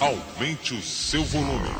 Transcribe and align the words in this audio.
Aumente 0.00 0.74
o 0.74 0.82
seu 0.82 1.24
volume. 1.24 1.70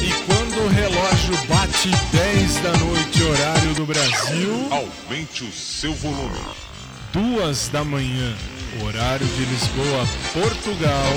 E 0.00 0.12
quando 0.26 0.64
o 0.64 0.68
relógio 0.68 1.36
bate 1.48 1.90
10 2.12 2.56
da 2.60 2.72
noite, 2.78 3.22
horário 3.22 3.74
do 3.74 3.86
Brasil, 3.86 4.68
Aumente 4.70 5.44
o 5.44 5.52
seu 5.52 5.92
volume. 5.94 6.38
duas 7.12 7.68
da 7.68 7.82
manhã, 7.84 8.34
horário 8.84 9.26
de 9.26 9.44
Lisboa, 9.44 10.06
Portugal. 10.32 11.12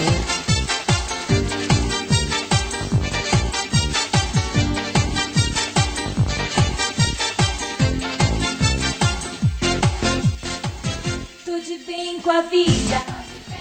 Bem 12.19 12.21
com 12.21 12.31
a 12.31 12.41
vida, 12.41 13.01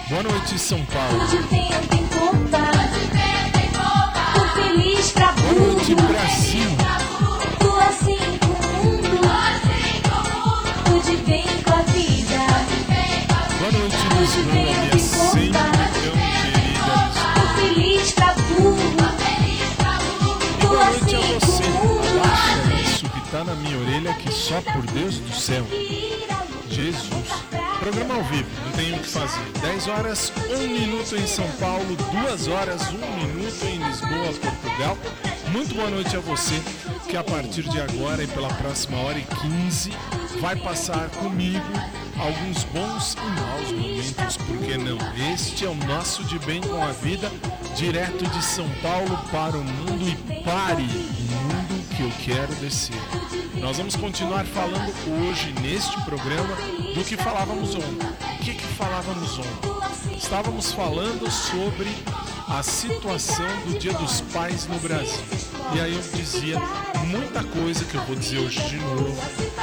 Boa 0.09 0.23
noite, 0.23 0.57
São 0.59 0.83
Paulo. 0.85 1.27
tudo 1.27 1.47
bem, 1.49 1.71
eu 1.71 1.87
tenho 1.87 2.07
conta. 2.07 2.57
Tô 4.33 4.41
feliz 4.61 5.11
pra 5.11 5.31
Boa 5.33 5.53
noite, 5.53 5.95
burro, 5.95 6.07
Brasil. 6.07 6.69
tô 7.59 7.75
assim 7.77 8.17
com 8.39 8.47
o 8.47 8.85
mundo. 8.85 9.19
Tudo 10.85 11.25
bem 11.25 11.45
com 11.63 11.73
a 11.73 11.81
vida, 11.83 12.39
Boa 13.59 13.71
noite, 13.71 13.97
Lisboa, 14.19 14.53
minha 14.55 14.99
sempre 14.99 15.51
tão 15.51 15.71
querida. 15.91 16.89
tô 17.35 17.41
feliz 17.61 18.11
pra 18.13 18.33
burro. 18.33 18.77
E 20.57 20.61
Tô 20.61 20.67
boa 20.67 20.85
noite 20.85 21.15
a 21.15 21.19
assim 21.19 21.39
você. 21.39 21.63
com 21.63 21.69
o 21.69 21.81
mundo. 21.87 23.09
Que 23.13 23.31
tá 23.31 23.43
na 23.43 23.53
minha 23.55 23.77
orelha, 23.77 24.13
que 24.15 24.31
só 24.31 24.59
por 24.61 24.81
Deus 24.87 25.19
do 25.19 25.33
céu. 25.35 25.65
Jesus. 26.79 27.27
Programa 27.79 28.15
ao 28.15 28.23
vivo, 28.23 28.49
não 28.65 28.71
tem 28.71 28.93
o 28.93 28.99
que 28.99 29.07
fazer. 29.07 29.43
10 29.61 29.87
horas, 29.89 30.31
1 30.49 30.67
minuto 30.67 31.15
em 31.15 31.27
São 31.27 31.47
Paulo, 31.59 31.97
2 32.23 32.47
horas, 32.47 32.81
1 32.89 32.93
minuto 32.93 33.65
em 33.65 33.83
Lisboa, 33.83 34.33
Portugal. 34.33 34.97
Muito 35.51 35.75
boa 35.75 35.89
noite 35.89 36.15
a 36.15 36.19
você 36.21 36.61
que 37.07 37.17
a 37.17 37.23
partir 37.23 37.63
de 37.63 37.81
agora 37.81 38.23
e 38.23 38.27
pela 38.27 38.47
próxima 38.53 38.97
hora 38.99 39.17
e 39.17 39.23
15 39.23 39.91
vai 40.39 40.55
passar 40.55 41.09
comigo 41.09 41.59
alguns 42.17 42.63
bons 42.65 43.15
e 43.15 43.41
maus 43.41 43.71
momentos, 43.71 44.37
por 44.37 44.57
que 44.59 44.77
não? 44.77 44.97
Este 45.33 45.65
é 45.65 45.69
o 45.69 45.75
nosso 45.75 46.23
De 46.23 46.39
Bem 46.39 46.61
com 46.61 46.81
a 46.81 46.91
Vida, 46.91 47.29
direto 47.75 48.25
de 48.25 48.43
São 48.43 48.69
Paulo 48.81 49.17
para 49.31 49.57
o 49.57 49.63
mundo 49.63 50.07
e 50.07 50.43
pare 50.43 50.83
o 50.83 50.85
mundo 50.85 51.89
que 51.95 52.03
eu 52.03 52.11
quero 52.23 52.53
descer. 52.55 52.95
Nós 53.55 53.77
vamos 53.77 53.95
continuar 53.95 54.45
falando 54.45 54.93
hoje 55.27 55.53
neste 55.61 55.99
programa 56.01 56.55
do 56.93 57.03
que 57.03 57.17
falávamos 57.17 57.75
ontem. 57.75 58.07
O 58.35 58.43
que, 58.43 58.53
que 58.53 58.67
falávamos 58.75 59.39
ontem? 59.39 60.17
Estávamos 60.17 60.71
falando 60.71 61.29
sobre 61.29 61.89
a 62.47 62.63
situação 62.63 63.45
do 63.65 63.77
Dia 63.77 63.93
dos 63.93 64.21
Pais 64.21 64.67
no 64.67 64.79
Brasil. 64.79 65.23
E 65.75 65.79
aí 65.79 65.93
eu 65.93 66.01
dizia 66.13 66.59
muita 67.07 67.43
coisa 67.43 67.83
que 67.85 67.95
eu 67.95 68.01
vou 68.03 68.15
dizer 68.15 68.39
hoje 68.39 68.61
de 68.69 68.77
novo 68.77 69.17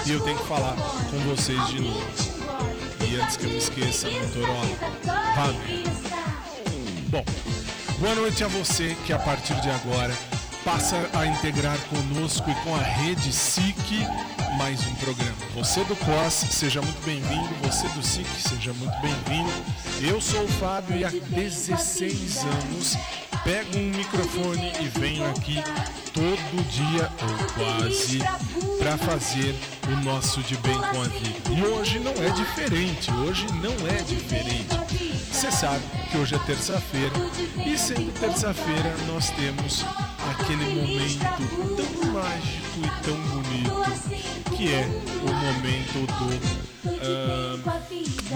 e 0.04 0.10
eu 0.10 0.20
tenho 0.20 0.36
que 0.36 0.46
falar 0.46 0.75
com 1.10 1.19
vocês 1.34 1.66
de 1.69 1.80
novo. 1.80 2.06
E 3.08 3.16
antes 3.20 3.36
que 3.36 3.44
eu 3.44 3.50
me 3.50 3.58
esqueça, 3.58 4.08
Motorola, 4.10 4.66
merda. 5.66 5.91
Bom, 7.08 7.25
boa 7.98 8.14
noite 8.16 8.42
a 8.42 8.48
você 8.48 8.96
que 9.06 9.12
a 9.12 9.19
partir 9.19 9.54
de 9.60 9.70
agora 9.70 10.14
passa 10.66 10.97
a 11.15 11.25
integrar 11.25 11.78
conosco 11.82 12.50
e 12.50 12.54
com 12.65 12.75
a 12.75 12.82
rede 12.82 13.32
SIC 13.32 14.04
mais 14.59 14.84
um 14.84 14.94
programa. 14.97 15.37
Você 15.54 15.84
do 15.84 15.94
COS, 15.94 16.32
seja 16.50 16.82
muito 16.82 17.00
bem-vindo. 17.04 17.49
Você 17.62 17.87
do 17.91 18.03
SIC, 18.03 18.27
seja 18.37 18.72
muito 18.72 19.00
bem-vindo. 19.00 19.53
Eu 20.00 20.21
sou 20.21 20.43
o 20.43 20.49
Fábio 20.49 20.97
e 20.97 21.05
há 21.05 21.10
16 21.10 22.38
anos 22.38 22.97
pego 23.44 23.78
um 23.78 23.91
microfone 23.91 24.72
e 24.81 24.88
venho 24.99 25.25
aqui 25.31 25.62
todo 26.12 26.69
dia 26.69 27.12
ou 27.22 27.55
quase 27.55 28.19
para 28.76 28.99
fazer 28.99 29.55
o 29.87 30.05
nosso 30.05 30.43
de 30.43 30.56
bem 30.56 30.78
com 30.78 31.00
a 31.00 31.05
vida. 31.05 31.49
E 31.56 31.62
hoje 31.62 32.00
não 32.00 32.12
é 32.12 32.31
diferente, 32.31 33.12
hoje 33.12 33.47
não 33.62 33.87
é 33.87 34.03
diferente. 34.03 35.06
Você 35.31 35.53
sabe 35.53 35.84
que 36.10 36.19
hoje 36.19 36.34
é 36.34 36.38
terça-feira 36.38 37.15
e 37.65 37.78
sendo 37.78 38.12
terça-feira 38.19 38.97
nós 39.06 39.31
temos 39.31 39.84
aquele 40.31 40.64
momento 40.75 41.19
tão 41.76 42.12
mágico 42.12 42.78
e 42.78 43.04
tão 43.04 43.16
bonito 43.16 44.56
que 44.56 44.72
é 44.72 44.87
o 45.22 45.32
momento 45.32 46.06
do 46.06 46.76
ah, 47.03 47.81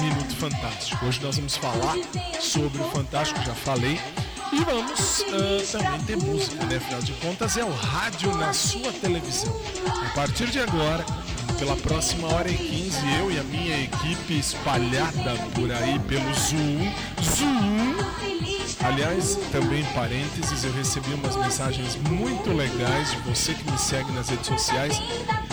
Minuto 0.01 0.37
Fantástico. 0.37 1.07
Hoje 1.07 1.21
nós 1.23 1.37
vamos 1.37 1.57
falar 1.57 1.97
sobre 2.41 2.81
o 2.81 2.85
Fantástico, 2.91 3.43
já 3.43 3.55
falei. 3.55 4.01
E 4.53 4.65
vamos 4.65 5.25
ah, 5.29 5.79
também 5.79 6.01
ter 6.01 6.17
música, 6.17 6.65
né? 6.67 6.77
Afinal 6.77 7.01
de 7.03 7.13
contas, 7.15 7.57
é 7.57 7.65
o 7.65 7.73
rádio 7.73 8.35
na 8.37 8.53
sua 8.53 8.93
televisão. 8.93 9.55
A 9.87 10.15
partir 10.15 10.49
de 10.49 10.61
agora, 10.61 11.05
pela 11.59 11.77
próxima 11.77 12.29
hora 12.29 12.51
e 12.51 12.57
15, 12.57 12.99
eu 13.19 13.31
e 13.31 13.39
a 13.39 13.45
minha 13.45 13.83
equipe 13.83 14.39
espalhada 14.39 15.35
por 15.55 15.71
aí 15.71 15.99
pelo 16.01 16.35
Zoom. 16.35 16.93
Zoom! 17.23 18.40
Aliás, 18.83 19.39
também 19.53 19.85
parênteses, 19.95 20.65
eu 20.65 20.73
recebi 20.73 21.13
umas 21.13 21.37
mensagens 21.37 21.97
muito 21.97 22.51
legais 22.51 23.11
de 23.11 23.19
você 23.19 23.53
que 23.53 23.71
me 23.71 23.79
segue 23.79 24.11
nas 24.13 24.31
redes 24.31 24.47
sociais, 24.47 25.01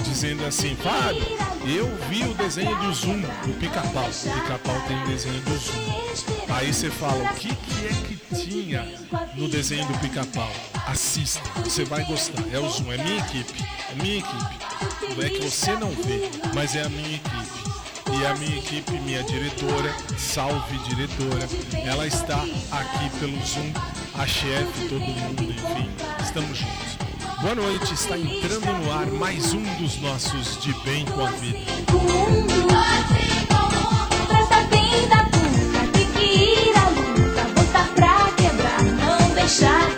dizendo 0.03 0.45
assim, 0.45 0.75
Fábio, 0.75 1.21
eu 1.65 1.85
vi 2.09 2.23
o 2.23 2.33
desenho 2.33 2.75
do 2.77 2.93
Zoom, 2.93 3.19
do 3.19 3.59
pica-pau. 3.59 4.07
O 4.07 4.41
pica-pau 4.41 4.81
tem 4.87 5.03
o 5.03 5.07
desenho 5.07 5.41
do 5.41 5.57
Zoom. 5.57 6.55
Aí 6.55 6.73
você 6.73 6.89
fala, 6.89 7.21
o 7.31 7.35
que, 7.35 7.53
que 7.53 7.85
é 7.85 7.89
que 7.89 8.35
tinha 8.35 8.87
no 9.35 9.49
desenho 9.49 9.85
do 9.87 9.99
pica-pau? 9.99 10.49
Assista, 10.87 11.41
você 11.63 11.83
vai 11.83 12.05
gostar. 12.05 12.43
É 12.53 12.59
o 12.59 12.69
Zoom, 12.69 12.93
é 12.93 12.97
minha 12.97 13.19
equipe. 13.19 13.61
É 13.91 14.01
minha 14.01 14.19
equipe. 14.19 15.25
É 15.25 15.29
que 15.29 15.41
você 15.41 15.73
não 15.73 15.89
vê, 15.91 16.29
mas 16.53 16.75
é 16.75 16.83
a 16.83 16.89
minha 16.89 17.15
equipe. 17.15 17.66
E 18.19 18.25
a 18.25 18.33
minha 18.33 18.57
equipe, 18.57 18.91
minha 19.01 19.23
diretora, 19.23 19.95
salve 20.17 20.77
diretora, 20.89 21.47
ela 21.85 22.07
está 22.07 22.37
aqui 22.71 23.09
pelo 23.19 23.37
Zoom, 23.45 23.71
a 24.17 24.25
chefe, 24.25 24.87
todo 24.89 25.01
mundo, 25.01 25.43
enfim, 25.43 25.87
estamos 26.23 26.57
juntos. 26.57 26.97
Boa 27.41 27.53
noite, 27.53 27.93
está 27.93 28.17
entrando 28.17 28.65
no 28.65 28.91
ar 28.91 29.05
mais 29.05 29.53
um 29.53 29.61
dos 29.75 30.01
nossos 30.01 30.59
De 30.63 30.73
Bem 30.83 31.05
com 31.05 31.25
a 31.27 31.29
Vida. 31.29 31.59
Trata 34.27 34.67
bem 34.67 35.07
da 35.09 35.23
tem 35.93 36.11
que 36.13 36.23
ir 36.23 36.75
à 36.75 36.89
luta, 36.89 37.45
pra 37.93 38.31
quebrar, 38.35 38.83
não 38.83 39.29
deixar 39.35 39.96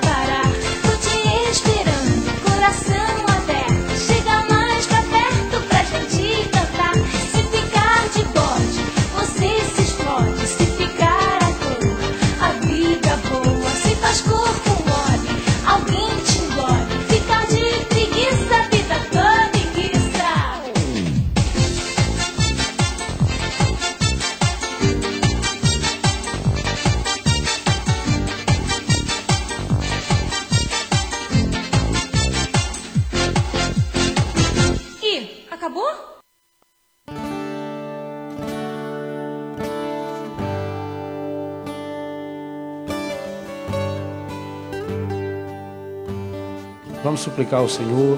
acabou? 35.59 35.91
Vamos 47.03 47.21
suplicar 47.21 47.59
ao 47.59 47.67
Senhor 47.67 48.17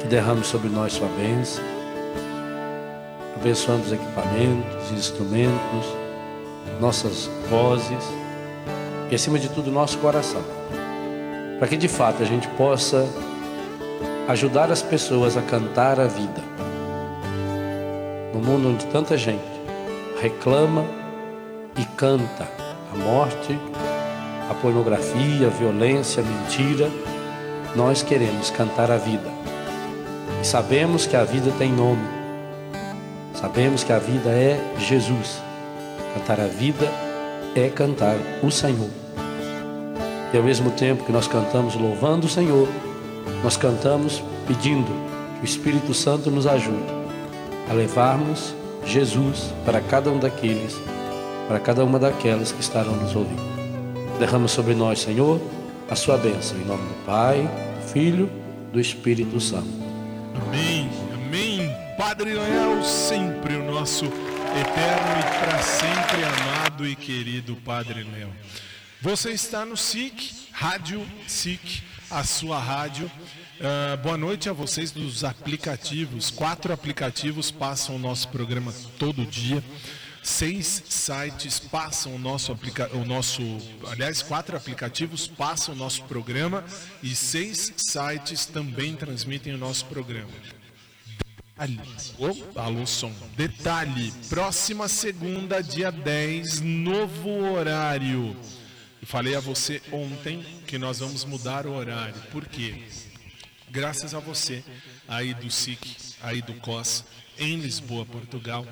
que 0.00 0.06
derrame 0.06 0.42
sobre 0.44 0.68
nós 0.68 0.94
sua 0.94 1.08
bênção, 1.08 1.62
abençoando 3.36 3.84
os 3.84 3.92
equipamentos, 3.92 4.90
os 4.90 4.92
instrumentos, 4.92 5.86
nossas 6.80 7.26
vozes 7.50 8.04
e, 9.10 9.14
acima 9.14 9.38
de 9.38 9.48
tudo, 9.50 9.70
nosso 9.70 9.98
coração, 9.98 10.42
para 11.58 11.68
que 11.68 11.76
de 11.76 11.88
fato 11.88 12.22
a 12.22 12.26
gente 12.26 12.48
possa 12.48 13.06
ajudar 14.28 14.70
as 14.70 14.82
pessoas 14.82 15.36
a 15.36 15.42
cantar 15.42 15.98
a 15.98 16.06
vida. 16.06 16.42
No 18.32 18.40
mundo 18.40 18.68
onde 18.68 18.86
tanta 18.86 19.16
gente 19.16 19.42
reclama 20.20 20.84
e 21.76 21.84
canta 21.96 22.48
a 22.92 22.96
morte, 22.96 23.58
a 24.48 24.54
pornografia, 24.54 25.46
a 25.46 25.50
violência, 25.50 26.22
a 26.22 26.26
mentira, 26.26 26.88
nós 27.74 28.02
queremos 28.02 28.50
cantar 28.50 28.90
a 28.90 28.96
vida. 28.96 29.30
E 30.40 30.46
sabemos 30.46 31.06
que 31.06 31.16
a 31.16 31.24
vida 31.24 31.50
tem 31.58 31.72
nome. 31.72 32.06
Sabemos 33.34 33.82
que 33.82 33.92
a 33.92 33.98
vida 33.98 34.30
é 34.30 34.58
Jesus. 34.78 35.42
Cantar 36.14 36.40
a 36.40 36.46
vida 36.46 36.86
é 37.56 37.68
cantar 37.68 38.16
o 38.42 38.50
Senhor. 38.50 38.90
E 40.32 40.36
ao 40.36 40.42
mesmo 40.42 40.70
tempo 40.70 41.04
que 41.04 41.12
nós 41.12 41.26
cantamos 41.26 41.74
louvando 41.74 42.26
o 42.26 42.30
Senhor, 42.30 42.68
nós 43.42 43.56
cantamos 43.56 44.22
pedindo 44.46 44.90
que 45.36 45.42
o 45.42 45.44
Espírito 45.44 45.92
Santo 45.92 46.30
nos 46.30 46.46
ajude 46.46 47.02
a 47.68 47.72
levarmos 47.72 48.54
Jesus 48.84 49.52
para 49.64 49.80
cada 49.80 50.10
um 50.10 50.18
daqueles, 50.18 50.76
para 51.48 51.58
cada 51.58 51.84
uma 51.84 51.98
daquelas 51.98 52.52
que 52.52 52.60
estarão 52.60 52.96
nos 52.96 53.14
ouvindo. 53.14 53.42
Derrama 54.18 54.48
sobre 54.48 54.74
nós, 54.74 55.00
Senhor, 55.00 55.40
a 55.90 55.96
sua 55.96 56.16
bênção, 56.16 56.56
em 56.58 56.64
nome 56.64 56.86
do 56.86 57.04
Pai, 57.04 57.42
do 57.80 57.88
Filho, 57.92 58.30
do 58.72 58.80
Espírito 58.80 59.40
Santo. 59.40 59.68
Amém, 60.46 60.88
amém. 61.14 61.74
Padre 61.96 62.34
Noel, 62.34 62.82
sempre 62.84 63.54
o 63.56 63.64
nosso 63.70 64.04
eterno 64.06 65.18
e 65.18 65.46
para 65.46 65.62
sempre 65.62 66.24
amado 66.24 66.86
e 66.86 66.94
querido 66.94 67.56
Padre 67.56 68.04
Léo. 68.04 68.30
Você 69.00 69.30
está 69.30 69.64
no 69.64 69.76
SIC, 69.76 70.48
Rádio 70.52 71.04
SIC, 71.26 71.82
a 72.12 72.24
sua 72.24 72.58
rádio. 72.58 73.10
Uh, 73.58 73.96
boa 74.02 74.18
noite 74.18 74.48
a 74.48 74.52
vocês 74.52 74.90
dos 74.90 75.24
aplicativos. 75.24 76.30
Quatro 76.30 76.72
aplicativos 76.72 77.50
passam 77.50 77.96
o 77.96 77.98
nosso 77.98 78.28
programa 78.28 78.72
todo 78.98 79.24
dia. 79.24 79.64
Seis 80.22 80.84
sites 80.88 81.58
passam 81.58 82.14
o 82.14 82.18
nosso, 82.18 82.56
o 82.92 83.04
nosso. 83.04 83.42
Aliás, 83.90 84.22
quatro 84.22 84.56
aplicativos 84.56 85.26
passam 85.26 85.74
o 85.74 85.76
nosso 85.76 86.04
programa 86.04 86.64
e 87.02 87.14
seis 87.14 87.72
sites 87.76 88.44
também 88.44 88.94
transmitem 88.94 89.54
o 89.54 89.58
nosso 89.58 89.86
programa. 89.86 90.30
Detalhe. 91.56 91.80
Alô, 92.54 92.86
som. 92.86 93.12
Detalhe: 93.36 94.12
próxima 94.28 94.86
segunda, 94.86 95.62
dia 95.62 95.90
10, 95.90 96.60
novo 96.60 97.52
horário. 97.54 98.36
Falei 99.04 99.34
a 99.34 99.40
você 99.40 99.82
ontem 99.90 100.61
que 100.72 100.78
nós 100.78 101.00
vamos 101.00 101.22
mudar 101.26 101.66
o 101.66 101.74
horário. 101.74 102.18
Por 102.30 102.46
quê? 102.46 102.84
Graças 103.70 104.14
a 104.14 104.18
você, 104.18 104.64
aí 105.06 105.34
do 105.34 105.50
SIC, 105.50 106.14
aí 106.22 106.40
do 106.40 106.54
COS, 106.54 107.04
em 107.38 107.58
Lisboa, 107.58 108.06
Portugal. 108.06 108.66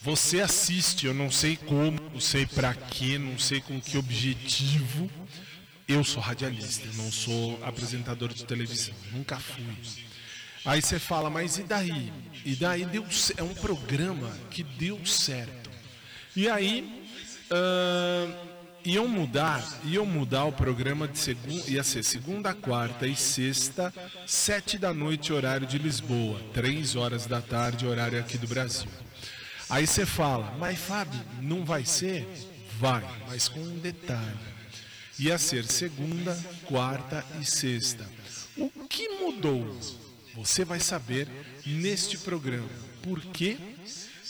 Você 0.00 0.40
assiste, 0.40 1.04
eu 1.04 1.12
não 1.12 1.30
sei 1.30 1.54
como, 1.54 2.00
não 2.14 2.18
sei 2.18 2.46
para 2.46 2.72
quê, 2.72 3.18
não 3.18 3.38
sei 3.38 3.60
com 3.60 3.78
que 3.78 3.98
objetivo. 3.98 5.10
Eu 5.86 6.02
sou 6.02 6.22
radialista, 6.22 6.88
não 6.94 7.12
sou 7.12 7.62
apresentador 7.62 8.32
de 8.32 8.46
televisão, 8.46 8.94
nunca 9.12 9.38
fui. 9.38 9.76
Aí 10.64 10.80
você 10.80 10.98
fala, 10.98 11.28
mas 11.28 11.58
e 11.58 11.62
daí? 11.62 12.10
E 12.42 12.54
daí 12.56 12.86
deu, 12.86 13.04
é 13.36 13.42
um 13.42 13.52
programa 13.52 14.34
que 14.50 14.62
deu 14.62 15.04
certo. 15.04 15.68
E 16.34 16.48
aí 16.48 17.06
uh, 17.52 18.47
iam 18.88 19.06
mudar, 19.06 19.62
iam 19.84 20.06
mudar 20.06 20.46
o 20.46 20.52
programa 20.52 21.06
de 21.06 21.18
segunda, 21.18 21.70
ia 21.70 21.84
ser 21.84 22.02
segunda, 22.02 22.54
quarta 22.54 23.06
e 23.06 23.14
sexta, 23.14 23.92
sete 24.26 24.78
da 24.78 24.94
noite 24.94 25.30
horário 25.30 25.66
de 25.66 25.76
Lisboa, 25.76 26.40
três 26.54 26.96
horas 26.96 27.26
da 27.26 27.42
tarde 27.42 27.86
horário 27.86 28.18
aqui 28.18 28.38
do 28.38 28.48
Brasil. 28.48 28.88
Aí 29.68 29.86
você 29.86 30.06
fala, 30.06 30.56
mas 30.58 30.78
Fábio, 30.78 31.20
não 31.42 31.66
vai 31.66 31.84
ser? 31.84 32.26
Vai, 32.80 33.04
mas 33.28 33.46
com 33.46 33.60
um 33.60 33.78
detalhe. 33.78 34.38
Ia 35.18 35.36
ser 35.36 35.66
segunda, 35.66 36.34
quarta 36.64 37.22
e 37.38 37.44
sexta. 37.44 38.06
O 38.56 38.70
que 38.88 39.06
mudou? 39.20 39.78
Você 40.34 40.64
vai 40.64 40.80
saber 40.80 41.28
neste 41.66 42.16
programa. 42.16 42.70
Por 43.02 43.20
quê? 43.20 43.58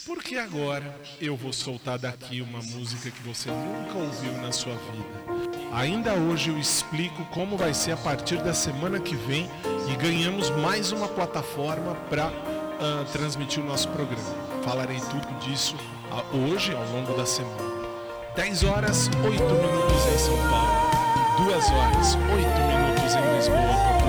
Porque 0.09 0.37
agora 0.37 0.99
eu 1.21 1.37
vou 1.37 1.53
soltar 1.53 1.99
daqui 1.99 2.41
uma 2.41 2.57
música 2.63 3.11
que 3.11 3.21
você 3.21 3.51
nunca 3.51 3.95
ouviu 3.95 4.33
na 4.41 4.51
sua 4.51 4.73
vida. 4.73 5.69
Ainda 5.71 6.15
hoje 6.15 6.49
eu 6.49 6.57
explico 6.57 7.23
como 7.25 7.55
vai 7.55 7.75
ser 7.75 7.91
a 7.91 7.97
partir 7.97 8.41
da 8.41 8.51
semana 8.51 8.99
que 8.99 9.15
vem 9.15 9.47
e 9.87 9.95
ganhamos 9.97 10.49
mais 10.49 10.91
uma 10.91 11.07
plataforma 11.07 11.93
para 12.09 12.25
uh, 12.29 13.05
transmitir 13.11 13.63
o 13.63 13.67
nosso 13.67 13.87
programa. 13.89 14.35
Falarei 14.63 14.97
tudo 14.99 15.39
disso 15.41 15.75
hoje, 16.33 16.73
ao 16.73 16.85
longo 16.85 17.15
da 17.15 17.27
semana. 17.27 17.69
10 18.35 18.63
horas, 18.63 19.09
8 19.09 19.13
minutos 19.23 20.05
em 20.11 20.17
São 20.17 20.37
Paulo. 20.49 21.45
2 21.45 21.69
horas, 21.69 22.15
8 22.15 22.25
minutos 22.33 23.13
em 23.13 23.35
Lisboa. 23.35 24.08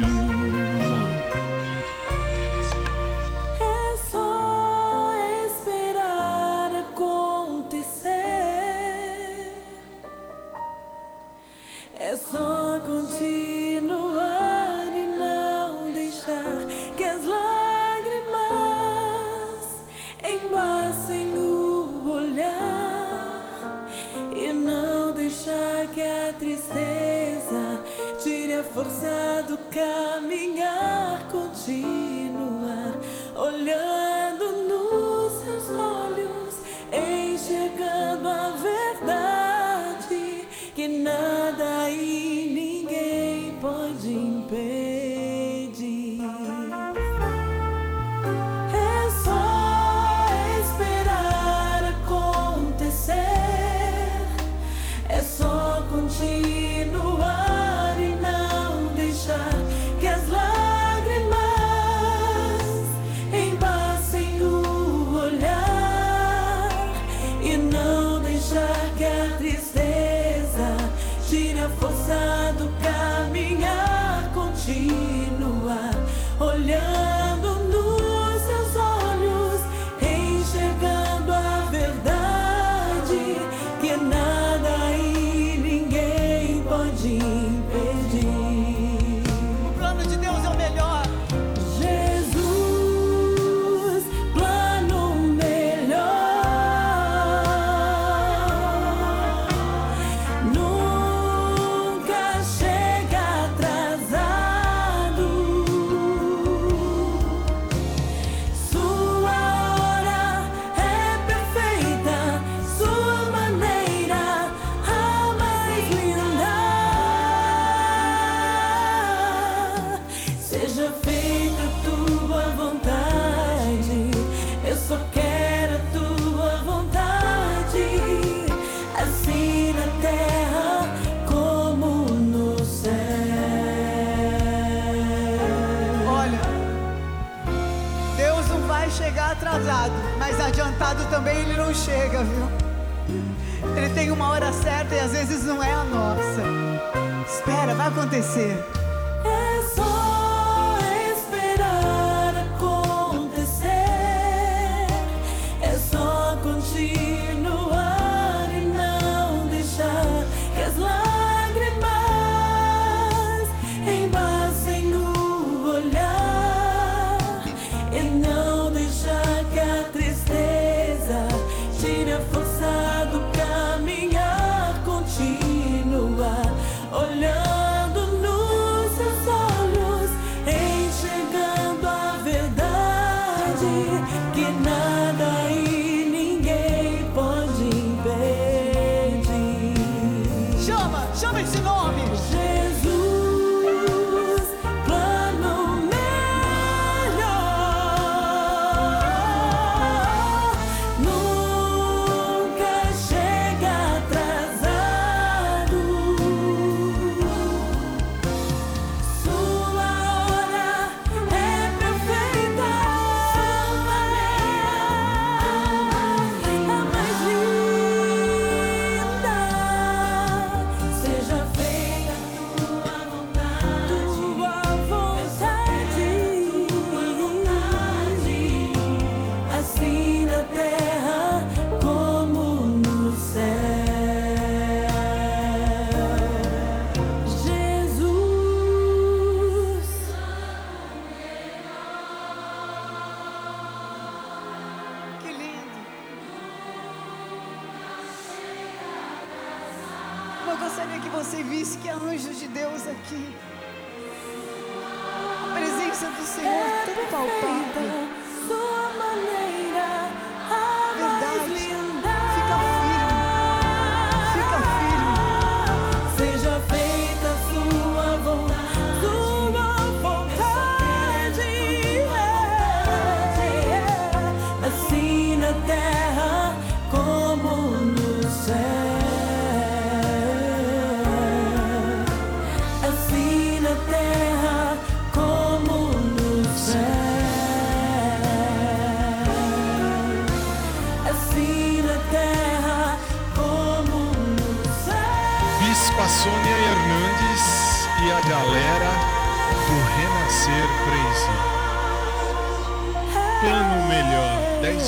O 0.00 0.31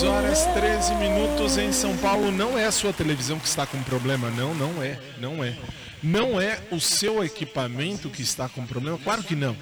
horas 0.04 0.44
13 0.52 0.94
minutos 0.96 1.56
em 1.56 1.72
São 1.72 1.96
Paulo. 1.96 2.30
Não 2.30 2.58
é 2.58 2.66
a 2.66 2.72
sua 2.72 2.92
televisão 2.92 3.38
que 3.38 3.46
está 3.46 3.66
com 3.66 3.82
problema, 3.82 4.30
não, 4.30 4.54
não 4.54 4.82
é, 4.82 5.00
não 5.18 5.42
é. 5.42 5.56
Não 6.02 6.40
é 6.40 6.60
o 6.70 6.78
seu 6.80 7.24
equipamento 7.24 8.10
que 8.10 8.22
está 8.22 8.48
com 8.48 8.66
problema, 8.66 8.98
claro 8.98 9.22
que 9.22 9.34
não. 9.34 9.56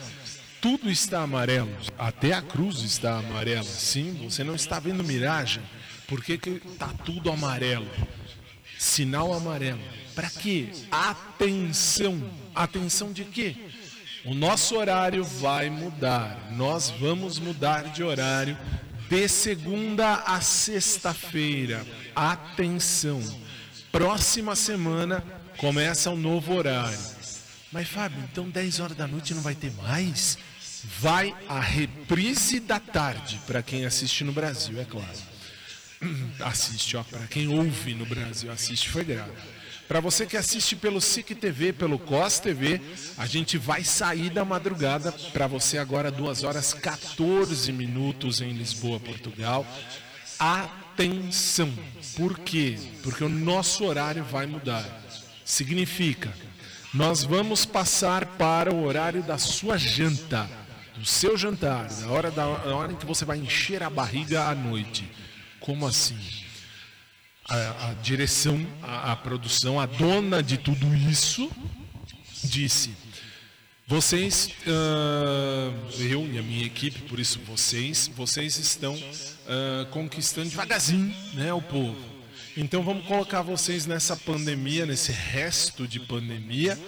Tudo 0.60 0.90
está 0.90 1.22
amarelo, 1.22 1.70
até 1.98 2.32
a 2.32 2.42
cruz 2.42 2.80
está 2.80 3.18
amarela. 3.18 3.64
Sim, 3.64 4.26
você 4.28 4.42
não 4.42 4.54
está 4.54 4.80
vendo 4.80 5.04
miragem. 5.04 5.62
Por 6.06 6.22
que 6.22 6.34
está 6.34 6.88
tudo 7.04 7.30
amarelo? 7.30 7.88
Sinal 8.78 9.32
amarelo. 9.32 9.80
Para 10.14 10.28
quê? 10.28 10.68
Atenção. 10.90 12.20
Atenção 12.54 13.12
de 13.12 13.24
quê? 13.24 13.56
O 14.24 14.34
nosso 14.34 14.76
horário 14.76 15.24
vai 15.24 15.70
mudar. 15.70 16.50
Nós 16.52 16.90
vamos 16.90 17.38
mudar 17.38 17.84
de 17.92 18.02
horário 18.02 18.56
de 19.12 19.28
segunda 19.28 20.22
a 20.24 20.40
sexta-feira. 20.40 21.86
Atenção. 22.16 23.20
Próxima 23.92 24.56
semana 24.56 25.22
começa 25.58 26.08
um 26.08 26.16
novo 26.16 26.54
horário. 26.54 26.98
Mas 27.70 27.88
Fábio, 27.88 28.18
então 28.32 28.48
10 28.48 28.80
horas 28.80 28.96
da 28.96 29.06
noite 29.06 29.34
não 29.34 29.42
vai 29.42 29.54
ter 29.54 29.70
mais? 29.72 30.38
Vai 30.98 31.36
a 31.46 31.60
reprise 31.60 32.58
da 32.58 32.80
tarde 32.80 33.38
para 33.46 33.62
quem 33.62 33.84
assiste 33.84 34.24
no 34.24 34.32
Brasil, 34.32 34.80
é 34.80 34.84
claro 34.86 35.32
assiste, 36.40 36.96
ó, 36.96 37.04
para 37.04 37.26
quem 37.26 37.48
ouve 37.48 37.94
no 37.94 38.04
Brasil, 38.04 38.50
assiste 38.50 38.88
foi 38.88 39.04
grave. 39.04 39.30
Para 39.92 40.00
você 40.00 40.24
que 40.24 40.38
assiste 40.38 40.74
pelo 40.74 41.02
SIC 41.02 41.34
TV, 41.34 41.70
pelo 41.70 41.98
COS 41.98 42.40
TV, 42.40 42.80
a 43.18 43.26
gente 43.26 43.58
vai 43.58 43.84
sair 43.84 44.30
da 44.30 44.42
madrugada 44.42 45.12
para 45.34 45.46
você 45.46 45.76
agora 45.76 46.10
2 46.10 46.44
horas 46.44 46.72
14 46.72 47.70
minutos 47.72 48.40
em 48.40 48.52
Lisboa, 48.52 48.98
Portugal. 48.98 49.66
Atenção. 50.38 51.70
Por 52.16 52.38
quê? 52.38 52.78
Porque 53.02 53.22
o 53.22 53.28
nosso 53.28 53.84
horário 53.84 54.24
vai 54.24 54.46
mudar. 54.46 54.82
Significa, 55.44 56.32
nós 56.94 57.22
vamos 57.22 57.66
passar 57.66 58.24
para 58.24 58.72
o 58.72 58.84
horário 58.84 59.22
da 59.22 59.36
sua 59.36 59.76
janta, 59.76 60.48
do 60.96 61.04
seu 61.04 61.36
jantar, 61.36 61.88
da 61.88 62.08
hora, 62.08 62.30
da, 62.30 62.46
hora 62.46 62.92
em 62.92 62.96
que 62.96 63.04
você 63.04 63.26
vai 63.26 63.36
encher 63.36 63.82
a 63.82 63.90
barriga 63.90 64.44
à 64.44 64.54
noite. 64.54 65.06
Como 65.60 65.86
assim? 65.86 66.16
A, 67.48 67.90
a 67.90 67.94
direção, 67.94 68.64
a, 68.82 69.12
a 69.12 69.16
produção, 69.16 69.80
a 69.80 69.86
dona 69.86 70.42
de 70.42 70.56
tudo 70.56 70.94
isso 70.94 71.50
disse: 72.44 72.94
vocês, 73.92 74.48
ah, 74.66 75.70
eu 75.98 76.26
e 76.26 76.38
a 76.38 76.42
minha 76.42 76.64
equipe, 76.64 77.02
por 77.02 77.20
isso 77.20 77.38
vocês, 77.40 78.10
vocês 78.16 78.56
estão 78.56 78.98
ah, 79.46 79.86
conquistando 79.90 80.48
devagarzinho, 80.48 81.14
né, 81.34 81.52
o 81.52 81.60
povo. 81.60 81.98
Então 82.56 82.82
vamos 82.82 83.06
colocar 83.06 83.42
vocês 83.42 83.84
nessa 83.84 84.16
pandemia, 84.16 84.86
nesse 84.86 85.12
resto 85.12 85.86
de 85.86 86.00
pandemia, 86.00 86.78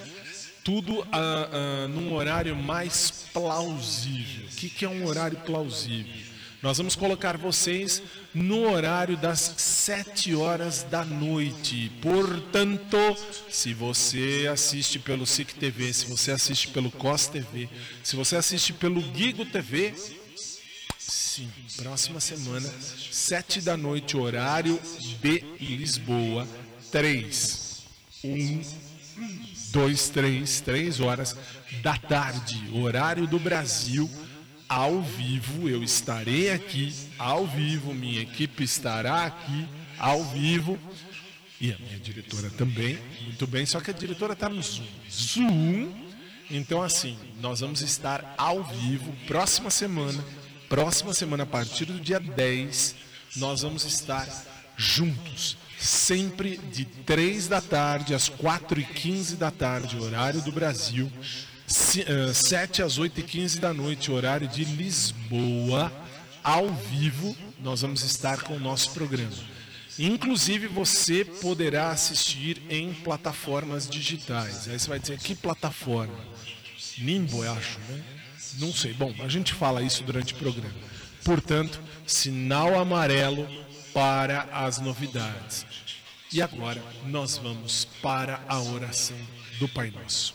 tudo 0.62 1.06
ah, 1.12 1.86
num 1.90 2.14
horário 2.14 2.56
mais 2.56 3.26
plausível. 3.34 4.46
O 4.46 4.56
que, 4.56 4.70
que 4.70 4.84
é 4.86 4.88
um 4.88 5.04
horário 5.04 5.36
plausível? 5.40 6.23
Nós 6.64 6.78
vamos 6.78 6.96
colocar 6.96 7.36
vocês 7.36 8.00
no 8.32 8.70
horário 8.70 9.18
das 9.18 9.52
7 9.58 10.34
horas 10.34 10.82
da 10.82 11.04
noite. 11.04 11.92
Portanto, 12.00 12.96
se 13.50 13.74
você 13.74 14.48
assiste 14.50 14.98
pelo 14.98 15.26
SIC 15.26 15.56
TV, 15.56 15.92
se 15.92 16.06
você 16.06 16.32
assiste 16.32 16.68
pelo 16.68 16.90
COS 16.90 17.26
TV, 17.26 17.68
se 18.02 18.16
você 18.16 18.36
assiste 18.36 18.72
pelo 18.72 19.02
Gigo 19.14 19.44
TV, 19.44 19.92
sim, 20.98 21.50
próxima 21.76 22.18
semana, 22.18 22.72
7 23.10 23.60
da 23.60 23.76
noite, 23.76 24.16
horário 24.16 24.80
de 25.20 25.44
Lisboa, 25.60 26.48
3, 26.90 27.82
1, 28.24 28.62
2, 29.70 30.08
3, 30.08 30.60
3 30.62 31.00
horas 31.00 31.36
da 31.82 31.98
tarde, 31.98 32.58
horário 32.72 33.26
do 33.26 33.38
Brasil 33.38 34.10
ao 34.74 35.00
vivo, 35.00 35.68
eu 35.68 35.84
estarei 35.84 36.50
aqui 36.50 36.92
ao 37.16 37.46
vivo, 37.46 37.94
minha 37.94 38.20
equipe 38.20 38.64
estará 38.64 39.26
aqui 39.26 39.68
ao 39.96 40.24
vivo 40.24 40.76
e 41.60 41.72
a 41.72 41.78
minha 41.78 41.96
diretora 42.00 42.50
também. 42.50 42.98
Muito 43.22 43.46
bem, 43.46 43.64
só 43.64 43.80
que 43.80 43.92
a 43.92 43.94
diretora 43.94 44.32
está 44.32 44.48
no 44.48 44.60
Zoom. 44.60 44.84
Zoom. 45.08 45.92
Então, 46.50 46.82
assim, 46.82 47.16
nós 47.40 47.60
vamos 47.60 47.82
estar 47.82 48.34
ao 48.36 48.64
vivo 48.64 49.14
próxima 49.28 49.70
semana. 49.70 50.24
Próxima 50.68 51.14
semana, 51.14 51.44
a 51.44 51.46
partir 51.46 51.84
do 51.84 52.00
dia 52.00 52.18
10, 52.18 52.96
nós 53.36 53.62
vamos 53.62 53.84
estar 53.84 54.28
juntos. 54.76 55.56
Sempre 55.78 56.56
de 56.56 56.84
3 56.84 57.46
da 57.46 57.60
tarde 57.60 58.12
às 58.12 58.28
4 58.28 58.80
e 58.80 58.84
15 58.84 59.36
da 59.36 59.52
tarde, 59.52 59.96
horário 59.98 60.42
do 60.42 60.50
Brasil. 60.50 61.12
7 61.66 62.82
às 62.82 62.98
8 62.98 63.20
e 63.20 63.22
15 63.22 63.60
da 63.60 63.72
noite, 63.72 64.10
horário 64.10 64.46
de 64.48 64.64
Lisboa. 64.64 65.92
Ao 66.42 66.68
vivo, 66.68 67.34
nós 67.60 67.80
vamos 67.80 68.02
estar 68.02 68.42
com 68.42 68.56
o 68.56 68.60
nosso 68.60 68.90
programa. 68.90 69.32
Inclusive, 69.98 70.66
você 70.66 71.24
poderá 71.24 71.90
assistir 71.90 72.60
em 72.68 72.92
plataformas 72.92 73.88
digitais. 73.88 74.68
Aí 74.68 74.78
você 74.78 74.88
vai 74.88 74.98
dizer, 74.98 75.18
que 75.18 75.34
plataforma? 75.34 76.18
Nimbo, 76.98 77.44
eu 77.44 77.52
acho, 77.52 77.78
né? 77.88 78.02
Não 78.58 78.72
sei. 78.72 78.92
Bom, 78.92 79.14
a 79.20 79.28
gente 79.28 79.54
fala 79.54 79.82
isso 79.82 80.02
durante 80.02 80.34
o 80.34 80.36
programa. 80.36 80.74
Portanto, 81.24 81.80
sinal 82.06 82.78
amarelo 82.78 83.48
para 83.92 84.42
as 84.52 84.78
novidades. 84.78 85.64
E 86.32 86.42
agora 86.42 86.82
nós 87.06 87.38
vamos 87.38 87.84
para 88.02 88.42
a 88.48 88.60
oração 88.60 89.16
do 89.58 89.68
Pai 89.68 89.90
Nosso. 89.90 90.34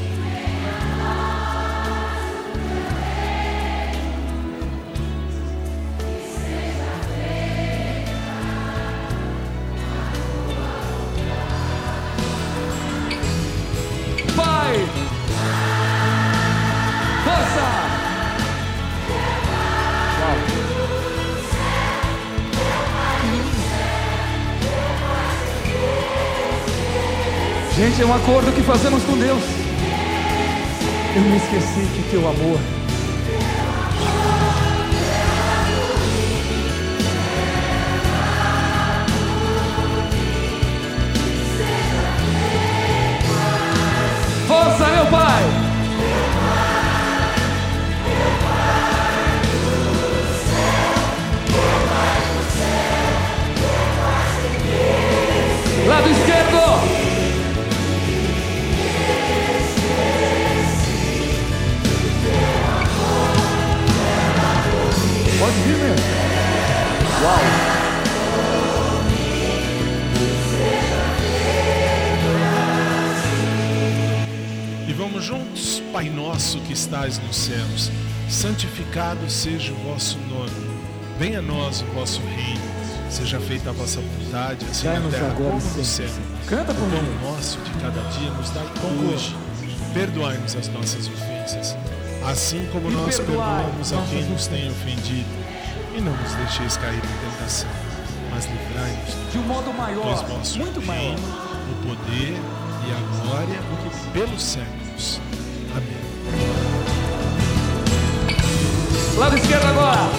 Gente, 27.91 28.03
é 28.03 28.05
um 28.05 28.13
acordo 28.13 28.53
que 28.53 28.61
fazemos 28.61 29.03
com 29.03 29.17
Deus. 29.17 29.43
Eu 31.13 31.21
me 31.23 31.35
esqueci 31.35 31.87
que 31.93 32.09
teu 32.09 32.21
amor 32.21 32.57
Força, 44.47 44.87
meu 44.87 45.05
pai! 45.07 45.43
Lado 55.87 56.09
esquerdo! 56.09 56.50
Mesmo. 65.71 65.95
Uau! 67.23 67.39
E 74.87 74.93
vamos 74.93 75.23
juntos, 75.23 75.81
Pai 75.93 76.09
nosso 76.09 76.59
que 76.61 76.73
estás 76.73 77.19
nos 77.19 77.35
céus, 77.35 77.91
santificado 78.29 79.29
seja 79.29 79.71
o 79.71 79.75
vosso 79.75 80.17
nome. 80.29 80.51
Venha 81.19 81.39
a 81.39 81.41
nós 81.41 81.81
o 81.81 81.85
vosso 81.93 82.21
reino. 82.21 82.61
Seja 83.09 83.39
feita 83.39 83.69
a 83.69 83.73
vossa 83.73 83.99
vontade, 83.99 84.65
assim 84.71 84.87
na 84.87 85.01
terra 85.09 85.33
como 85.35 85.51
no 85.51 85.85
céu. 85.85 86.09
Canta 86.47 86.73
por 86.73 86.87
o 86.87 86.89
pão 86.89 87.01
mim. 87.01 87.19
nosso 87.21 87.59
de 87.59 87.71
cada 87.81 88.01
dia 88.09 88.31
nos 88.31 88.49
dai 88.51 88.65
hoje. 89.13 89.35
Perdoai-nos 89.93 90.55
as 90.55 90.69
nossas 90.69 91.07
ofensas, 91.07 91.75
assim 92.25 92.65
como 92.71 92.89
E 92.89 92.93
nós 92.93 93.19
perdoamos 93.19 93.91
a 93.91 94.01
quem 94.09 94.23
nos 94.23 94.47
tem 94.47 94.69
ofendido. 94.71 95.40
E 95.93 96.01
não 96.01 96.13
nos 96.13 96.33
deixeis 96.35 96.77
cair 96.77 96.95
em 97.03 97.29
tentação, 97.31 97.69
mas 98.33 98.45
livrai-nos 98.45 99.31
De 99.31 99.37
um 99.37 99.43
modo 99.43 99.73
maior, 99.73 100.25
muito 100.57 100.81
maior. 100.85 101.01
reino, 101.01 101.27
o 101.71 101.87
poder 101.87 102.39
e 102.87 102.91
a 102.91 103.23
glória 103.25 103.59
pelos 104.13 104.41
séculos. 104.41 105.19
Amém. 105.75 106.01
Lado 109.17 109.37
esquerdo 109.37 109.65
agora. 109.65 110.09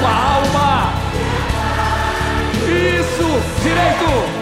Com 0.00 0.06
a 0.06 0.34
alma. 0.34 0.92
Isso. 2.64 3.62
Direito. 3.62 4.37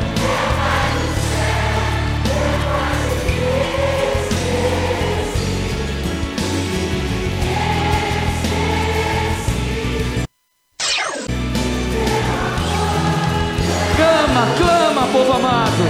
Povo 15.12 15.32
amado. 15.32 15.82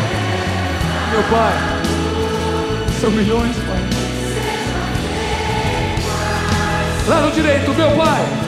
Meu 1.11 1.23
Pai. 1.25 1.55
São 3.01 3.11
milhões, 3.11 3.57
Pai. 3.57 3.97
Lado 7.09 7.31
direito, 7.33 7.73
meu 7.75 7.91
pai. 7.93 8.46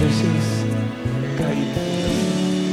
Deixeis 0.00 0.48
cair. 1.36 1.74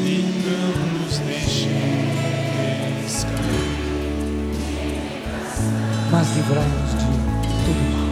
E 0.05 0.07
não 0.45 0.71
nos 1.03 1.15
deixeis 1.19 3.13
cair. 3.23 3.77
mas 6.11 6.27
livrai-nos 6.35 6.91
de 6.91 7.05
todo 7.65 7.81
mal. 7.91 8.07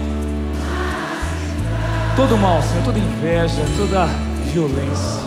Todo 2.15 2.37
mal, 2.37 2.61
Senhor, 2.61 2.83
toda 2.83 2.99
inveja, 2.99 3.63
toda 3.77 4.05
violência. 4.51 5.23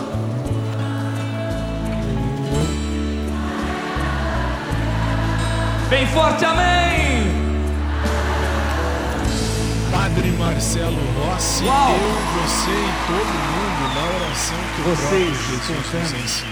Bem 5.89 6.05
forte, 6.07 6.45
amém! 6.45 7.27
Padre 9.91 10.31
Marcelo 10.37 10.97
Rossi, 11.19 11.65
Uau! 11.65 11.91
eu, 11.91 11.97
você 12.41 12.71
e 12.71 12.93
todo 13.07 13.25
mundo 13.25 13.68
na 13.81 14.25
oração 14.25 14.57
que 14.75 14.81
Vocês, 14.81 15.37
Jesus. 15.47 16.43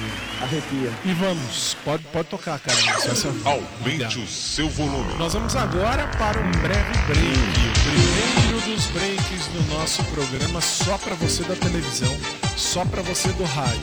Arrepia. 0.41 0.91
E 1.03 1.13
vamos, 1.13 1.75
pode, 1.83 2.03
pode 2.05 2.29
tocar. 2.29 2.61
Essa... 2.65 3.33
Aumente 3.43 4.19
o 4.19 4.27
seu 4.27 4.69
volume. 4.69 5.15
Nós 5.15 5.33
vamos 5.33 5.55
agora 5.55 6.07
para 6.17 6.39
um 6.39 6.51
breve 6.51 6.93
break. 7.07 7.27
O 7.27 8.53
primeiro 8.53 8.61
dos 8.71 8.85
breaks 8.87 9.47
do 9.47 9.75
nosso 9.75 10.03
programa 10.05 10.61
só 10.61 10.97
para 10.99 11.15
você 11.15 11.43
da 11.43 11.55
televisão, 11.55 12.15
só 12.55 12.85
para 12.85 13.01
você 13.01 13.29
do 13.29 13.43
rádio. 13.45 13.81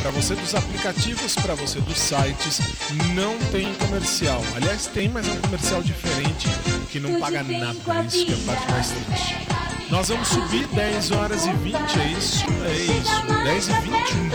Para 0.00 0.10
você 0.12 0.34
dos 0.36 0.54
aplicativos, 0.54 1.34
para 1.34 1.54
você 1.54 1.80
dos 1.80 1.98
sites, 1.98 2.60
não 3.14 3.36
tem 3.50 3.74
comercial. 3.74 4.40
Aliás, 4.54 4.86
tem, 4.86 5.08
mas 5.08 5.26
é 5.26 5.32
um 5.32 5.40
comercial 5.40 5.82
diferente 5.82 6.48
que 6.92 7.00
não 7.00 7.18
paga 7.18 7.42
nada. 7.42 7.74
Isso 8.06 8.26
que 8.26 8.32
é 8.32 8.36
a 8.36 8.54
parte 8.54 8.70
mais 8.70 8.90
triste. 8.90 9.55
Nós 9.90 10.08
vamos 10.08 10.28
subir 10.28 10.66
10 10.68 11.12
horas 11.12 11.46
e 11.46 11.52
20, 11.52 11.74
é 11.74 12.08
isso? 12.08 12.44
É 12.64 12.74
isso, 12.74 13.22
10 13.44 13.68
e 13.68 13.72
21. 13.72 14.28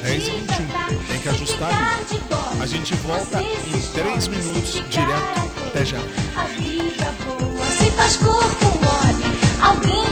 10 0.00 0.28
e 0.28 0.30
21. 0.30 1.04
Tem 1.08 1.18
que 1.18 1.28
ajustar 1.28 1.68
ali. 1.70 2.22
A 2.60 2.66
gente 2.66 2.94
volta 2.96 3.42
em 3.42 3.80
3 3.94 4.28
minutos, 4.28 4.74
direto. 4.88 5.50
Até 5.66 5.84
já. 5.84 5.98
A 6.36 6.44
vida 6.44 7.12
boa 7.26 7.66
se 7.66 7.90
faz 7.90 8.16
corpo 8.16 8.66
mole, 8.78 9.24
alguém 9.60 10.11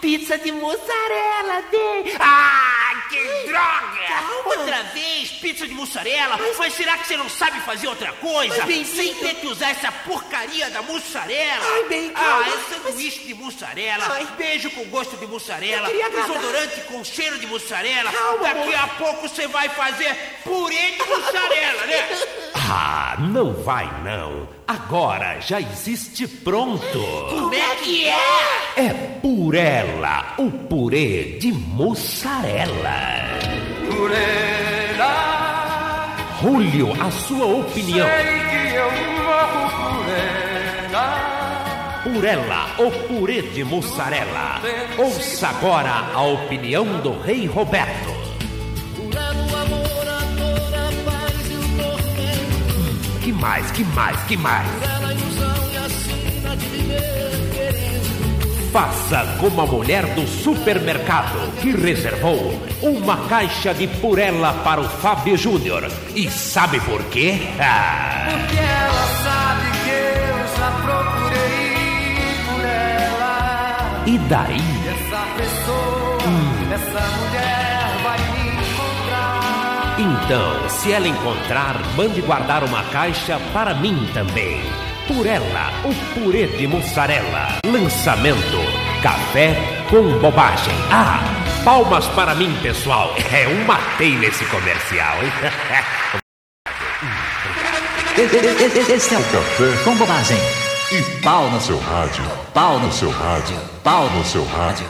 Pizza 0.00 0.38
de 0.38 0.50
mussarela 0.50 1.60
de. 1.70 2.16
Ah, 2.18 3.06
que 3.10 3.46
droga! 3.46 4.00
Outra 4.46 4.82
vez, 4.94 5.30
pizza 5.32 5.66
de 5.66 5.74
mussarela? 5.74 6.38
Mas... 6.58 6.74
será 6.74 6.96
que 6.96 7.06
você 7.06 7.16
não 7.18 7.28
sabe 7.28 7.60
fazer 7.60 7.86
outra 7.86 8.10
coisa? 8.14 8.56
Mas, 8.56 8.64
bem, 8.66 8.84
Sem 8.84 9.14
ter 9.16 9.34
que 9.34 9.46
usar 9.46 9.70
essa 9.70 9.92
porcaria 9.92 10.70
da 10.70 10.80
mussarela? 10.80 11.62
Ai, 11.74 11.84
bem, 11.84 12.12
Ah, 12.14 12.18
calma. 12.20 12.46
é 12.48 12.74
sanduíche 12.74 13.24
de 13.24 13.34
mussarela, 13.34 14.06
Ai. 14.10 14.26
beijo 14.38 14.70
com 14.70 14.84
gosto 14.84 15.16
de 15.18 15.26
mussarela, 15.26 15.88
desodorante 15.88 16.80
com 16.82 17.04
cheiro 17.04 17.38
de 17.38 17.46
mussarela. 17.46 18.10
Calma, 18.10 18.38
Daqui 18.42 18.74
amor. 18.74 18.74
a 18.76 18.86
pouco 18.96 19.28
você 19.28 19.46
vai 19.48 19.68
fazer 19.68 20.14
purê 20.44 20.92
de 20.92 21.04
mussarela, 21.04 21.86
né? 21.86 22.08
Ah, 22.54 23.16
não 23.18 23.52
vai 23.62 23.84
não. 24.02 24.48
Agora 24.70 25.40
já 25.40 25.60
existe 25.60 26.28
pronto. 26.28 27.00
Como 27.28 27.52
é 27.52 27.74
que 27.82 28.06
é? 28.06 28.14
É 28.76 28.92
Purela, 29.20 30.34
o 30.38 30.48
purê 30.48 31.38
de 31.40 31.50
mussarela. 31.50 33.00
Purela. 33.90 35.10
Julio, 36.40 36.92
a 37.02 37.10
sua 37.10 37.46
opinião. 37.46 38.06
Purela, 42.04 42.70
o 42.78 42.92
purê 43.08 43.42
de 43.42 43.64
mussarela. 43.64 44.60
Ouça 44.96 45.48
agora 45.48 46.12
a 46.14 46.22
opinião 46.22 47.00
do 47.00 47.20
Rei 47.20 47.44
Roberto. 47.46 48.19
Mais, 53.40 53.70
que 53.70 53.84
mais, 53.84 54.20
que 54.24 54.36
mais? 54.36 54.66
Faça 58.72 59.26
como 59.40 59.60
a 59.62 59.66
mulher 59.66 60.06
do 60.14 60.26
supermercado 60.28 61.50
que 61.60 61.72
reservou 61.72 62.60
uma 62.80 63.16
caixa 63.28 63.74
de 63.74 63.88
purela 63.88 64.52
para 64.64 64.80
o 64.80 64.88
Fábio 64.88 65.36
Júnior. 65.36 65.90
E 66.14 66.30
sabe 66.30 66.78
por 66.80 67.02
quê? 67.06 67.40
Ah, 67.58 68.28
Porque 68.30 68.56
ela 68.58 69.06
sabe 69.24 69.70
que 69.82 69.90
eu 69.90 70.38
já 70.56 70.70
procurei 70.82 72.14
por 72.46 72.64
ela. 72.64 74.04
e 74.06 74.18
daí? 74.18 74.62
Essa 74.86 75.26
pessoa, 75.36 76.18
essa 76.72 77.16
mulher. 77.16 77.49
Então, 80.00 80.66
se 80.70 80.90
ela 80.92 81.06
encontrar, 81.06 81.76
mande 81.94 82.22
guardar 82.22 82.64
uma 82.64 82.82
caixa 82.84 83.38
para 83.52 83.74
mim 83.74 84.08
também. 84.14 84.58
Purela, 85.06 85.70
o 85.84 85.94
purê 86.14 86.46
de 86.46 86.66
mussarela. 86.66 87.58
Lançamento: 87.66 88.56
café 89.02 89.54
com 89.90 90.18
bobagem. 90.18 90.72
Ah, 90.90 91.20
palmas 91.66 92.06
para 92.08 92.34
mim, 92.34 92.50
pessoal. 92.62 93.14
É 93.30 93.46
um 93.46 93.62
matei 93.66 94.16
nesse 94.16 94.42
comercial, 94.46 95.16
hein? 95.22 95.32
Esse 98.16 99.14
é 99.14 99.18
o 99.18 99.22
Café 99.22 99.84
com 99.84 99.96
bobagem. 99.96 100.38
e 100.92 101.20
pau 101.22 101.50
no 101.50 101.60
seu 101.60 101.78
rádio. 101.78 102.24
Pau 102.54 102.78
no 102.78 102.86
No 102.86 102.92
seu 102.92 103.10
rádio. 103.10 103.56
Pau 103.84 104.08
no 104.10 104.24
seu 104.24 104.44
rádio. 104.46 104.86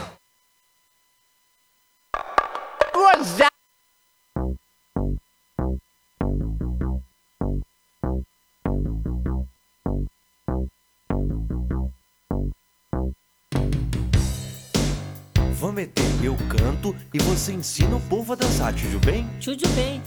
Vamos 15.61 15.75
meter, 15.75 16.03
eu 16.25 16.35
canto 16.49 16.97
e 17.13 17.19
você 17.19 17.53
ensina 17.53 17.95
o 17.95 18.01
povo 18.01 18.33
a 18.33 18.35
dançar, 18.35 18.73
tudo 18.73 18.99
bem? 19.05 19.29
Tudo 19.45 19.69
bem. 19.75 20.01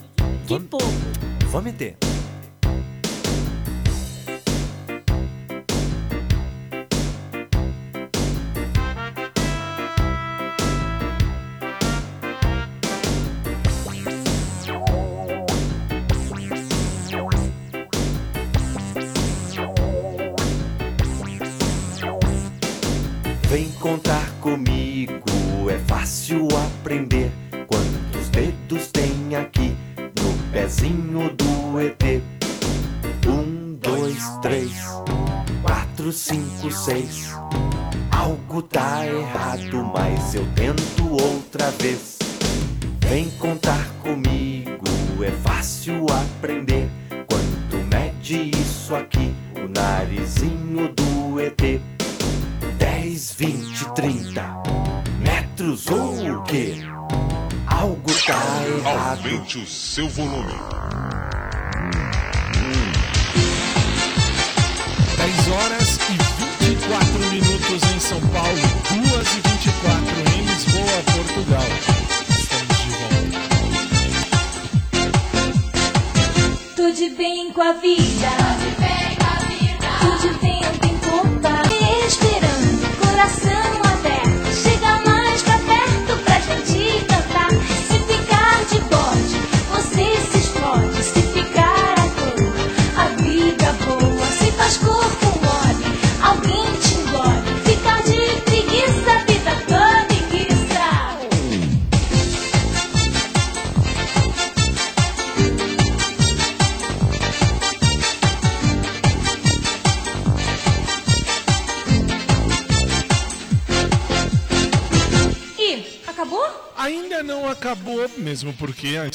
Que 0.47 0.59
povo? 0.59 0.91
Vamos 1.51 1.65
meter. 1.65 1.95
Seis. 36.93 37.33
Algo 38.11 38.61
tá 38.61 39.05
errado, 39.05 39.91
mas 39.93 40.35
eu 40.35 40.45
tento 40.53 41.09
outra 41.09 41.71
vez. 41.71 42.19
Vem 43.07 43.29
contar 43.31 43.87
comigo, 44.01 44.83
é 45.23 45.31
fácil 45.31 46.05
aprender. 46.09 46.89
Quanto 47.27 47.77
mede 47.87 48.51
isso 48.55 48.95
aqui, 48.95 49.33
o 49.55 49.67
narizinho 49.67 50.93
do 50.93 51.39
ET? 51.39 51.81
10, 52.77 53.33
20, 53.33 53.93
30 53.93 54.63
metros 55.19 55.87
ou 55.87 56.37
o 56.37 56.43
quê? 56.43 56.75
Algo 57.65 58.11
tá 58.25 58.67
errado. 58.67 59.25
Aumente 59.25 59.57
o 59.57 59.65
seu 59.65 60.07
volume. 60.09 60.53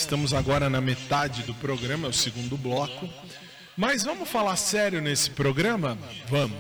Estamos 0.09 0.33
agora 0.33 0.71
na 0.71 0.81
metade 0.81 1.43
do 1.43 1.53
programa, 1.53 2.07
é 2.07 2.11
o 2.11 2.15
segundo 2.15 2.57
bloco. 2.57 3.07
Mas 3.77 4.05
vamos 4.05 4.27
falar 4.27 4.57
sério 4.57 5.03
nesse 5.03 5.31
programa? 5.31 5.99
Vamos. 6.31 6.57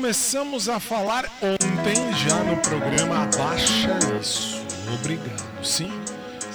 Começamos 0.00 0.66
a 0.66 0.80
falar 0.80 1.26
ontem 1.42 1.94
já 2.26 2.42
no 2.42 2.56
programa 2.62 3.24
Abaixa 3.24 3.98
Isso. 4.18 4.64
Obrigado. 4.94 5.62
Sim, 5.62 5.92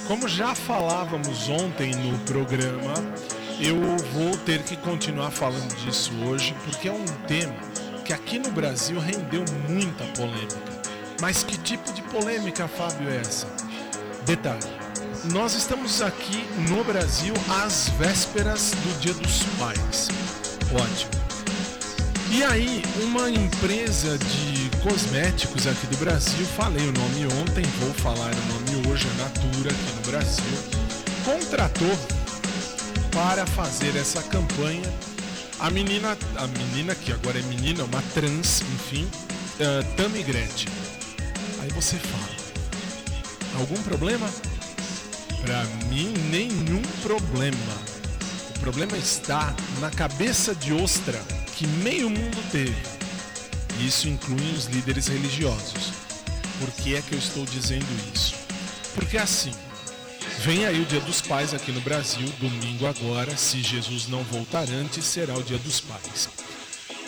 como 0.08 0.26
já 0.26 0.52
falávamos 0.52 1.48
ontem 1.48 1.94
no 1.94 2.18
programa, 2.24 2.94
eu 3.60 3.76
vou 4.12 4.36
ter 4.38 4.64
que 4.64 4.76
continuar 4.76 5.30
falando 5.30 5.72
disso 5.76 6.10
hoje, 6.24 6.56
porque 6.64 6.88
é 6.88 6.92
um 6.92 7.04
tema 7.28 7.54
que 8.04 8.12
aqui 8.12 8.40
no 8.40 8.50
Brasil 8.50 8.98
rendeu 8.98 9.44
muita 9.68 10.02
polêmica. 10.06 10.82
Mas 11.20 11.44
que 11.44 11.56
tipo 11.56 11.92
de 11.92 12.02
polêmica, 12.02 12.66
Fábio, 12.66 13.08
é 13.08 13.18
essa? 13.18 13.46
Detalhe. 14.24 14.66
Nós 15.32 15.54
estamos 15.54 16.02
aqui 16.02 16.44
no 16.68 16.82
Brasil 16.82 17.34
às 17.64 17.90
vésperas 17.90 18.72
do 18.72 19.00
Dia 19.00 19.14
dos 19.14 19.44
Pais. 19.56 20.08
Ótimo. 20.74 21.15
E 22.36 22.44
aí, 22.44 22.82
uma 23.02 23.30
empresa 23.30 24.18
de 24.18 24.68
cosméticos 24.82 25.66
aqui 25.66 25.86
do 25.86 25.96
Brasil, 25.96 26.44
falei 26.54 26.86
o 26.86 26.92
nome 26.92 27.24
ontem, 27.40 27.64
vou 27.80 27.94
falar 27.94 28.30
o 28.30 28.52
nome 28.52 28.86
hoje, 28.86 29.06
a 29.08 29.22
Natura 29.22 29.70
aqui 29.70 29.92
no 29.96 30.10
Brasil, 30.10 30.44
contratou 31.24 31.98
para 33.10 33.46
fazer 33.46 33.96
essa 33.96 34.22
campanha 34.24 34.84
a 35.60 35.70
menina, 35.70 36.14
a 36.36 36.46
menina 36.46 36.94
que 36.94 37.10
agora 37.10 37.38
é 37.38 37.42
menina, 37.44 37.84
uma 37.84 38.02
trans, 38.12 38.60
enfim, 38.60 39.08
uh, 39.58 39.96
Tammy 39.96 40.22
Gretchen. 40.22 40.68
Aí 41.62 41.70
você 41.70 41.96
fala, 41.96 43.60
algum 43.60 43.82
problema? 43.82 44.28
Para 45.40 45.64
mim, 45.88 46.12
nenhum 46.30 46.82
problema. 47.02 47.56
O 48.56 48.58
problema 48.58 48.94
está 48.98 49.56
na 49.80 49.90
cabeça 49.90 50.54
de 50.54 50.74
ostra 50.74 51.18
que 51.56 51.66
meio 51.66 52.10
mundo 52.10 52.50
teve. 52.52 52.76
Isso 53.80 54.08
inclui 54.08 54.52
os 54.52 54.66
líderes 54.66 55.08
religiosos. 55.08 55.92
Por 56.60 56.70
que 56.72 56.94
é 56.94 57.02
que 57.02 57.14
eu 57.14 57.18
estou 57.18 57.44
dizendo 57.46 57.86
isso? 58.14 58.34
Porque 58.94 59.16
assim, 59.16 59.52
vem 60.40 60.66
aí 60.66 60.80
o 60.80 60.84
Dia 60.84 61.00
dos 61.00 61.20
Pais 61.20 61.54
aqui 61.54 61.72
no 61.72 61.80
Brasil, 61.80 62.28
domingo 62.38 62.86
agora, 62.86 63.36
se 63.36 63.62
Jesus 63.62 64.06
não 64.06 64.22
voltar 64.24 64.68
antes, 64.70 65.04
será 65.04 65.34
o 65.34 65.42
Dia 65.42 65.58
dos 65.58 65.80
Pais. 65.80 66.28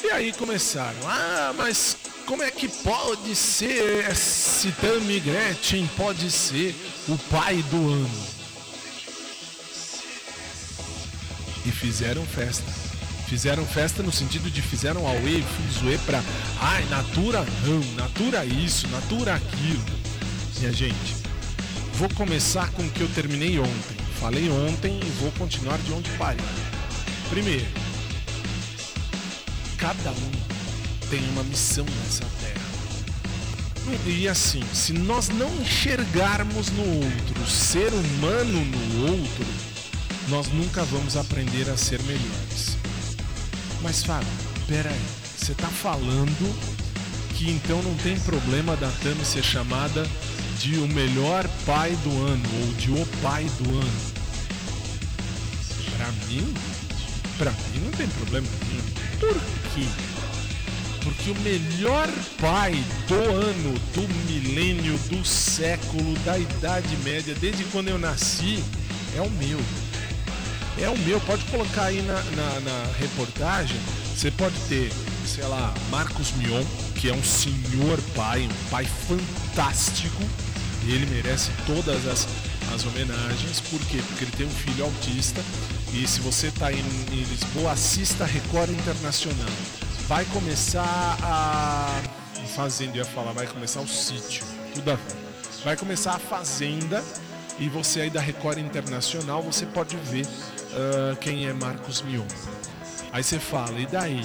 E 0.02 0.10
aí 0.10 0.32
começaram, 0.32 0.98
ah, 1.06 1.52
mas 1.56 1.96
como 2.26 2.42
é 2.42 2.50
que 2.50 2.68
pode 2.68 3.34
ser 3.34 4.08
esse 4.10 4.72
Tammy 4.72 5.20
Gretchen 5.20 5.86
pode 5.96 6.30
ser 6.30 6.74
o 7.06 7.18
pai 7.30 7.62
do 7.70 7.76
ano? 7.76 8.26
E 11.66 11.70
fizeram 11.70 12.24
festa. 12.24 12.87
Fizeram 13.28 13.66
festa 13.66 14.02
no 14.02 14.10
sentido 14.10 14.50
de 14.50 14.62
fizeram 14.62 15.06
away, 15.06 15.44
zoe 15.78 15.98
pra. 15.98 16.22
Ai, 16.58 16.82
natura 16.86 17.44
não, 17.62 17.94
natura 17.94 18.42
isso, 18.46 18.88
natura 18.88 19.34
aquilo. 19.34 19.84
Minha 20.58 20.72
gente, 20.72 21.14
vou 21.92 22.08
começar 22.14 22.70
com 22.70 22.82
o 22.82 22.90
que 22.90 23.02
eu 23.02 23.08
terminei 23.08 23.58
ontem. 23.58 23.96
Falei 24.18 24.48
ontem 24.48 24.98
e 24.98 25.10
vou 25.20 25.30
continuar 25.32 25.76
de 25.76 25.92
onde 25.92 26.10
parei. 26.12 26.42
Primeiro, 27.28 27.66
cada 29.76 30.10
um 30.10 30.30
tem 31.10 31.20
uma 31.28 31.44
missão 31.44 31.84
nessa 31.84 32.24
terra. 32.40 32.68
E 34.06 34.26
assim, 34.26 34.62
se 34.72 34.94
nós 34.94 35.28
não 35.28 35.54
enxergarmos 35.60 36.70
no 36.70 37.04
outro, 37.04 37.46
ser 37.46 37.92
humano 37.92 38.64
no 38.64 39.12
outro, 39.12 39.46
nós 40.28 40.48
nunca 40.48 40.82
vamos 40.84 41.14
aprender 41.14 41.68
a 41.68 41.76
ser 41.76 42.02
melhores. 42.04 42.77
Mas 43.82 44.02
Fábio, 44.02 44.28
peraí, 44.66 45.00
você 45.36 45.54
tá 45.54 45.68
falando 45.68 46.78
que 47.34 47.50
então 47.50 47.80
não 47.82 47.94
tem 47.96 48.18
problema 48.20 48.76
da 48.76 48.90
Tami 49.02 49.24
ser 49.24 49.44
chamada 49.44 50.04
de 50.58 50.76
o 50.78 50.88
melhor 50.88 51.48
pai 51.64 51.96
do 52.02 52.10
ano 52.26 52.42
ou 52.60 52.74
de 52.74 52.90
o 52.90 53.06
pai 53.22 53.44
do 53.60 53.70
ano? 53.78 54.00
Pra 55.96 56.08
mim, 56.26 56.54
pra 57.38 57.50
mim 57.52 57.84
não 57.84 57.92
tem 57.92 58.08
problema 58.08 58.46
nenhum. 58.68 58.82
Por 59.20 59.34
quê? 59.72 59.86
Porque 61.04 61.30
o 61.30 61.34
melhor 61.36 62.08
pai 62.40 62.84
do 63.06 63.14
ano, 63.14 63.78
do 63.94 64.08
milênio, 64.26 64.98
do 65.08 65.24
século, 65.24 66.18
da 66.24 66.36
Idade 66.36 66.96
Média, 67.04 67.34
desde 67.40 67.64
quando 67.64 67.88
eu 67.88 67.98
nasci, 67.98 68.62
é 69.16 69.20
o 69.20 69.30
meu 69.30 69.60
é 70.80 70.88
o 70.88 70.98
meu. 70.98 71.20
Pode 71.20 71.44
colocar 71.46 71.84
aí 71.84 72.02
na, 72.02 72.14
na, 72.14 72.60
na, 72.60 72.92
reportagem. 72.98 73.78
Você 74.14 74.30
pode 74.30 74.58
ter, 74.68 74.90
sei 75.26 75.44
lá, 75.44 75.72
Marcos 75.90 76.32
Mion, 76.32 76.64
que 76.94 77.08
é 77.08 77.12
um 77.12 77.22
senhor 77.22 78.00
pai, 78.14 78.42
um 78.42 78.70
pai 78.70 78.84
fantástico. 78.84 80.22
Ele 80.86 81.06
merece 81.06 81.50
todas 81.66 82.06
as, 82.06 82.26
as 82.74 82.86
homenagens. 82.86 83.60
Por 83.60 83.80
quê? 83.86 83.98
Porque 84.08 84.24
ele 84.24 84.32
tem 84.32 84.46
um 84.46 84.50
filho 84.50 84.84
autista. 84.84 85.40
E 85.92 86.06
se 86.06 86.20
você 86.20 86.48
está 86.48 86.72
em, 86.72 86.84
em 87.12 87.22
Lisboa, 87.22 87.72
assista 87.72 88.24
Record 88.24 88.70
Internacional. 88.70 89.50
Vai 90.06 90.24
começar 90.26 91.18
a. 91.22 92.02
Fazenda, 92.54 92.92
eu 92.92 92.96
ia 92.96 93.04
falar, 93.04 93.32
vai 93.32 93.46
começar 93.46 93.80
o 93.80 93.86
sítio. 93.86 94.44
Tudo 94.74 94.90
a 94.92 94.94
ver. 94.94 95.16
Vai 95.64 95.76
começar 95.76 96.14
a 96.14 96.18
Fazenda 96.18 97.04
e 97.58 97.68
você 97.68 98.02
aí 98.02 98.10
da 98.10 98.20
Record 98.20 98.58
Internacional, 98.58 99.42
você 99.42 99.66
pode 99.66 99.96
ver 99.96 100.24
uh, 100.24 101.16
quem 101.20 101.46
é 101.46 101.52
Marcos 101.52 102.02
Mion. 102.02 102.26
Aí 103.12 103.22
você 103.22 103.38
fala, 103.38 103.78
e 103.78 103.86
daí? 103.86 104.24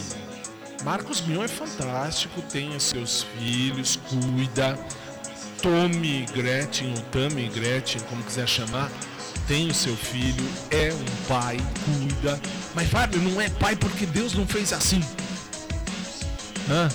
Marcos 0.83 1.21
Mion 1.21 1.43
é 1.43 1.47
fantástico, 1.47 2.41
tem 2.43 2.75
os 2.75 2.83
seus 2.83 3.23
filhos, 3.37 3.99
cuida. 4.09 4.77
Tommy 5.61 6.25
Gretchen, 6.33 6.93
ou 6.93 7.01
Tammy 7.03 7.47
Gretchen, 7.47 8.01
como 8.09 8.21
quiser 8.23 8.45
chamar, 8.45 8.91
tem 9.47 9.69
o 9.69 9.73
seu 9.73 9.95
filho, 9.95 10.45
é 10.69 10.93
um 10.93 11.27
pai, 11.27 11.57
cuida. 11.85 12.39
Mas 12.75 12.89
Fábio, 12.89 13.21
não 13.21 13.39
é 13.39 13.49
pai 13.49 13.73
porque 13.75 14.05
Deus 14.05 14.33
não 14.33 14.45
fez 14.45 14.73
assim. 14.73 15.01
Hã? 16.69 16.89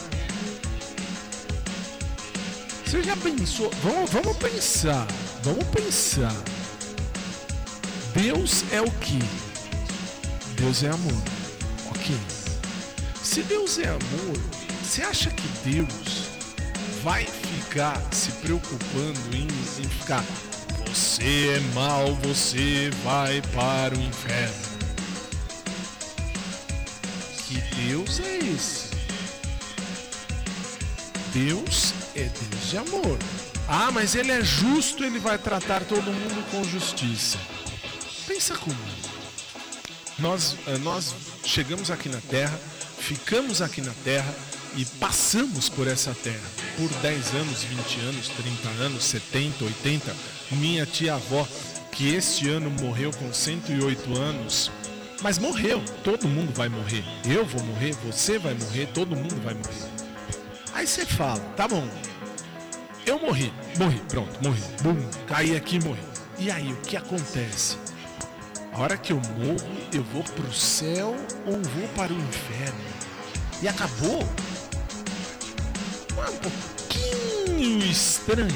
Você 2.85 3.03
já 3.03 3.17
pensou? 3.17 3.71
Vamos, 3.83 4.11
vamos 4.11 4.37
pensar. 4.37 5.07
Vamos 5.49 5.65
pensar. 5.69 6.35
Deus 8.13 8.65
é 8.71 8.83
o 8.83 8.91
que? 8.91 9.19
Deus 10.61 10.83
é 10.83 10.91
amor. 10.91 11.23
Ok. 11.91 12.15
Se 13.23 13.43
Deus 13.45 13.79
é 13.79 13.89
amor, 13.89 14.37
você 14.83 15.01
acha 15.01 15.31
que 15.31 15.49
Deus 15.71 16.29
vai 17.03 17.25
ficar 17.25 17.99
se 18.13 18.31
preocupando 18.33 19.19
em, 19.33 19.47
em 19.47 19.89
ficar 19.89 20.23
você 20.87 21.57
é 21.57 21.61
mal, 21.73 22.15
você 22.17 22.91
vai 23.03 23.41
para 23.55 23.97
o 23.97 24.03
inferno? 24.03 24.69
Que 27.47 27.59
Deus 27.87 28.21
é 28.21 28.37
esse? 28.37 28.91
Deus 31.33 31.95
é 32.15 32.25
Deus 32.25 32.71
de 32.71 32.77
amor. 32.77 33.48
Ah, 33.69 33.91
mas 33.93 34.15
ele 34.15 34.33
é 34.33 34.43
justo, 34.43 35.05
ele 35.05 35.19
vai 35.19 35.37
tratar 35.37 35.85
todo 35.85 36.05
mundo 36.05 36.51
com 36.51 36.65
justiça. 36.65 37.37
Pensa 38.27 38.57
comigo. 38.57 38.81
Nós, 40.19 40.57
eh, 40.67 40.79
nós 40.79 41.15
chegamos 41.45 41.91
aqui 41.91 42.09
na 42.09 42.21
Terra, 42.23 42.59
ficamos 42.99 43.61
aqui 43.61 43.83
na 43.83 43.93
Terra 44.03 44.35
e 44.75 44.87
passamos 44.87 45.69
por 45.69 45.87
essa 45.87 46.15
Terra 46.15 46.49
por 46.79 46.89
10 47.03 47.35
anos, 47.35 47.63
20 47.63 48.01
anos, 48.01 48.29
30 48.29 48.69
anos, 48.83 49.05
70, 49.05 49.65
80. 49.65 50.17
Minha 50.53 50.87
tia-avó, 50.87 51.47
que 51.93 52.15
este 52.15 52.49
ano 52.49 52.71
morreu 52.71 53.11
com 53.13 53.33
108 53.33 54.19
anos, 54.19 54.73
mas 55.21 55.39
morreu, 55.39 55.85
todo 56.03 56.27
mundo 56.27 56.55
vai 56.55 56.71
morrer. 56.71 57.05
Eu 57.25 57.45
vou 57.45 57.63
morrer, 57.65 57.95
você 58.05 58.39
vai 58.39 58.55
morrer, 58.55 58.87
todo 58.95 59.15
mundo 59.15 59.37
vai 59.45 59.53
morrer. 59.53 59.91
Aí 60.73 60.87
você 60.87 61.05
fala, 61.05 61.41
tá 61.57 61.67
bom, 61.69 61.87
eu 63.09 63.19
morri, 63.19 63.51
morri, 63.79 63.99
pronto, 64.07 64.39
morri, 64.43 64.61
bum, 64.83 64.97
caí 65.27 65.57
aqui 65.57 65.77
e 65.77 65.85
morri. 65.85 66.03
E 66.39 66.51
aí, 66.51 66.71
o 66.71 66.77
que 66.77 66.95
acontece? 66.95 67.79
A 68.71 68.81
hora 68.81 68.99
que 68.99 69.15
eu 69.15 69.17
morro, 69.17 69.79
eu 69.95 70.05
vou 70.05 70.23
pro 70.23 70.53
céu 70.53 71.17
ou 71.47 71.55
vou 71.55 71.89
para 71.97 72.13
o 72.13 72.17
inferno? 72.17 72.79
E 73.63 73.69
acabou? 73.69 74.23
Um 76.13 76.37
pouquinho 76.37 77.83
estranho. 77.91 78.49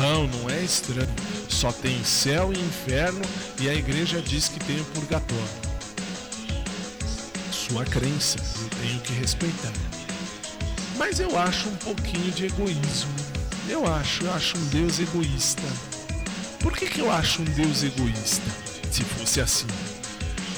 Não, 0.00 0.28
não 0.28 0.48
é 0.50 0.62
estranho. 0.62 1.08
Só 1.48 1.72
tem 1.72 2.02
céu 2.04 2.52
e 2.52 2.58
inferno 2.58 3.22
e 3.60 3.68
a 3.68 3.74
igreja 3.74 4.22
diz 4.22 4.48
que 4.48 4.60
tem 4.60 4.80
o 4.80 4.84
purgatório. 4.86 5.44
Sua 7.50 7.84
crença, 7.84 8.38
eu 8.38 8.68
tenho 8.80 9.00
que 9.00 9.12
respeitar. 9.14 9.72
Mas 11.04 11.18
eu 11.18 11.36
acho 11.36 11.68
um 11.68 11.74
pouquinho 11.78 12.30
de 12.30 12.46
egoísmo. 12.46 13.12
Eu 13.68 13.92
acho, 13.92 14.22
eu 14.22 14.32
acho 14.32 14.56
um 14.56 14.64
Deus 14.66 15.00
egoísta. 15.00 15.62
Por 16.60 16.76
que, 16.76 16.86
que 16.86 17.00
eu 17.00 17.10
acho 17.10 17.42
um 17.42 17.44
Deus 17.44 17.82
egoísta? 17.82 18.48
Se 18.88 19.02
fosse 19.02 19.40
assim. 19.40 19.66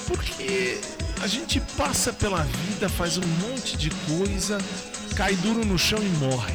Porque 0.06 0.78
a 1.22 1.26
gente 1.26 1.60
passa 1.78 2.12
pela 2.12 2.42
vida, 2.42 2.90
faz 2.90 3.16
um 3.16 3.26
monte 3.26 3.78
de 3.78 3.88
coisa, 4.06 4.58
cai 5.16 5.34
duro 5.36 5.64
no 5.64 5.78
chão 5.78 5.98
e 5.98 6.08
morre. 6.18 6.54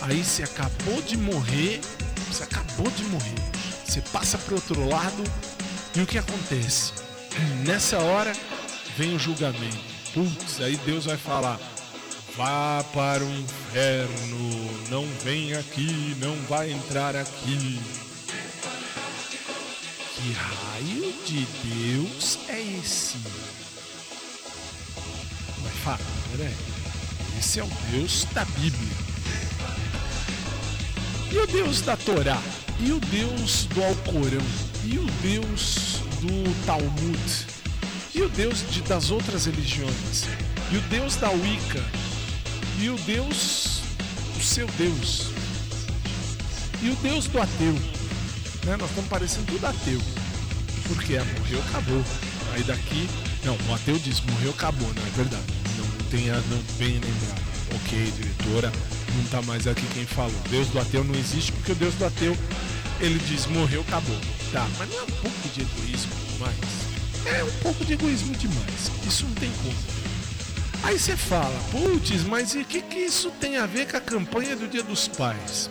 Aí 0.00 0.24
você 0.24 0.42
acabou 0.42 1.02
de 1.02 1.18
morrer, 1.18 1.82
você 2.28 2.44
acabou 2.44 2.90
de 2.92 3.04
morrer. 3.04 3.34
Você 3.84 4.00
passa 4.00 4.38
para 4.38 4.54
outro 4.54 4.88
lado 4.88 5.22
e 5.94 6.00
o 6.00 6.06
que 6.06 6.16
acontece? 6.16 6.94
Nessa 7.66 7.98
hora 7.98 8.32
vem 8.96 9.14
o 9.14 9.18
julgamento. 9.18 9.92
Putz, 10.14 10.62
aí 10.62 10.78
Deus 10.78 11.04
vai 11.04 11.18
falar: 11.18 11.58
vá 12.36 12.84
para 12.92 13.22
o 13.22 13.30
inferno, 13.30 14.88
não 14.90 15.06
vem 15.22 15.54
aqui, 15.54 16.16
não 16.20 16.34
vai 16.48 16.72
entrar 16.72 17.14
aqui. 17.14 17.80
Que 20.16 20.32
raio 20.32 21.14
de 21.26 21.46
Deus 21.62 22.38
é 22.48 22.60
esse? 22.60 23.18
Vai 25.62 25.72
falar, 25.84 26.00
peraí. 26.32 26.54
Esse 27.38 27.60
é 27.60 27.64
o 27.64 27.70
Deus 27.90 28.26
da 28.32 28.44
Bíblia. 28.44 28.96
E 31.30 31.38
o 31.38 31.46
Deus 31.46 31.82
da 31.82 31.96
Torá? 31.96 32.40
E 32.80 32.92
o 32.92 33.00
Deus 33.00 33.66
do 33.66 33.82
Alcorão? 33.82 34.46
E 34.84 34.98
o 34.98 35.06
Deus 35.22 36.00
do 36.20 36.64
Talmud? 36.64 37.46
E 38.14 38.22
o 38.22 38.28
Deus 38.28 38.64
de, 38.70 38.82
das 38.82 39.10
outras 39.10 39.46
religiões? 39.46 40.24
E 40.70 40.76
o 40.76 40.80
Deus 40.82 41.16
da 41.16 41.30
Wicca? 41.30 41.82
E 42.80 42.88
o 42.90 42.96
Deus, 42.98 43.80
o 44.36 44.42
seu 44.42 44.66
Deus? 44.78 45.28
E 46.82 46.90
o 46.90 46.96
Deus 46.96 47.26
do 47.28 47.40
ateu? 47.40 47.72
Né? 48.64 48.76
Nós 48.76 48.88
estamos 48.90 49.08
parecendo 49.08 49.46
tudo 49.46 49.66
ateu. 49.66 50.00
Porque 50.88 51.14
é, 51.14 51.24
morreu, 51.38 51.60
acabou. 51.68 52.04
Aí 52.52 52.62
daqui. 52.64 53.08
Não, 53.44 53.56
o 53.68 53.74
ateu 53.74 53.98
diz, 53.98 54.20
morreu, 54.20 54.50
acabou, 54.50 54.92
não 54.92 55.06
é 55.06 55.10
verdade. 55.10 55.44
Não 55.78 56.08
tenha 56.10 56.34
não, 56.34 56.62
bem 56.78 56.94
lembrado. 56.94 57.42
Ok, 57.74 58.12
diretora, 58.16 58.72
não 59.16 59.24
tá 59.24 59.42
mais 59.42 59.66
aqui 59.66 59.86
quem 59.92 60.06
falou. 60.06 60.34
Deus 60.50 60.68
do 60.68 60.80
ateu 60.80 61.04
não 61.04 61.14
existe 61.14 61.52
porque 61.52 61.72
o 61.72 61.74
Deus 61.74 61.94
do 61.94 62.04
ateu, 62.04 62.36
ele 63.00 63.18
diz, 63.28 63.46
morreu, 63.46 63.82
acabou. 63.82 64.18
Tá, 64.52 64.66
mas 64.78 64.88
não 64.88 64.98
é 64.98 65.02
um 65.02 65.06
pouco 65.06 65.48
de 65.52 65.62
egoísmo 65.62 66.12
demais? 66.32 66.56
É 67.26 67.44
um 67.44 67.62
pouco 67.62 67.84
de 67.84 67.92
egoísmo 67.94 68.34
demais. 68.36 68.90
Isso 69.06 69.24
não 69.24 69.34
tem 69.34 69.50
como. 69.62 69.93
Aí 70.84 70.98
você 70.98 71.16
fala, 71.16 71.58
putz, 71.70 72.24
mas 72.24 72.54
e 72.54 72.58
o 72.58 72.64
que, 72.64 72.82
que 72.82 72.98
isso 72.98 73.30
tem 73.40 73.56
a 73.56 73.64
ver 73.64 73.90
com 73.90 73.96
a 73.96 74.00
campanha 74.00 74.54
do 74.54 74.68
Dia 74.68 74.82
dos 74.82 75.08
Pais? 75.08 75.70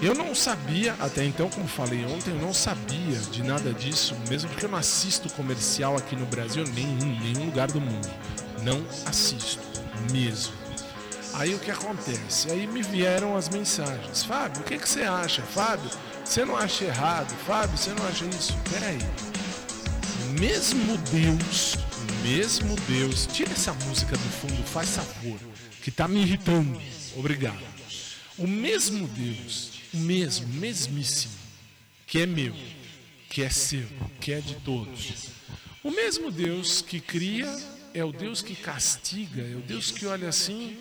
Eu 0.00 0.14
não 0.14 0.34
sabia, 0.34 0.96
até 1.00 1.22
então, 1.22 1.50
como 1.50 1.68
falei 1.68 2.06
ontem, 2.06 2.30
eu 2.30 2.40
não 2.40 2.54
sabia 2.54 3.18
de 3.30 3.42
nada 3.42 3.74
disso, 3.74 4.16
mesmo 4.26 4.48
porque 4.48 4.64
eu 4.64 4.70
não 4.70 4.78
assisto 4.78 5.28
comercial 5.34 5.98
aqui 5.98 6.16
no 6.16 6.24
Brasil, 6.24 6.64
nenhum, 6.74 7.20
nenhum 7.20 7.44
lugar 7.44 7.70
do 7.70 7.78
mundo. 7.78 8.08
Não 8.62 8.82
assisto, 9.04 9.60
mesmo. 10.10 10.54
Aí 11.34 11.54
o 11.54 11.58
que 11.58 11.70
acontece? 11.70 12.50
Aí 12.50 12.66
me 12.66 12.82
vieram 12.82 13.36
as 13.36 13.50
mensagens. 13.50 14.24
Fábio, 14.24 14.62
o 14.62 14.64
que, 14.64 14.78
que 14.78 14.88
você 14.88 15.02
acha? 15.02 15.42
Fábio, 15.42 15.90
você 16.24 16.46
não 16.46 16.56
acha 16.56 16.84
errado? 16.84 17.34
Fábio, 17.46 17.76
você 17.76 17.90
não 17.90 18.06
acha 18.08 18.24
isso? 18.24 18.56
Peraí. 18.70 18.98
Mesmo 20.40 20.96
Deus, 21.12 21.76
mesmo 22.22 22.76
Deus, 22.88 23.26
tira 23.26 23.52
essa 23.52 23.72
música 23.72 24.16
do 24.16 24.28
fundo, 24.30 24.62
faz 24.64 24.96
favor, 24.96 25.38
que 25.82 25.90
tá 25.90 26.06
me 26.06 26.20
irritando. 26.20 26.80
Obrigado. 27.16 27.62
O 28.36 28.46
mesmo 28.46 29.08
Deus, 29.08 29.72
o 29.92 29.98
mesmo, 29.98 30.46
mesmíssimo, 30.48 31.34
que 32.06 32.20
é 32.20 32.26
meu, 32.26 32.54
que 33.28 33.42
é 33.42 33.50
seu, 33.50 33.86
que 34.20 34.32
é 34.32 34.40
de 34.40 34.54
todos. 34.56 35.30
O 35.82 35.90
mesmo 35.90 36.30
Deus 36.30 36.82
que 36.82 37.00
cria 37.00 37.52
é 37.94 38.04
o 38.04 38.12
Deus 38.12 38.42
que 38.42 38.54
castiga, 38.54 39.42
é 39.42 39.54
o 39.54 39.60
Deus 39.60 39.90
que 39.90 40.06
olha 40.06 40.28
assim 40.28 40.76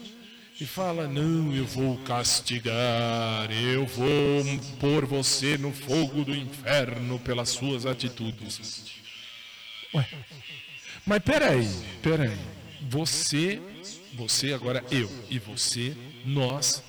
e 0.60 0.66
fala: 0.66 1.08
Não, 1.08 1.54
eu 1.56 1.66
vou 1.66 1.98
castigar, 2.00 3.52
eu 3.52 3.86
vou 3.86 4.44
pôr 4.80 5.06
você 5.06 5.58
no 5.58 5.72
fogo 5.72 6.24
do 6.24 6.36
inferno 6.36 7.20
pelas 7.20 7.50
suas 7.50 7.86
atitudes. 7.86 8.84
Ué, 9.94 10.08
mas 11.08 11.24
peraí, 11.24 11.68
peraí. 12.04 12.38
Você, 12.90 13.62
você 14.14 14.54
agora 14.54 14.84
eu 14.92 15.10
e 15.30 15.40
você, 15.40 15.96
nós, 16.26 16.84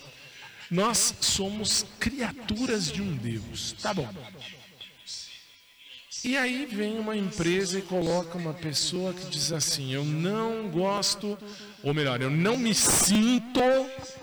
nós 0.71 1.15
somos 1.21 1.87
criaturas 1.99 2.91
de 2.91 3.01
um 3.01 3.17
Deus, 3.17 3.75
tá 3.81 3.95
bom? 3.95 4.09
E 6.25 6.37
aí 6.37 6.67
vem 6.67 6.99
uma 6.99 7.17
empresa 7.17 7.79
e 7.79 7.83
coloca 7.83 8.37
uma 8.37 8.53
pessoa 8.53 9.15
que 9.15 9.27
diz 9.31 9.53
assim: 9.53 9.93
Eu 9.93 10.05
não 10.05 10.69
gosto, 10.69 11.39
ou 11.83 11.95
melhor, 11.95 12.21
eu 12.21 12.29
não 12.29 12.57
me 12.57 12.75
sinto 12.75 13.61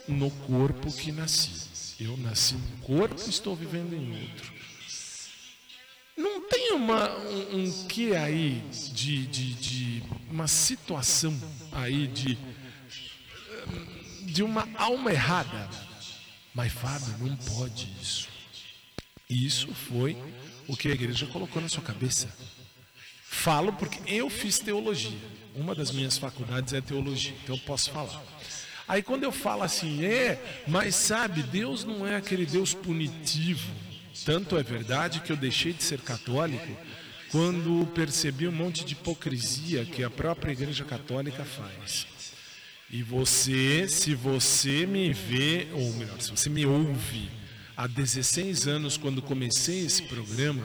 no 0.07 0.29
corpo 0.29 0.91
que 0.91 1.11
nasci. 1.11 1.65
Eu 1.97 2.17
nasci 2.17 2.55
num 2.55 2.77
corpo 2.81 3.15
e 3.25 3.29
estou 3.29 3.55
vivendo 3.55 3.93
em 3.93 4.11
outro. 4.11 4.54
Não 6.17 6.41
tem 6.47 6.71
uma, 6.71 7.13
um, 7.17 7.63
um 7.63 7.87
que 7.87 8.15
aí 8.15 8.63
de, 8.93 9.27
de, 9.27 9.53
de 9.53 10.03
uma 10.29 10.47
situação 10.47 11.37
aí 11.71 12.07
de, 12.07 12.37
de 14.21 14.41
uma 14.41 14.67
alma 14.75 15.11
errada. 15.11 15.69
Mas 16.53 16.71
Fábio, 16.71 17.17
não 17.19 17.35
pode 17.35 17.89
isso. 18.01 18.29
Isso 19.29 19.73
foi 19.73 20.17
o 20.67 20.77
que 20.77 20.87
a 20.87 20.91
igreja 20.91 21.25
colocou 21.27 21.61
na 21.61 21.67
sua 21.67 21.83
cabeça. 21.83 22.33
Falo 23.25 23.73
porque 23.73 23.99
eu 24.07 24.29
fiz 24.29 24.59
teologia. 24.59 25.17
Uma 25.53 25.75
das 25.75 25.91
minhas 25.91 26.17
faculdades 26.17 26.73
é 26.73 26.79
teologia, 26.79 27.35
então 27.43 27.55
eu 27.55 27.61
posso 27.61 27.91
falar. 27.91 28.23
Aí 28.87 29.03
quando 29.03 29.23
eu 29.23 29.31
falo 29.31 29.63
assim, 29.63 30.05
é, 30.05 30.63
mas 30.67 30.95
sabe, 30.95 31.43
Deus 31.43 31.83
não 31.83 32.07
é 32.07 32.15
aquele 32.15 32.45
Deus 32.45 32.73
punitivo. 32.73 33.69
Tanto 34.23 34.57
é 34.57 34.63
verdade 34.63 35.19
que 35.19 35.31
eu 35.31 35.37
deixei 35.37 35.73
de 35.73 35.83
ser 35.83 35.99
católico 35.99 36.77
quando 37.31 37.85
percebi 37.93 38.47
um 38.47 38.51
monte 38.51 38.85
de 38.85 38.93
hipocrisia 38.93 39.83
que 39.85 40.03
a 40.03 40.09
própria 40.09 40.51
Igreja 40.51 40.85
Católica 40.85 41.43
faz. 41.43 42.07
E 42.89 43.03
você, 43.03 43.87
se 43.89 44.15
você 44.15 44.85
me 44.85 45.11
vê, 45.11 45.67
ou 45.73 45.91
melhor, 45.93 46.21
se 46.21 46.31
você 46.31 46.49
me 46.49 46.65
ouve 46.65 47.29
há 47.75 47.87
16 47.87 48.67
anos, 48.67 48.95
quando 48.95 49.21
comecei 49.21 49.85
esse 49.85 50.03
programa, 50.03 50.63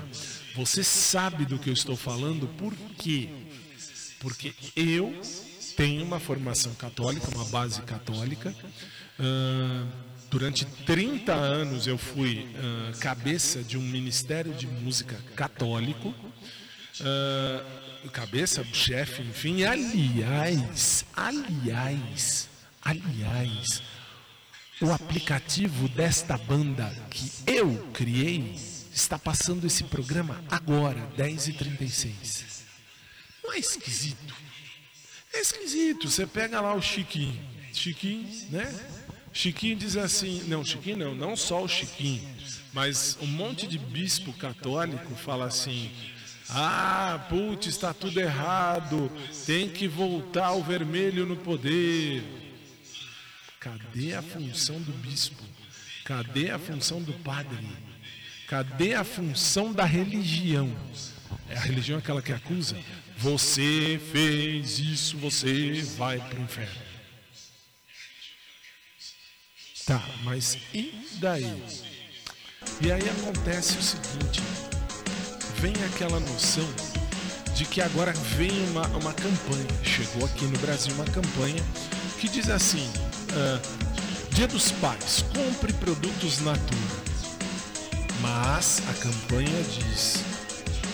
você 0.55 0.85
sabe 0.85 1.45
do 1.45 1.59
que 1.59 1.71
eu 1.71 1.75
estou 1.75 1.97
falando, 1.97 2.47
por 2.57 2.75
quê? 2.99 3.29
Porque 4.21 4.53
eu 4.77 5.19
tenho 5.77 6.05
uma 6.05 6.21
formação 6.21 6.75
católica, 6.75 7.27
uma 7.35 7.47
base 7.47 7.81
católica. 7.83 8.55
Uh, 9.19 10.10
durante 10.31 10.65
30 10.65 11.35
anos 11.35 11.87
eu 11.87 11.99
fui 11.99 12.47
uh, 12.55 12.99
cabeça 12.99 13.63
de 13.63 13.77
um 13.77 13.83
ministério 13.83 14.55
de 14.55 14.67
música 14.67 15.17
católico. 15.35 16.15
Uh, 17.01 18.11
cabeça, 18.11 18.65
chefe, 18.73 19.23
enfim. 19.23 19.65
Aliás, 19.65 21.05
aliás, 21.15 22.49
aliás, 22.81 23.83
o 24.81 24.93
aplicativo 24.93 25.89
desta 25.89 26.39
banda 26.39 26.91
que 27.11 27.31
eu 27.47 27.91
criei 27.93 28.55
está 28.93 29.19
passando 29.19 29.67
esse 29.67 29.85
programa 29.85 30.43
agora, 30.51 31.01
10h36. 31.19 32.61
Não 33.43 33.53
é 33.53 33.59
esquisito? 33.59 34.35
É 35.33 35.41
esquisito. 35.41 36.09
Você 36.09 36.27
pega 36.27 36.61
lá 36.61 36.75
o 36.75 36.83
Chiquinho. 36.83 37.41
Chiquinho, 37.73 38.29
né? 38.51 39.00
Chiquinho 39.33 39.77
diz 39.77 39.97
assim, 39.97 40.43
não, 40.49 40.65
Chiquinho 40.65 40.97
não, 40.97 41.15
não 41.15 41.37
só 41.37 41.63
o 41.63 41.69
Chiquinho, 41.69 42.29
mas 42.73 43.17
um 43.21 43.27
monte 43.27 43.67
de 43.67 43.79
bispo 43.79 44.33
católico 44.33 45.15
fala 45.15 45.47
assim: 45.47 45.91
ah, 46.49 47.27
putz, 47.29 47.69
está 47.69 47.95
tudo 47.95 48.21
errado, 48.21 49.11
tem 49.47 49.69
que 49.69 49.87
voltar 49.87 50.53
o 50.53 50.63
vermelho 50.63 51.25
no 51.25 51.37
poder. 51.37 52.25
Cadê 53.61 54.15
a 54.15 54.23
função 54.23 54.81
do 54.81 54.93
bispo? 54.93 55.43
Cadê 56.05 56.51
a 56.51 56.59
função 56.59 57.01
do 57.01 57.13
padre? 57.13 57.69
Cadê 58.49 58.95
a 58.95 59.05
função 59.05 59.73
da 59.73 59.85
religião? 59.85 60.75
É 61.49 61.57
a 61.57 61.61
religião 61.61 61.99
aquela 61.99 62.23
que 62.23 62.33
acusa? 62.33 62.77
Você 63.17 64.01
fez 64.11 64.79
isso, 64.79 65.17
você 65.19 65.83
vai 65.97 66.19
para 66.19 66.41
o 66.41 66.43
inferno. 66.43 66.90
Tá, 69.91 70.01
mas 70.23 70.57
e 70.73 70.95
daí? 71.15 71.53
E 72.81 72.93
aí 72.93 73.03
acontece 73.09 73.77
o 73.77 73.83
seguinte: 73.83 74.41
vem 75.57 75.73
aquela 75.87 76.21
noção 76.21 76.69
de 77.57 77.65
que 77.65 77.83
agora 77.83 78.13
vem 78.13 78.53
uma, 78.69 78.87
uma 78.87 79.13
campanha, 79.13 79.67
chegou 79.83 80.25
aqui 80.27 80.45
no 80.45 80.57
Brasil 80.61 80.95
uma 80.95 81.07
campanha 81.07 81.61
que 82.21 82.29
diz 82.29 82.49
assim: 82.49 82.89
uh, 83.33 83.61
Dia 84.31 84.47
dos 84.47 84.71
Pais, 84.71 85.25
compre 85.35 85.73
produtos 85.73 86.39
Natura. 86.39 87.03
Mas 88.21 88.81
a 88.89 88.93
campanha 88.95 89.65
diz: 89.65 90.23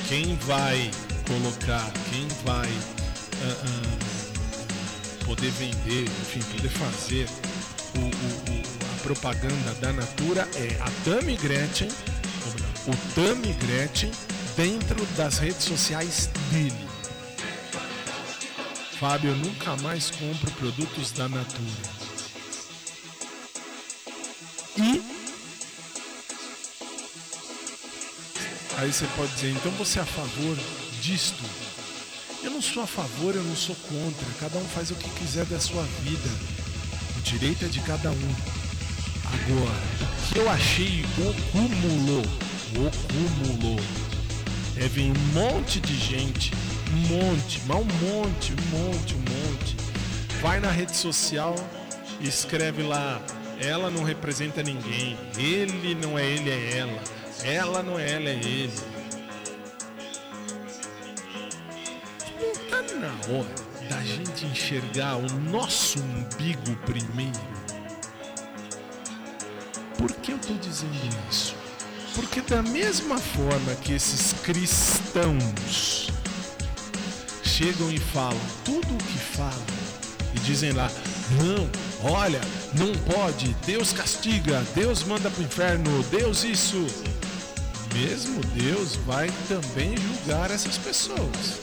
quem 0.09 0.37
vai 0.37 0.91
colocar, 1.27 1.93
quem 2.09 2.27
vai 2.47 2.71
uh, 2.71 3.67
uh, 3.67 5.25
poder 5.27 5.51
vender, 5.51 6.05
enfim, 6.05 6.41
poder 6.57 6.71
fazer 6.71 7.29
o, 7.95 7.99
o, 7.99 8.63
o, 8.63 8.66
propaganda 9.07 9.73
da 9.81 9.93
Natura 9.93 10.49
é 10.57 10.77
a 10.83 10.91
Tami 11.05 11.37
Gretchen, 11.37 11.89
o 12.89 13.15
Tami 13.15 13.53
Gretchen 13.53 14.11
dentro 14.57 15.07
das 15.17 15.39
redes 15.39 15.63
sociais 15.63 16.29
dele. 16.51 16.89
Fábio, 18.99 19.31
eu 19.31 19.37
nunca 19.37 19.77
mais 19.77 20.11
compro 20.11 20.51
produtos 20.53 21.13
da 21.13 21.29
Natura. 21.29 21.83
E 24.77 25.01
Aí 28.79 28.93
você 28.93 29.07
pode 29.17 29.33
dizer, 29.35 29.53
então 29.53 29.71
você 29.73 30.01
é 30.01 30.03
a 30.03 30.07
favor 30.07 30.59
disto. 31.01 31.45
Eu 32.43 32.51
não 32.51 32.61
sou 32.61 32.83
a 32.83 32.87
favor, 32.89 33.37
eu 33.37 33.45
não 33.45 33.55
sou 33.55 33.77
contra. 33.77 34.27
Cada 34.41 34.59
um 34.59 34.67
faz 34.67 34.91
o 34.91 34.97
que 34.97 35.09
quiser 35.11 35.45
da 35.47 35.61
sua 35.61 35.85
vida. 36.03 36.29
O 37.17 37.21
direito 37.21 37.65
é 37.65 37.69
de 37.69 37.81
cada 37.83 38.11
um. 38.11 38.66
Agora, 39.45 39.81
que 40.33 40.39
eu 40.39 40.51
achei 40.51 41.05
o 41.19 41.35
cúmulo, 41.53 42.23
o 42.75 42.91
cúmulo, 43.09 43.81
é 44.77 44.89
vir 44.89 45.11
um 45.11 45.33
monte 45.33 45.81
de 45.81 45.95
gente, 45.95 46.53
um 46.93 47.15
monte, 47.15 47.61
mas 47.67 47.77
um 47.77 47.85
monte, 47.85 48.53
um 48.53 48.79
monte, 48.79 49.15
um 49.15 49.19
monte. 49.19 49.77
Vai 50.41 50.61
na 50.61 50.71
rede 50.71 50.97
social 50.97 51.55
e 52.21 52.29
escreve 52.29 52.83
lá, 52.83 53.21
ela 53.61 53.91
não 53.91 54.05
representa 54.05 54.63
ninguém, 54.63 55.17
ele 55.37 55.95
não 55.95 56.19
é 56.19 56.25
ele, 56.25 56.51
é 56.51 56.79
ela, 56.79 57.03
ela 57.45 57.83
não 57.83 57.99
é 57.99 58.11
ela, 58.11 58.29
é 58.29 58.35
ele. 58.35 58.73
na 62.97 63.13
hora 63.33 63.67
da 63.91 64.01
gente 64.03 64.47
enxergar 64.47 65.17
o 65.17 65.29
nosso 65.51 66.01
umbigo 66.01 66.75
primeiro. 66.85 67.66
Por 69.99 70.13
que 70.13 70.33
eu 70.33 70.37
estou 70.37 70.57
dizendo 70.59 70.95
isso? 71.31 71.55
Porque 72.15 72.41
da 72.41 72.63
mesma 72.63 73.19
forma 73.19 73.75
que 73.83 73.93
esses 73.93 74.33
cristãos 74.43 76.11
chegam 77.43 77.91
e 77.91 77.99
falam 77.99 78.41
tudo 78.65 78.95
o 78.95 78.99
que 78.99 79.19
falam 79.19 79.53
e 80.35 80.39
dizem 80.41 80.73
lá, 80.73 80.91
não, 81.43 82.11
olha, 82.11 82.41
não 82.79 82.93
pode, 83.15 83.55
Deus 83.65 83.93
castiga, 83.93 84.63
Deus 84.75 85.05
manda 85.05 85.31
para 85.31 85.41
o 85.41 85.45
inferno, 85.45 86.03
Deus 86.05 86.45
isso. 86.45 86.87
Mesmo 87.95 88.41
Deus 88.55 88.97
vai 89.07 89.31
também 89.49 89.97
julgar 89.97 90.51
essas 90.51 90.77
pessoas. 90.77 91.61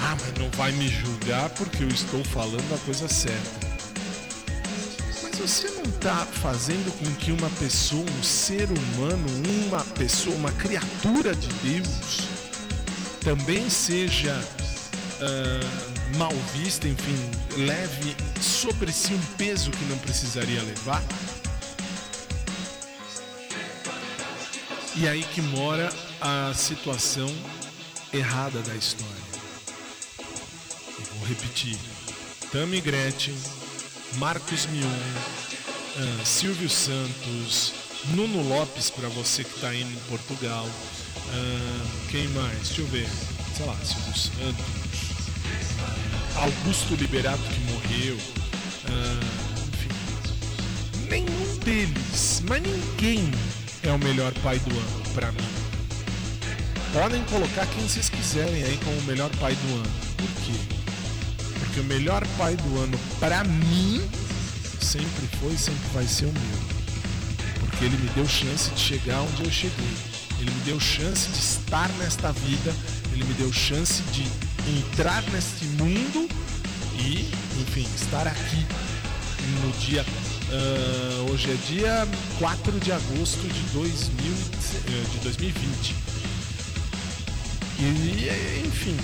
Ah, 0.00 0.16
mas 0.20 0.34
não 0.38 0.50
vai 0.56 0.72
me 0.72 0.88
julgar 0.88 1.50
porque 1.50 1.84
eu 1.84 1.88
estou 1.88 2.24
falando 2.24 2.74
a 2.74 2.78
coisa 2.84 3.08
certa. 3.08 3.67
Você 5.48 5.70
não 5.70 5.84
está 5.84 6.26
fazendo 6.26 6.92
com 6.98 7.14
que 7.14 7.32
uma 7.32 7.48
pessoa, 7.48 8.04
um 8.04 8.22
ser 8.22 8.68
humano, 8.70 9.26
uma 9.66 9.82
pessoa, 9.82 10.36
uma 10.36 10.52
criatura 10.52 11.34
de 11.34 11.48
Deus, 11.48 12.28
também 13.24 13.70
seja 13.70 14.38
uh, 15.22 16.18
mal 16.18 16.34
vista, 16.52 16.86
enfim, 16.86 17.16
leve 17.64 18.14
sobre 18.42 18.92
si 18.92 19.14
um 19.14 19.36
peso 19.38 19.70
que 19.70 19.84
não 19.86 19.96
precisaria 19.96 20.62
levar? 20.62 21.02
E 24.96 25.08
aí 25.08 25.22
que 25.32 25.40
mora 25.40 25.90
a 26.20 26.52
situação 26.54 27.34
errada 28.12 28.60
da 28.60 28.74
história 28.74 29.28
repetir: 31.26 31.78
Tami 32.52 32.82
Gretchen, 32.82 33.36
Marcos 34.16 34.66
Mion, 34.66 34.86
uh, 34.86 36.26
Silvio 36.26 36.68
Santos, 36.68 37.72
Nuno 38.14 38.42
Lopes, 38.48 38.90
para 38.90 39.08
você 39.08 39.44
que 39.44 39.54
está 39.54 39.74
indo 39.74 39.90
em 39.90 40.00
Portugal. 40.08 40.64
Uh, 40.64 42.08
quem 42.10 42.26
mais? 42.28 42.68
Deixa 42.68 42.80
eu 42.80 42.86
ver. 42.86 43.08
Sei 43.56 43.66
lá, 43.66 43.76
Silvio 43.84 44.16
Santos. 44.16 44.64
Uh, 45.78 46.38
Augusto 46.38 46.94
Liberato 46.94 47.42
que 47.42 47.60
morreu. 47.72 48.16
enfim. 49.68 51.08
Nenhum 51.08 51.58
deles, 51.58 52.42
mas 52.48 52.62
ninguém 52.62 53.30
é 53.82 53.92
o 53.92 53.98
melhor 53.98 54.32
pai 54.42 54.58
do 54.60 54.70
ano 54.70 55.02
para 55.14 55.30
mim. 55.32 55.48
Podem 56.92 57.22
colocar 57.24 57.66
quem 57.66 57.86
vocês 57.86 58.08
quiserem 58.08 58.62
aí 58.64 58.78
como 58.82 58.96
o 58.98 59.02
melhor 59.02 59.30
pai 59.36 59.54
do 59.54 59.74
ano. 59.74 59.90
Por 60.16 60.28
quê? 60.44 60.77
Porque 61.78 61.80
o 61.80 61.84
melhor 61.84 62.26
pai 62.36 62.56
do 62.56 62.80
ano 62.80 62.98
para 63.20 63.44
mim 63.44 64.02
sempre 64.80 65.28
foi 65.38 65.52
e 65.52 65.58
sempre 65.58 65.88
vai 65.94 66.04
ser 66.04 66.24
o 66.24 66.32
meu. 66.32 66.58
Porque 67.60 67.84
ele 67.84 67.96
me 67.98 68.08
deu 68.10 68.26
chance 68.26 68.70
de 68.70 68.80
chegar 68.80 69.20
onde 69.20 69.44
eu 69.44 69.50
cheguei. 69.50 69.96
Ele 70.40 70.50
me 70.50 70.60
deu 70.62 70.80
chance 70.80 71.28
de 71.28 71.38
estar 71.38 71.88
nesta 71.98 72.32
vida, 72.32 72.74
ele 73.12 73.22
me 73.22 73.34
deu 73.34 73.52
chance 73.52 74.02
de 74.12 74.24
entrar 74.78 75.22
neste 75.30 75.66
mundo 75.80 76.28
e, 76.98 77.30
enfim, 77.60 77.86
estar 77.94 78.26
aqui 78.26 78.66
no 79.62 79.70
dia. 79.78 80.04
Uh, 80.50 81.30
hoje 81.30 81.50
é 81.50 81.54
dia 81.68 82.08
4 82.40 82.72
de 82.80 82.90
agosto 82.90 83.46
de, 83.46 83.60
2000, 83.72 84.32
eh, 84.32 85.04
de 85.12 85.18
2020. 85.18 85.94
E, 87.78 88.66
enfim, 88.66 88.96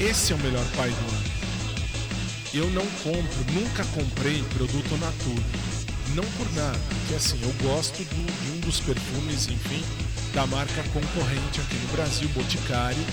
esse 0.00 0.32
é 0.32 0.36
o 0.36 0.38
melhor 0.38 0.64
pai 0.76 0.88
do 0.88 1.14
ano. 1.14 1.25
Eu 2.56 2.70
não 2.70 2.86
compro, 3.02 3.52
nunca 3.52 3.84
comprei 3.86 4.42
produto 4.54 4.96
Natura. 4.98 5.42
Não 6.14 6.24
por 6.24 6.50
nada, 6.54 6.78
porque 6.88 7.14
assim, 7.14 7.38
eu 7.42 7.52
gosto 7.68 7.98
do- 7.98 8.44
de 8.44 8.50
um 8.56 8.60
dos 8.60 8.80
perfumes, 8.80 9.48
enfim, 9.48 9.82
da 10.32 10.46
marca 10.46 10.82
concorrente 10.92 11.60
aqui 11.60 11.74
no 11.76 11.88
Brasil, 11.92 12.28
Boticário. 12.30 13.04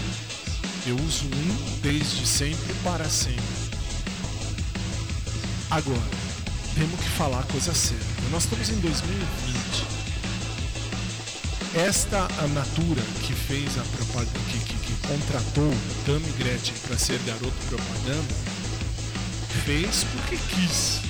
Eu 0.86 0.96
uso 0.98 1.26
um 1.26 1.80
desde 1.82 2.26
sempre 2.26 2.74
para 2.84 3.10
sempre. 3.10 3.42
Agora, 5.72 6.10
temos 6.76 7.00
que 7.00 7.10
falar 7.18 7.40
a 7.40 7.44
coisa 7.44 7.74
certa. 7.74 8.06
Nós 8.32 8.44
estamos 8.44 8.70
em 8.70 8.80
2020. 8.80 10.04
Esta 11.76 12.28
a 12.38 12.48
Natura 12.50 13.02
que 13.26 13.34
fez 13.34 13.78
a 13.80 13.84
propaganda, 13.98 14.40
que, 14.52 14.60
que, 14.60 14.76
que 14.76 15.08
contratou 15.08 15.70
o 15.70 16.04
Tammy 16.06 16.32
Gretchen 16.38 16.76
para 16.88 16.98
ser 16.98 17.18
garoto 17.26 17.52
propaganda, 17.68 18.36
fez 19.66 20.04
porque 20.06 20.38
quis. 20.38 21.02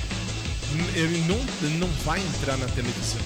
Ele 0.95 1.19
não, 1.27 1.37
não 1.79 1.87
vai 2.03 2.19
entrar 2.19 2.57
na 2.57 2.65
televisão. 2.67 3.21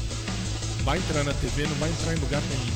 Vai 0.83 0.97
entrar 0.99 1.23
na 1.23 1.33
TV, 1.33 1.65
não 1.67 1.75
vai 1.75 1.89
entrar 1.89 2.13
em 2.13 2.19
lugar 2.19 2.41
nenhum. 2.41 2.73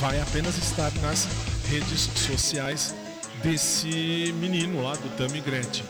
Vai 0.00 0.20
apenas 0.20 0.56
estar 0.58 0.90
nas 1.02 1.26
redes 1.68 2.08
sociais 2.14 2.94
desse 3.42 4.34
menino 4.38 4.82
lá 4.82 4.94
do 4.94 5.08
Tammy 5.16 5.40
Gretchen. 5.40 5.84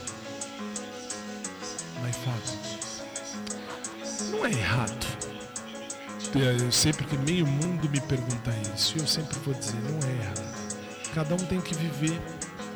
Mas 2.01 2.17
Fábio, 2.17 2.73
não 4.31 4.47
é 4.47 4.51
errado. 4.51 5.07
Eu 6.35 6.73
sei 6.73 6.93
porque 6.93 7.17
meio 7.19 7.47
mundo 7.47 7.89
me 7.91 8.01
pergunta 8.01 8.51
isso. 8.75 8.99
Eu 8.99 9.07
sempre 9.07 9.39
vou 9.41 9.55
dizer, 9.55 9.77
não 9.83 10.09
é 10.09 10.13
errado. 10.13 10.43
Cada 11.15 11.35
um 11.35 11.39
tem 11.39 11.61
que 11.61 11.75
viver 11.75 12.19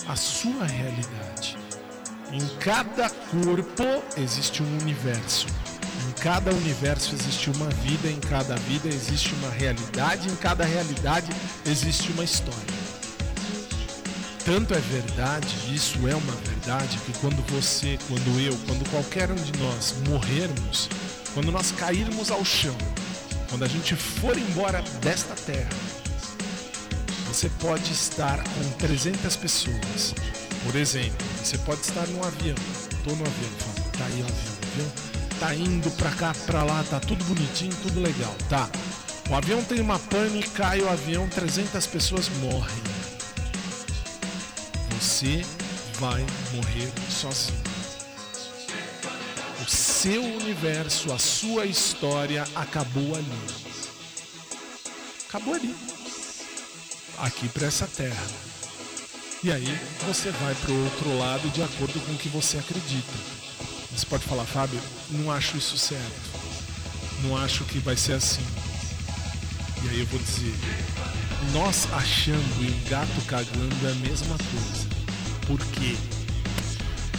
a 0.06 0.14
sua 0.14 0.66
realidade. 0.66 1.55
Em 2.32 2.44
cada 2.58 3.08
corpo 3.08 4.02
existe 4.16 4.62
um 4.62 4.78
universo. 4.80 5.46
Em 6.08 6.12
cada 6.20 6.50
universo 6.52 7.14
existe 7.14 7.50
uma 7.50 7.68
vida, 7.68 8.08
em 8.08 8.18
cada 8.18 8.56
vida 8.56 8.88
existe 8.88 9.32
uma 9.34 9.50
realidade, 9.50 10.28
em 10.28 10.34
cada 10.36 10.64
realidade 10.64 11.30
existe 11.64 12.10
uma 12.12 12.24
história. 12.24 12.76
Tanto 14.44 14.74
é 14.74 14.78
verdade, 14.78 15.48
isso 15.72 15.98
é 16.08 16.14
uma 16.14 16.32
verdade, 16.32 16.98
que 16.98 17.12
quando 17.18 17.42
você, 17.52 17.98
quando 18.08 18.40
eu, 18.40 18.56
quando 18.66 18.88
qualquer 18.90 19.30
um 19.30 19.34
de 19.36 19.56
nós 19.60 19.94
morrermos, 20.08 20.88
quando 21.32 21.52
nós 21.52 21.70
cairmos 21.72 22.30
ao 22.30 22.44
chão, 22.44 22.76
quando 23.48 23.64
a 23.64 23.68
gente 23.68 23.94
for 23.94 24.36
embora 24.36 24.82
desta 25.00 25.34
terra, 25.34 25.70
você 27.26 27.48
pode 27.60 27.92
estar 27.92 28.42
com 28.42 28.70
300 28.78 29.36
pessoas. 29.36 30.14
Por 30.66 30.74
exemplo, 30.74 31.26
você 31.42 31.56
pode 31.58 31.80
estar 31.80 32.06
num 32.08 32.22
avião. 32.24 32.56
Tô 33.04 33.10
no 33.14 33.24
avião, 33.24 33.50
fala, 33.58 33.90
tá 33.96 34.04
aí 34.04 34.20
o 34.20 34.24
avião, 34.24 34.56
avião 34.72 35.16
tá 35.38 35.54
indo 35.54 35.90
pra 35.92 36.10
cá, 36.10 36.34
pra 36.44 36.64
lá, 36.64 36.84
tá 36.90 36.98
tudo 36.98 37.24
bonitinho, 37.24 37.74
tudo 37.82 38.00
legal, 38.00 38.34
tá? 38.48 38.68
O 39.30 39.34
avião 39.34 39.62
tem 39.62 39.80
uma 39.80 39.98
pane, 39.98 40.42
cai 40.42 40.80
o 40.80 40.88
avião, 40.88 41.28
300 41.28 41.86
pessoas 41.86 42.28
morrem. 42.40 42.82
Você 44.90 45.44
vai 46.00 46.24
morrer 46.52 46.92
sozinho. 47.10 47.62
O 49.64 49.70
seu 49.70 50.22
universo, 50.22 51.12
a 51.12 51.18
sua 51.18 51.66
história 51.66 52.44
acabou 52.54 53.14
ali. 53.14 53.40
Acabou 55.28 55.54
ali. 55.54 55.74
Aqui 57.18 57.48
para 57.48 57.66
essa 57.66 57.86
terra. 57.86 58.55
E 59.46 59.52
aí 59.52 59.78
você 60.04 60.32
vai 60.32 60.52
para 60.56 60.72
o 60.72 60.84
outro 60.86 61.18
lado 61.18 61.48
de 61.50 61.62
acordo 61.62 62.00
com 62.04 62.12
o 62.12 62.18
que 62.18 62.28
você 62.28 62.58
acredita. 62.58 63.12
Você 63.94 64.04
pode 64.04 64.24
falar, 64.24 64.42
Fábio, 64.42 64.80
não 65.08 65.30
acho 65.30 65.56
isso 65.56 65.78
certo. 65.78 66.32
Não 67.22 67.36
acho 67.36 67.62
que 67.62 67.78
vai 67.78 67.96
ser 67.96 68.14
assim. 68.14 68.42
E 69.84 69.88
aí 69.88 70.00
eu 70.00 70.06
vou 70.06 70.18
dizer, 70.18 70.52
nós 71.52 71.86
achando 71.92 72.60
e 72.60 72.72
o 72.72 72.90
gato 72.90 73.24
cagando 73.28 73.86
é 73.86 73.92
a 73.92 73.94
mesma 73.94 74.36
coisa. 74.36 74.88
Por 75.46 75.64
quê? 75.74 75.94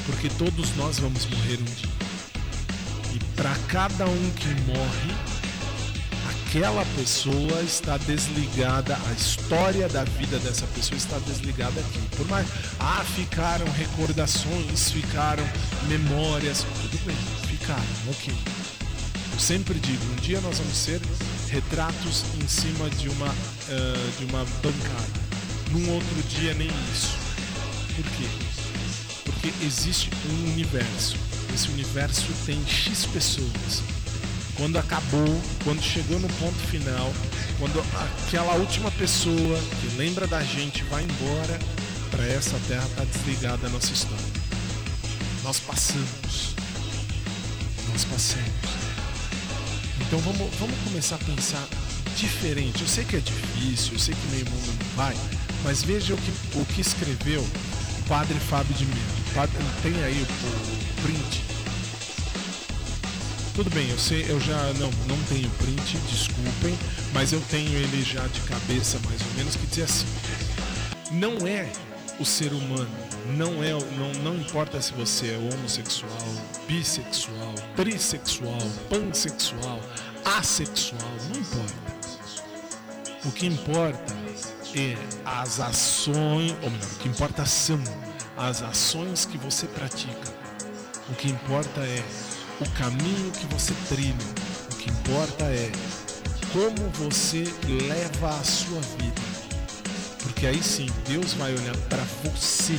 Porque 0.05 0.27
todos 0.37 0.75
nós 0.75 0.99
vamos 0.99 1.25
morrer 1.27 1.61
um 1.61 1.63
dia. 1.63 1.89
E 3.15 3.19
para 3.37 3.55
cada 3.69 4.05
um 4.05 4.31
que 4.31 4.49
morre, 4.69 5.36
aquela 6.57 6.83
pessoa 6.95 7.61
está 7.61 7.97
desligada, 7.97 8.97
a 9.09 9.13
história 9.13 9.87
da 9.87 10.03
vida 10.03 10.39
dessa 10.39 10.65
pessoa 10.67 10.97
está 10.97 11.19
desligada 11.19 11.79
aqui. 11.79 11.99
Por 12.15 12.27
mais. 12.27 12.47
Ah, 12.79 13.05
ficaram 13.15 13.65
recordações, 13.73 14.89
ficaram 14.89 15.43
memórias. 15.87 16.65
Tudo 16.81 17.05
bem, 17.05 17.15
ficaram, 17.47 17.83
ok. 18.09 18.33
Eu 19.33 19.39
sempre 19.39 19.79
digo, 19.79 20.03
um 20.13 20.15
dia 20.15 20.41
nós 20.41 20.57
vamos 20.57 20.75
ser 20.75 20.99
retratos 21.47 22.23
em 22.41 22.47
cima 22.47 22.89
de 22.89 23.07
uma, 23.07 23.27
ah, 23.29 24.11
de 24.17 24.25
uma 24.25 24.43
bancada. 24.63 25.27
Num 25.71 25.93
outro 25.93 26.23
dia 26.27 26.55
nem 26.55 26.71
isso. 26.91 27.15
Por 27.95 28.03
quê? 28.03 28.27
Porque 29.25 29.53
existe 29.63 30.09
um 30.27 30.53
universo. 30.53 31.17
Esse 31.53 31.69
universo 31.69 32.25
tem 32.47 32.65
X 32.65 33.05
pessoas. 33.05 33.96
Quando 34.57 34.77
acabou, 34.77 35.41
quando 35.63 35.81
chegou 35.81 36.19
no 36.19 36.27
ponto 36.27 36.57
final, 36.67 37.13
quando 37.59 37.79
aquela 38.25 38.55
última 38.55 38.89
pessoa 38.91 39.59
que 39.79 39.95
lembra 39.95 40.25
da 40.25 40.41
gente 40.43 40.83
vai 40.85 41.03
embora, 41.03 41.59
para 42.09 42.25
essa 42.25 42.57
terra 42.67 42.85
está 42.87 43.03
desligada 43.03 43.67
a 43.67 43.69
nossa 43.69 43.93
história. 43.93 44.25
Nós 45.43 45.59
passamos. 45.59 46.55
Nós 47.91 48.03
passamos. 48.05 48.47
Então 50.01 50.19
vamos, 50.19 50.53
vamos 50.59 50.75
começar 50.83 51.15
a 51.15 51.19
pensar 51.19 51.67
diferente. 52.15 52.81
Eu 52.81 52.87
sei 52.87 53.05
que 53.05 53.17
é 53.17 53.19
difícil, 53.19 53.93
eu 53.93 53.99
sei 53.99 54.15
que 54.15 54.27
meio 54.31 54.45
mundo 54.49 54.67
não 54.67 54.95
vai, 54.95 55.15
mas 55.63 55.83
veja 55.83 56.13
o 56.13 56.17
que, 56.17 56.31
o 56.57 56.65
que 56.65 56.81
escreveu 56.81 57.41
o 57.41 58.03
Padre 58.07 58.39
Fábio 58.39 58.73
de 58.73 58.85
Mello. 58.85 59.17
Tem 59.83 60.03
aí 60.03 60.19
o, 60.19 60.23
o 60.23 61.01
print. 61.03 61.46
Tudo 63.57 63.71
bem, 63.71 63.89
eu 63.89 63.97
sei, 63.97 64.23
eu 64.29 64.39
já 64.39 64.71
não, 64.73 64.91
não 65.07 65.17
tenho 65.29 65.49
print, 65.49 65.97
desculpem, 66.11 66.77
mas 67.11 67.33
eu 67.33 67.41
tenho 67.49 67.71
ele 67.71 68.03
já 68.03 68.27
de 68.27 68.39
cabeça 68.41 68.99
mais 69.03 69.19
ou 69.19 69.33
menos 69.35 69.55
que 69.55 69.65
diz 69.65 69.85
assim: 69.85 70.05
não 71.13 71.47
é 71.47 71.67
o 72.19 72.23
ser 72.23 72.53
humano, 72.53 72.87
não 73.35 73.63
é, 73.63 73.71
não, 73.71 74.13
não 74.21 74.35
importa 74.35 74.79
se 74.79 74.93
você 74.93 75.31
é 75.31 75.37
homossexual, 75.39 76.11
bissexual, 76.67 77.55
trissexual, 77.75 78.61
pansexual, 78.91 79.79
assexual, 80.23 81.11
não 81.33 81.41
importa. 81.41 82.05
O 83.25 83.31
que 83.31 83.47
importa 83.47 84.13
é 84.75 84.95
as 85.25 85.59
ações, 85.59 86.51
ou 86.61 86.69
melhor, 86.69 86.91
o 86.91 86.99
que 86.99 87.09
importa 87.09 87.43
são 87.43 87.81
as 88.37 88.61
ações 88.61 89.25
que 89.25 89.39
você 89.39 89.65
pratica. 89.65 90.37
O 91.09 91.15
que 91.15 91.29
importa 91.29 91.81
é 91.81 92.03
o 92.59 92.69
caminho 92.71 93.31
que 93.31 93.45
você 93.47 93.73
trilha. 93.87 94.15
O 94.71 94.75
que 94.75 94.89
importa 94.89 95.43
é 95.45 95.71
como 96.51 96.89
você 96.91 97.43
leva 97.87 98.29
a 98.29 98.43
sua 98.43 98.79
vida. 98.99 99.21
Porque 100.23 100.47
aí 100.47 100.61
sim, 100.61 100.87
Deus 101.07 101.33
vai 101.33 101.53
olhar 101.53 101.77
para 101.89 102.03
você, 102.23 102.77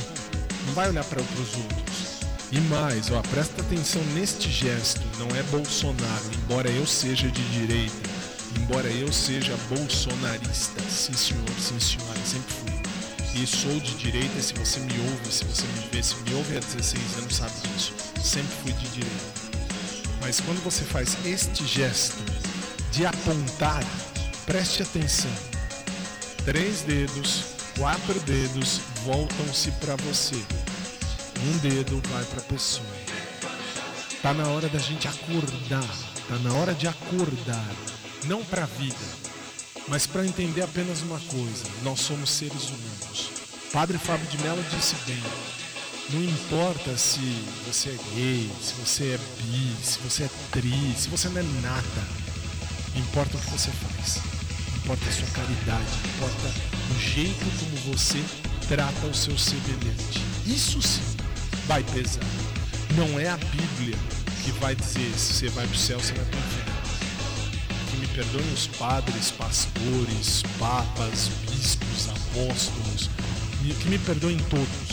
não 0.65 0.73
vai 0.73 0.89
olhar 0.89 1.03
para 1.03 1.19
outros 1.19 1.55
outros. 1.55 2.09
E 2.51 2.59
mais, 2.61 3.11
ó, 3.11 3.21
presta 3.21 3.61
atenção 3.61 4.01
neste 4.15 4.49
gesto, 4.49 5.01
não 5.19 5.27
é 5.35 5.43
Bolsonaro, 5.43 6.25
embora 6.43 6.69
eu 6.69 6.85
seja 6.85 7.29
de 7.29 7.43
direita, 7.51 8.09
embora 8.57 8.87
eu 8.89 9.13
seja 9.13 9.55
bolsonarista, 9.69 10.81
sim 10.89 11.13
senhor, 11.13 11.47
sim 11.59 11.79
senhora, 11.79 12.19
sempre 12.25 12.53
fui. 12.53 13.41
E 13.41 13.45
sou 13.45 13.79
de 13.79 13.93
direita, 13.95 14.41
se 14.41 14.53
você 14.53 14.79
me 14.79 14.93
ouve, 14.99 15.31
se 15.31 15.45
você 15.45 15.63
me 15.67 15.87
vê, 15.91 16.01
se 16.01 16.15
me 16.15 16.33
ouve 16.33 16.57
há 16.57 16.59
16 16.59 17.01
anos, 17.19 17.35
sabe 17.35 17.53
disso. 17.67 17.93
Sempre 18.21 18.51
fui 18.63 18.73
de 18.73 18.87
direita. 18.89 19.38
Mas 20.29 20.39
quando 20.39 20.63
você 20.63 20.83
faz 20.83 21.17
este 21.25 21.65
gesto 21.65 22.23
de 22.91 23.03
apontar, 23.03 23.83
preste 24.45 24.83
atenção. 24.83 25.31
Três 26.45 26.83
dedos, 26.83 27.45
quatro 27.75 28.19
dedos 28.19 28.79
voltam-se 29.03 29.71
para 29.83 29.95
você. 29.95 30.35
Um 30.35 31.57
dedo 31.57 31.99
vai 32.11 32.23
para 32.25 32.41
a 32.41 32.43
pessoa. 32.43 32.85
Tá 34.21 34.31
na 34.31 34.47
hora 34.49 34.69
da 34.69 34.77
gente 34.77 35.07
acordar. 35.07 35.97
Tá 36.27 36.35
na 36.43 36.53
hora 36.53 36.75
de 36.75 36.87
acordar. 36.87 37.75
Não 38.25 38.45
para 38.45 38.65
a 38.65 38.67
vida, 38.67 39.05
mas 39.87 40.05
para 40.05 40.27
entender 40.27 40.61
apenas 40.61 41.01
uma 41.01 41.19
coisa: 41.21 41.65
nós 41.81 42.01
somos 42.01 42.29
seres 42.29 42.69
humanos. 42.69 43.31
Padre 43.73 43.97
Fábio 43.97 44.27
de 44.27 44.37
Mello 44.43 44.63
disse 44.69 44.93
bem: 45.07 45.23
não 46.11 46.23
importa 46.23 46.97
se 46.97 47.19
você 47.67 47.89
é 47.89 48.15
gay, 48.15 48.49
se 48.61 48.73
você 48.73 49.03
é 49.13 49.17
bi, 49.17 49.75
se 49.83 49.99
você 49.99 50.23
é 50.23 50.29
tri, 50.51 50.95
se 50.97 51.07
você 51.07 51.29
não 51.29 51.39
é 51.39 51.43
nada. 51.61 52.03
Importa 52.95 53.37
o 53.37 53.39
que 53.39 53.51
você 53.51 53.69
faz. 53.69 54.17
Importa 54.77 55.07
a 55.07 55.11
sua 55.11 55.27
caridade. 55.27 55.85
Importa 56.15 56.53
o 56.89 56.99
jeito 56.99 57.45
como 57.59 57.95
você 57.95 58.23
trata 58.67 59.05
o 59.05 59.13
seu 59.13 59.37
semelhante. 59.37 60.19
Isso 60.47 60.81
sim. 60.81 61.01
vai 61.67 61.83
pesar. 61.83 62.23
Não 62.95 63.19
é 63.19 63.29
a 63.29 63.37
Bíblia 63.37 63.95
que 64.43 64.51
vai 64.53 64.73
dizer 64.75 65.13
se 65.15 65.33
você 65.33 65.49
vai 65.49 65.67
pro 65.67 65.77
céu, 65.77 65.99
se 65.99 66.13
vai 66.13 66.25
pro 66.25 66.39
inferno. 66.39 66.73
Que 67.91 67.97
me 67.97 68.07
perdoem 68.07 68.53
os 68.53 68.65
padres, 68.65 69.29
pastores, 69.29 70.43
papas, 70.57 71.29
bispos, 71.51 72.09
apóstolos, 72.09 73.11
que 73.79 73.89
me 73.89 73.99
perdoem 73.99 74.39
todos. 74.49 74.88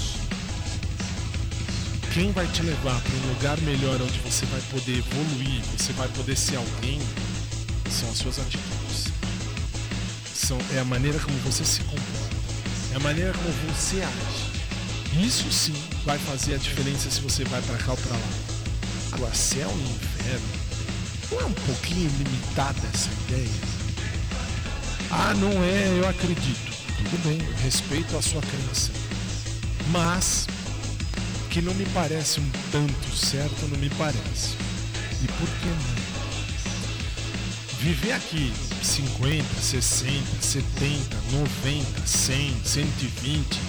Quem 2.17 2.33
vai 2.33 2.47
te 2.47 2.63
levar 2.63 2.99
para 2.99 3.13
um 3.13 3.35
lugar 3.35 3.61
melhor 3.61 4.01
onde 4.01 4.19
você 4.21 4.47
vai 4.47 4.61
poder 4.71 5.01
evoluir, 5.01 5.61
você 5.77 5.93
vai 5.93 6.09
poder 6.09 6.35
ser 6.35 6.57
alguém, 6.57 6.99
são 7.91 8.09
as 8.09 8.17
suas 8.17 8.39
atitudes. 8.39 9.13
São, 10.35 10.57
é 10.75 10.79
a 10.79 10.85
maneira 10.87 11.19
como 11.19 11.37
você 11.41 11.63
se 11.63 11.81
comporta. 11.81 12.37
É 12.95 12.97
a 12.97 13.01
maneira 13.01 13.35
como 13.35 13.51
você 13.71 14.01
age. 14.01 15.27
Isso 15.27 15.53
sim 15.53 15.75
vai 16.07 16.19
fazer 16.21 16.55
a 16.55 16.57
diferença 16.57 17.11
se 17.11 17.21
você 17.21 17.45
vai 17.45 17.61
para 17.61 17.77
cá 17.77 17.91
ou 17.91 17.99
para 17.99 18.17
lá. 18.17 18.29
Agora, 19.13 19.35
céu 19.35 19.71
e 19.77 19.83
inferno, 19.83 20.49
não 21.31 21.41
é 21.43 21.45
um 21.45 21.53
pouquinho 21.53 22.11
limitada 22.17 22.81
essa 22.95 23.11
ideia? 23.29 23.61
Ah, 25.11 25.35
não 25.35 25.53
é, 25.63 25.99
eu 25.99 26.09
acredito. 26.09 26.73
Tudo 26.97 27.29
bem, 27.29 27.39
respeito 27.63 28.17
a 28.17 28.23
sua 28.23 28.41
crença. 28.41 28.91
Mas 29.91 30.47
que 31.57 31.63
não 31.63 31.73
me 31.73 31.87
parece 31.87 32.39
um 32.39 32.51
tanto 32.71 33.17
certo, 33.17 33.67
não 33.69 33.79
me 33.79 33.89
parece. 33.89 34.57
E 35.23 35.27
por 35.27 35.49
que 35.49 35.69
não? 35.69 35.97
Viver 37.81 38.13
aqui 38.13 38.53
50, 38.83 39.43
60, 39.63 40.43
70, 40.43 41.17
90, 41.33 42.07
100, 42.07 42.61
120, 42.63 43.61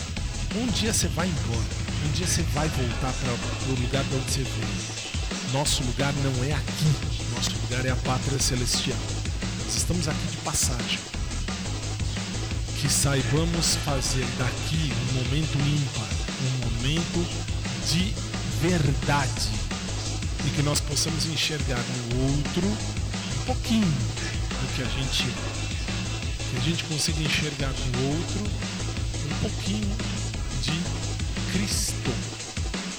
um 0.57 0.67
dia 0.67 0.91
você 0.93 1.07
vai 1.07 1.29
embora. 1.29 1.63
Um 2.05 2.11
dia 2.11 2.27
você 2.27 2.41
vai 2.53 2.67
voltar 2.67 3.13
para 3.13 3.71
o 3.71 3.79
lugar 3.79 4.03
de 4.03 4.15
onde 4.17 4.31
você 4.31 4.43
veio. 4.43 5.53
Nosso 5.53 5.81
lugar 5.83 6.13
não 6.15 6.43
é 6.43 6.51
aqui. 6.51 6.93
Nosso 7.35 7.51
lugar 7.61 7.85
é 7.85 7.91
a 7.91 7.95
pátria 7.95 8.37
celestial. 8.37 8.99
Nós 9.63 9.77
estamos 9.77 10.09
aqui 10.09 10.27
de 10.29 10.37
passagem. 10.39 10.99
Que 12.81 12.89
saibamos 12.89 13.77
fazer 13.85 14.25
daqui 14.37 14.91
um 14.91 15.13
momento 15.23 15.57
ímpar, 15.57 16.09
um 16.41 16.65
momento 16.65 17.46
de 17.91 18.13
verdade. 18.61 19.49
E 20.45 20.49
que 20.51 20.61
nós 20.61 20.79
possamos 20.79 21.25
enxergar 21.25 21.79
no 21.79 22.23
outro 22.31 22.67
um 22.67 23.45
pouquinho 23.45 23.85
do 23.85 24.75
que 24.75 24.81
a 24.81 24.85
gente. 24.85 25.23
Que 25.23 26.57
a 26.57 26.61
gente 26.61 26.83
consiga 26.85 27.21
enxergar 27.21 27.69
no 27.69 28.07
outro 28.07 28.67
um 29.25 29.39
pouquinho 29.41 29.95
de 30.61 31.51
Cristo, 31.51 32.11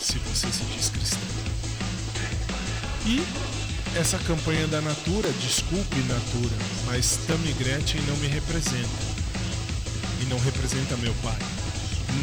se 0.01 0.19
você 0.19 0.47
se 0.53 0.65
diz 0.75 0.91
cristão. 0.91 1.19
E 3.07 3.23
essa 3.99 4.19
campanha 4.19 4.67
da 4.67 4.81
Natura, 4.81 5.31
desculpe 5.41 5.97
Natura, 6.01 6.57
mas 6.87 7.19
Tammy 7.27 7.53
Gretchen 7.55 8.01
não 8.03 8.17
me 8.19 8.29
representa. 8.29 8.89
E 10.21 10.25
não 10.27 10.39
representa 10.41 10.97
meu 10.99 11.15
pai. 11.23 11.39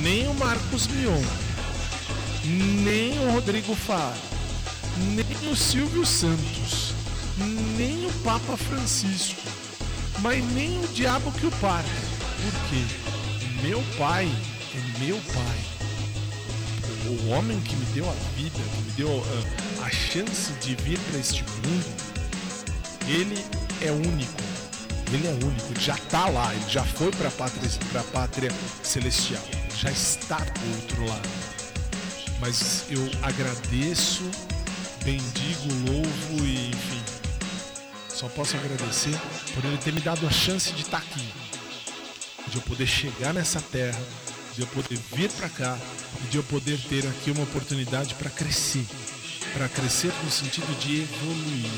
Nem 0.02 0.28
o 0.28 0.34
Marcos 0.36 0.88
Mion, 0.88 1.22
nem 2.46 3.18
o 3.20 3.32
Rodrigo 3.32 3.76
Faro, 3.76 4.16
nem 4.98 5.52
o 5.52 5.56
Silvio 5.56 6.06
Santos, 6.06 6.94
nem 7.78 8.06
o 8.06 8.12
Papa 8.24 8.56
Francisco, 8.56 9.42
mas 10.20 10.44
nem 10.54 10.84
o 10.84 10.88
diabo 10.90 11.32
que 11.32 11.48
o 11.48 11.52
parta. 11.54 11.90
Por 11.90 12.70
quê? 12.70 12.84
Meu 13.64 13.84
pai 13.98 14.30
é 14.76 15.00
meu 15.04 15.20
pai. 15.34 15.60
O 17.08 17.30
homem 17.30 17.60
que 17.62 17.76
me 17.76 17.86
deu 17.88 18.10
a 18.10 18.14
vida, 18.36 18.58
que 18.58 18.82
me 18.82 18.92
deu 18.92 19.24
ah, 19.80 19.86
a 19.86 19.90
chance 19.90 20.52
de 20.54 20.76
vir 20.76 21.00
para 21.00 21.20
este 21.20 21.44
mundo, 21.44 21.96
ele 23.08 23.44
é 23.82 23.92
único. 23.92 24.44
Ele 25.14 25.28
é 25.28 25.32
único, 25.32 25.72
ele 25.72 25.80
já 25.80 25.94
está 25.94 26.28
lá, 26.30 26.54
ele 26.54 26.68
já 26.68 26.84
foi 26.84 27.12
para 27.12 27.28
a 27.28 27.32
pátria, 27.32 27.70
pra 27.92 28.04
pátria 28.04 28.52
celestial, 28.82 29.44
ele 29.52 29.78
já 29.78 29.92
está 29.92 30.38
do 30.38 30.76
outro 30.82 31.06
lado. 31.06 31.55
Mas 32.40 32.86
eu 32.90 33.02
agradeço, 33.22 34.24
bendigo, 35.04 35.92
louvo 35.92 36.46
e 36.46 36.70
enfim, 36.70 37.04
só 38.10 38.28
posso 38.30 38.56
agradecer 38.58 39.18
por 39.54 39.64
ele 39.66 39.78
ter 39.78 39.94
me 39.94 40.02
dado 40.02 40.26
a 40.28 40.32
chance 40.32 40.72
de 40.74 40.82
estar 40.82 40.98
aqui, 40.98 41.28
de 42.48 42.56
eu 42.56 42.62
poder 42.62 42.88
chegar 42.88 43.34
nessa 43.34 43.62
terra, 43.62 44.02
de 44.56 44.62
eu 44.62 44.68
poder 44.68 44.98
vir 45.14 45.30
para 45.32 45.50
cá 45.50 45.78
e 46.24 46.28
de 46.28 46.38
eu 46.38 46.44
poder 46.44 46.80
ter 46.90 47.06
aqui 47.08 47.32
uma 47.32 47.44
oportunidade 47.44 48.14
para 48.16 48.30
crescer, 48.30 48.86
para 49.54 49.68
crescer 49.68 50.14
no 50.24 50.32
sentido 50.32 50.78
de 50.80 51.02
evoluir. 51.02 51.72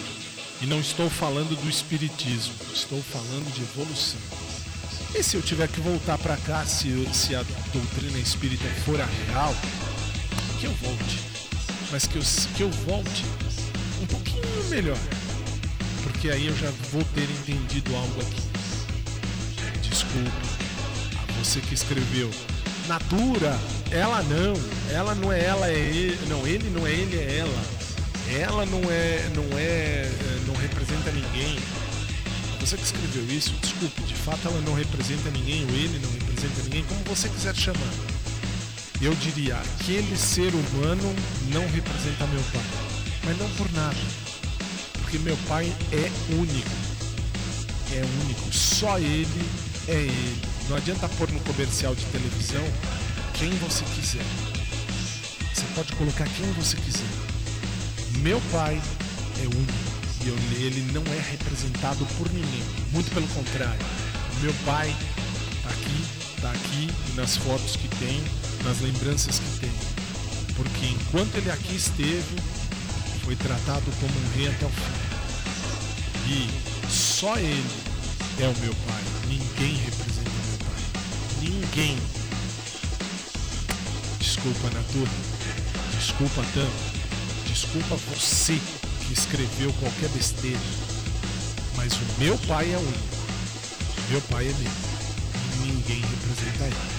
E 0.60 0.66
não 0.66 0.80
estou 0.80 1.08
falando 1.10 1.56
do 1.56 1.70
espiritismo, 1.70 2.54
estou 2.74 3.02
falando 3.02 3.54
de 3.54 3.62
evolução. 3.62 4.20
E 5.14 5.24
se 5.24 5.36
eu 5.36 5.42
tiver 5.42 5.68
que 5.68 5.80
voltar 5.80 6.18
para 6.18 6.36
cá, 6.38 6.66
se, 6.66 6.90
se 7.14 7.36
a 7.36 7.44
doutrina 7.72 8.18
espírita 8.20 8.66
for 8.84 9.00
a 9.00 9.06
real, 9.06 9.56
que 10.60 10.66
eu 10.66 10.74
volte. 10.74 11.20
Mas 11.92 12.08
que 12.08 12.18
eu, 12.18 12.24
que 12.56 12.62
eu 12.64 12.70
volte 12.86 13.26
um 14.02 14.06
pouquinho 14.08 14.64
melhor. 14.70 14.98
Porque 16.04 16.30
aí 16.30 16.48
eu 16.48 16.58
já 16.58 16.72
vou 16.92 17.04
ter 17.14 17.24
entendido 17.24 17.96
algo 17.96 18.22
aqui. 18.22 18.42
Desculpa 19.88 20.32
a 21.18 21.32
você 21.34 21.62
que 21.62 21.74
escreveu. 21.74 22.32
Natura, 22.88 23.58
ela 23.92 24.24
não, 24.24 24.54
ela 24.92 25.14
não 25.16 25.32
é 25.32 25.44
ela, 25.44 25.70
é 25.70 25.78
ele. 25.78 26.28
Não, 26.28 26.48
ele 26.48 26.70
não 26.70 26.88
é 26.88 26.92
ele, 26.92 27.18
é 27.18 27.38
ela. 27.40 27.64
Ela 28.30 28.66
não 28.66 28.82
é, 28.92 29.30
não 29.36 29.58
é, 29.58 29.62
eh, 29.62 30.40
não 30.48 30.56
representa 30.56 31.12
ninguém. 31.12 31.58
Você 32.60 32.76
que 32.76 32.84
escreveu 32.84 33.24
isso, 33.30 33.54
desculpe, 33.62 34.02
de 34.02 34.16
fato 34.16 34.48
ela 34.48 34.60
não 34.62 34.74
representa 34.74 35.30
ninguém, 35.30 35.64
ou 35.64 35.70
ele 35.70 36.00
não 36.00 36.12
representa 36.12 36.64
ninguém, 36.64 36.84
como 36.84 37.00
você 37.06 37.30
quiser 37.30 37.56
chamar. 37.56 38.17
Eu 39.00 39.14
diria, 39.16 39.56
aquele 39.58 40.18
ser 40.18 40.54
humano 40.54 41.16
não 41.54 41.62
representa 41.70 42.26
meu 42.28 42.42
pai. 42.52 42.64
Mas 43.24 43.38
não 43.38 43.50
por 43.52 43.72
nada. 43.74 43.98
Porque 44.94 45.20
meu 45.20 45.38
pai 45.48 45.72
é 45.92 46.12
único. 46.34 46.70
É 47.94 48.02
único. 48.24 48.54
Só 48.54 48.98
ele 48.98 49.50
é 49.88 49.94
ele. 49.94 50.42
Não 50.70 50.78
adianta 50.78 51.08
pôr 51.10 51.32
no 51.32 51.40
comercial 51.42 51.94
de 51.94 52.04
televisão 52.06 52.64
quem 53.36 53.52
você 53.60 53.84
quiser. 53.96 54.26
Você 55.54 55.64
pode 55.76 55.94
colocar 55.94 56.26
quem 56.30 56.52
você 56.54 56.76
quiser. 56.78 57.08
Meu 58.18 58.42
pai 58.52 58.82
é 59.40 59.44
único. 59.44 59.98
E 60.26 60.28
eu- 60.28 60.66
ele 60.66 60.92
não 60.92 61.04
é 61.14 61.32
representado 61.32 62.06
por 62.18 62.28
ninguém. 62.34 62.64
Muito 62.92 63.12
pelo 63.14 63.28
contrário. 63.28 63.86
Meu 64.42 64.54
pai 64.66 64.94
tá 65.64 65.70
aqui, 65.70 66.42
tá 66.42 66.52
aqui 66.52 66.90
e 67.12 67.16
nas 67.16 67.38
fotos 67.38 67.76
que 67.76 67.88
tem, 67.98 68.24
nas 68.68 68.82
lembranças 68.82 69.40
que 69.40 69.60
tem. 69.60 69.72
Porque 70.56 70.88
enquanto 70.88 71.36
ele 71.36 71.50
aqui 71.50 71.76
esteve, 71.76 72.36
foi 73.24 73.36
tratado 73.38 73.86
como 74.00 74.12
um 74.12 74.36
rei 74.36 74.50
até 74.50 74.66
o 74.66 74.70
fim. 74.70 75.08
E 76.30 76.90
só 76.90 77.38
ele 77.38 77.66
é 78.40 78.48
o 78.48 78.58
meu 78.60 78.76
pai. 78.76 79.04
Ninguém 79.28 79.76
representa 79.76 80.30
meu 80.30 80.58
pai. 80.60 80.84
Ninguém. 81.42 81.98
Desculpa, 84.20 84.70
Natura. 84.72 85.12
Desculpa, 85.98 86.44
Tam. 86.54 86.70
Desculpa 87.48 87.96
você 88.14 88.60
que 89.06 89.14
escreveu 89.14 89.72
qualquer 89.74 90.10
besteira. 90.10 90.60
Mas 91.78 91.94
o 91.94 92.20
meu 92.20 92.38
pai 92.40 92.74
é 92.74 92.78
único. 92.78 93.18
Meu 94.10 94.22
pai 94.24 94.48
é 94.48 94.54
meu. 94.54 94.72
Ninguém 95.66 96.02
representa 96.02 96.66
ele. 96.66 96.97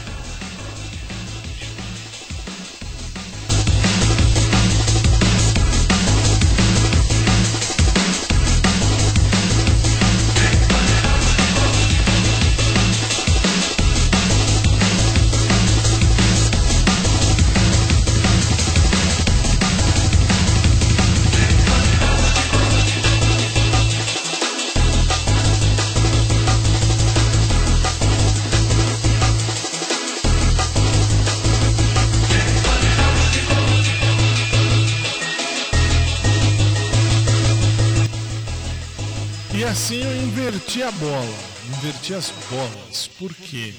Inverti 40.79 40.83
a 40.83 40.91
bola, 40.93 41.35
inverti 41.67 42.15
as 42.15 42.33
bolas. 42.49 43.09
Por 43.19 43.35
quê? 43.35 43.75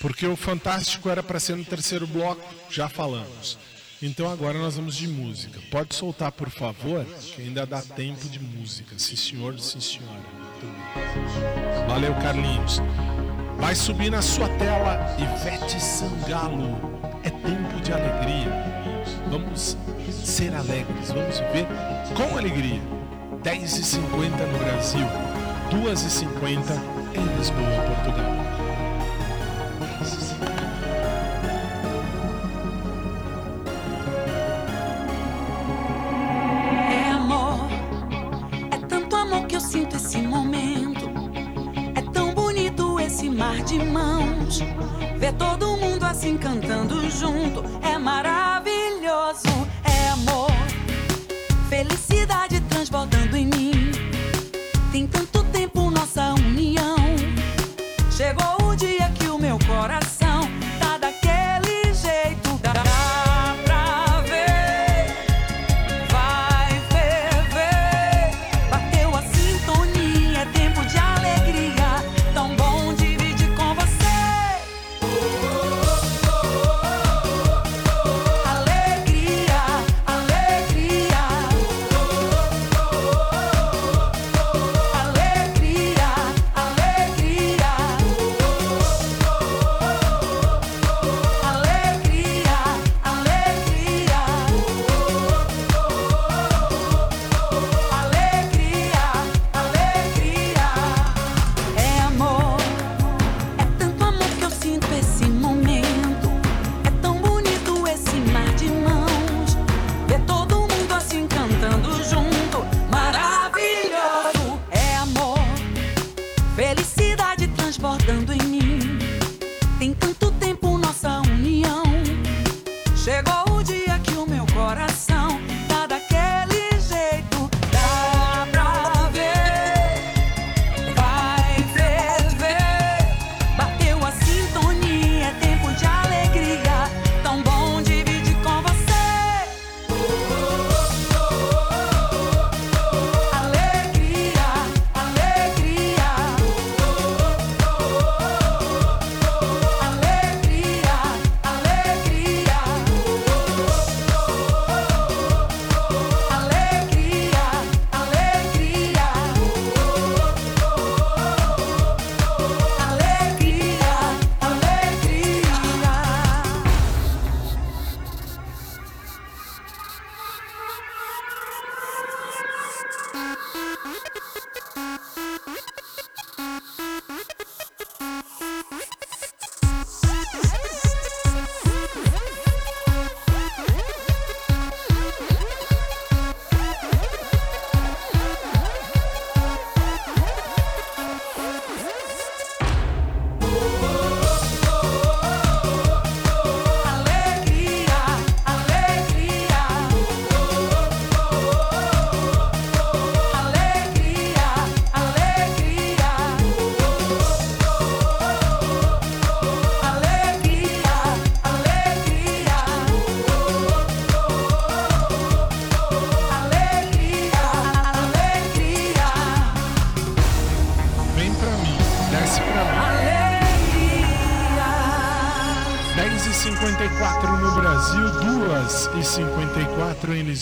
Porque 0.00 0.26
o 0.26 0.36
Fantástico 0.36 1.08
era 1.08 1.22
para 1.22 1.40
ser 1.40 1.56
no 1.56 1.64
terceiro 1.64 2.06
bloco, 2.06 2.42
já 2.68 2.88
falamos. 2.88 3.56
Então 4.02 4.30
agora 4.30 4.58
nós 4.58 4.76
vamos 4.76 4.94
de 4.94 5.08
música. 5.08 5.58
Pode 5.70 5.94
soltar, 5.94 6.32
por 6.32 6.50
favor, 6.50 7.06
que 7.34 7.40
ainda 7.40 7.64
dá 7.64 7.80
tempo 7.80 8.28
de 8.28 8.38
música. 8.38 8.94
Sim, 8.98 9.16
senhor, 9.16 9.58
sim, 9.58 9.80
senhora. 9.80 10.20
Valeu, 11.88 12.14
Carlinhos. 12.16 12.80
Vai 13.58 13.74
subir 13.74 14.10
na 14.10 14.20
sua 14.20 14.48
tela 14.58 15.16
Ivete 15.18 15.80
Sangalo. 15.80 16.78
É 17.22 17.30
tempo 17.30 17.80
de 17.82 17.90
alegria. 17.90 18.52
Vamos 19.30 19.78
ser 20.22 20.54
alegres, 20.54 21.08
vamos 21.08 21.38
viver 21.38 21.66
com 22.14 22.36
alegria. 22.36 22.82
10h50 23.42 24.00
no 24.52 24.58
Brasil, 24.58 25.06
2h50 25.70 26.78
em 27.14 27.36
Lisboa, 27.36 27.82
Portugal. 27.86 28.34
É 36.90 37.10
amor, 37.10 37.68
é 38.70 38.76
tanto 38.86 39.16
amor 39.16 39.46
que 39.46 39.56
eu 39.56 39.60
sinto 39.60 39.96
esse 39.96 40.18
momento. 40.18 41.10
É 41.94 42.02
tão 42.12 42.34
bonito 42.34 43.00
esse 43.00 43.28
mar 43.30 43.62
de 43.62 43.78
mãos. 43.78 44.60
Ver 45.18 45.32
todo 45.34 45.76
mundo 45.76 46.04
assim 46.04 46.36
cantando 46.36 47.08
junto 47.10 47.62
é 47.82 47.98
maravilhoso. 47.98 49.48
É 49.84 50.10
amor, 50.10 50.50
felicidade 51.68 52.60
transbordando 52.62 53.36
em 53.36 53.46
mim. 53.46 53.90
Tem 54.92 55.06
tanto 55.06 55.43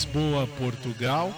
Lisboa, 0.03 0.45
Portugal. 0.57 1.33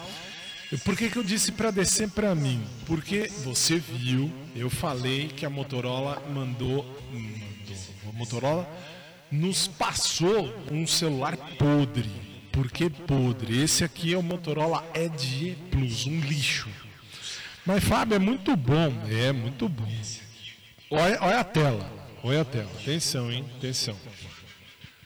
Por 0.84 0.96
que, 0.96 1.08
que 1.08 1.16
eu 1.16 1.22
disse 1.22 1.52
para 1.52 1.70
descer 1.70 2.10
para 2.10 2.34
mim? 2.34 2.60
Porque 2.84 3.30
você 3.44 3.78
viu, 3.78 4.30
eu 4.56 4.68
falei 4.68 5.28
que 5.28 5.46
a 5.46 5.50
Motorola 5.50 6.20
mandou, 6.34 6.84
mandou. 7.12 7.76
A 8.08 8.12
Motorola 8.12 8.68
nos 9.30 9.68
passou 9.68 10.52
um 10.70 10.84
celular 10.84 11.36
podre. 11.56 12.10
Por 12.50 12.70
que 12.70 12.90
podre? 12.90 13.62
Esse 13.62 13.84
aqui 13.84 14.12
é 14.12 14.18
o 14.18 14.22
Motorola 14.22 14.84
Edge 14.94 15.56
Plus, 15.70 16.06
um 16.06 16.18
lixo. 16.20 16.68
Mas 17.64 17.84
Fábio, 17.84 18.16
é 18.16 18.18
muito 18.18 18.56
bom. 18.56 18.92
É, 19.08 19.30
muito 19.30 19.68
bom. 19.68 19.88
Olha, 20.90 21.18
olha 21.20 21.40
a 21.40 21.44
tela. 21.44 21.92
Olha 22.22 22.40
a 22.40 22.44
tela. 22.44 22.70
Atenção, 22.80 23.30
hein? 23.30 23.44
Atenção. 23.58 23.96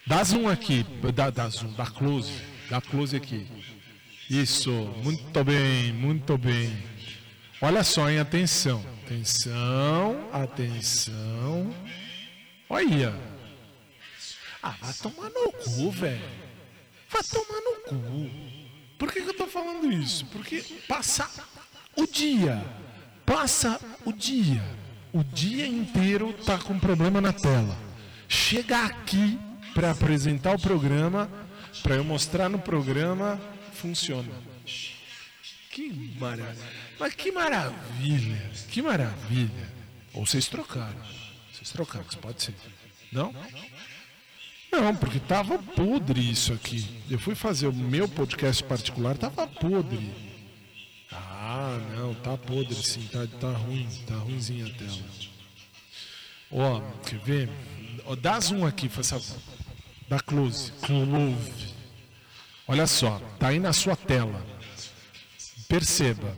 Dá 0.07 0.25
zoom 0.25 0.49
aqui. 0.49 0.87
Dá, 1.15 1.29
dá 1.29 1.49
zoom. 1.49 1.73
Dá 1.73 1.87
close. 1.87 2.50
Dá 2.71 2.81
close 2.81 3.17
aqui. 3.17 3.47
Isso. 4.31 4.71
Muito 5.03 5.45
bem. 5.45 5.93
Muito 5.93 6.39
bem. 6.39 6.73
Olha 7.61 7.83
só, 7.83 8.09
hein? 8.09 8.21
Atenção. 8.21 8.81
Atenção. 9.05 10.31
Atenção. 10.33 11.75
Olha. 12.69 13.13
Ah, 14.63 14.77
vai 14.81 14.95
tomar 14.95 15.31
no 15.31 15.53
cu, 15.53 15.91
velho. 15.91 16.23
Vai 17.11 17.23
tomar 17.25 17.61
no 17.61 17.81
cu. 17.89 18.31
Por 18.97 19.13
que, 19.13 19.21
que 19.23 19.31
eu 19.31 19.35
tô 19.35 19.47
falando 19.49 19.91
isso? 19.91 20.25
Porque 20.27 20.63
passa 20.87 21.29
o 21.97 22.07
dia. 22.07 22.65
Passa 23.27 23.81
o 24.05 24.13
dia. 24.13 24.63
O 25.13 25.25
dia 25.25 25.67
inteiro 25.67 26.33
tá 26.47 26.57
com 26.57 26.79
problema 26.79 27.21
na 27.21 27.33
tela. 27.33 27.77
Chega 28.29 28.85
aqui 28.85 29.37
para 29.75 29.91
apresentar 29.91 30.55
o 30.55 30.61
programa, 30.61 31.29
para 31.83 31.97
eu 31.97 32.05
mostrar 32.05 32.49
no 32.49 32.59
programa, 32.59 33.41
funciona. 33.73 34.31
Que 35.71 35.93
maravilha. 36.19 36.67
Mas 36.99 37.15
que 37.15 37.33
maravilha. 37.33 38.51
Que 38.71 38.83
maravilha. 38.83 39.69
Ou 40.13 40.27
vocês 40.27 40.49
trocaram. 40.49 41.01
Vocês 41.53 41.71
trocaram, 41.71 42.05
pode 42.21 42.43
ser. 42.43 42.55
Não? 43.13 43.35
Não, 44.73 44.95
porque 44.95 45.19
tava 45.19 45.59
podre 45.59 46.21
isso 46.21 46.53
aqui. 46.53 46.87
Eu 47.11 47.19
fui 47.19 47.35
fazer 47.35 47.67
o 47.67 47.73
meu 47.73 48.09
podcast 48.09 48.63
particular, 48.65 49.17
tava 49.17 49.47
podre. 49.47 50.15
Ah, 51.11 51.79
não, 51.97 52.15
tá 52.15 52.37
podre 52.37 52.75
sim, 52.75 53.09
tá, 53.11 53.27
tá 53.41 53.51
ruim, 53.51 53.89
tá 54.07 54.15
ruimzinha 54.15 54.67
a 54.67 54.71
tela. 54.71 55.05
Ó, 56.53 56.81
quer 57.05 57.19
ver? 57.21 57.51
Ó, 58.05 58.15
dá 58.15 58.39
zoom 58.39 58.65
aqui, 58.65 58.89
faz 58.89 59.11
favor. 59.11 59.39
Dá 60.11 60.19
close. 60.19 60.73
Close. 60.83 61.73
Olha 62.67 62.85
só, 62.85 63.21
tá 63.39 63.47
aí 63.49 63.61
na 63.61 63.73
sua 63.73 63.95
tela. 63.95 64.45
Perceba. 65.69 66.37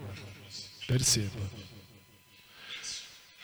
Perceba. 0.87 1.41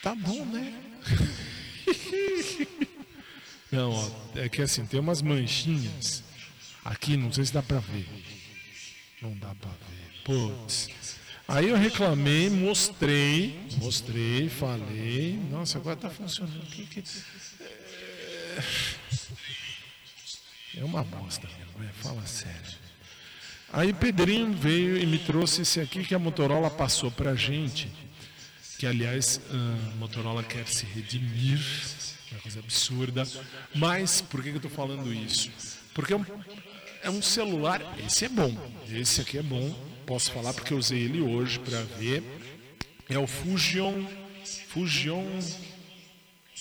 Tá 0.02 0.14
bom, 0.14 0.44
né? 0.44 0.74
Não, 3.72 3.90
ó, 3.90 4.10
é 4.34 4.50
que 4.50 4.60
assim, 4.60 4.84
tem 4.84 5.00
umas 5.00 5.22
manchinhas 5.22 6.22
aqui, 6.84 7.16
não 7.18 7.30
sei 7.32 7.44
se 7.46 7.52
dá 7.52 7.62
pra 7.62 7.78
ver. 7.80 8.08
Não 9.22 9.34
dá 9.36 9.54
pra 9.54 9.70
ver. 9.70 10.22
Putz. 10.24 10.88
Aí 11.46 11.68
eu 11.68 11.76
reclamei, 11.76 12.50
mostrei, 12.50 13.58
mostrei, 13.78 14.50
falei. 14.50 15.38
Nossa, 15.50 15.78
agora 15.78 15.96
tá 15.96 16.10
funcionando. 16.10 16.66
Que, 16.66 16.84
que... 16.84 17.00
É 17.00 18.97
uma 20.84 21.02
bosta 21.04 21.48
fala 22.02 22.24
sério. 22.26 22.78
Aí 23.72 23.92
Pedrinho 23.92 24.52
veio 24.52 24.96
e 24.96 25.06
me 25.06 25.18
trouxe 25.18 25.62
esse 25.62 25.80
aqui 25.80 26.04
que 26.04 26.14
a 26.14 26.18
Motorola 26.18 26.70
passou 26.70 27.10
pra 27.10 27.34
gente. 27.34 27.90
Que 28.78 28.86
aliás, 28.86 29.40
a 29.50 29.96
Motorola 29.96 30.42
quer 30.42 30.66
se 30.66 30.86
redimir. 30.86 31.60
É 32.30 32.34
uma 32.34 32.40
coisa 32.40 32.60
absurda. 32.60 33.28
Mas 33.74 34.20
por 34.20 34.42
que, 34.42 34.50
eu 34.50 34.60
tô 34.60 34.68
falando 34.68 35.12
isso? 35.12 35.50
Porque 35.92 36.12
é 36.12 36.16
um, 36.16 36.24
é 37.02 37.10
um 37.10 37.20
celular. 37.20 37.82
Esse 38.06 38.24
é 38.24 38.28
bom. 38.28 38.56
Esse 38.90 39.20
aqui 39.20 39.38
é 39.38 39.42
bom. 39.42 39.70
Posso 40.06 40.32
falar 40.32 40.54
porque 40.54 40.72
eu 40.72 40.78
usei 40.78 41.00
ele 41.00 41.20
hoje 41.20 41.58
para 41.58 41.82
ver. 41.98 42.22
É 43.08 43.18
o 43.18 43.26
Fusion. 43.26 44.06
Fusion. 44.68 45.26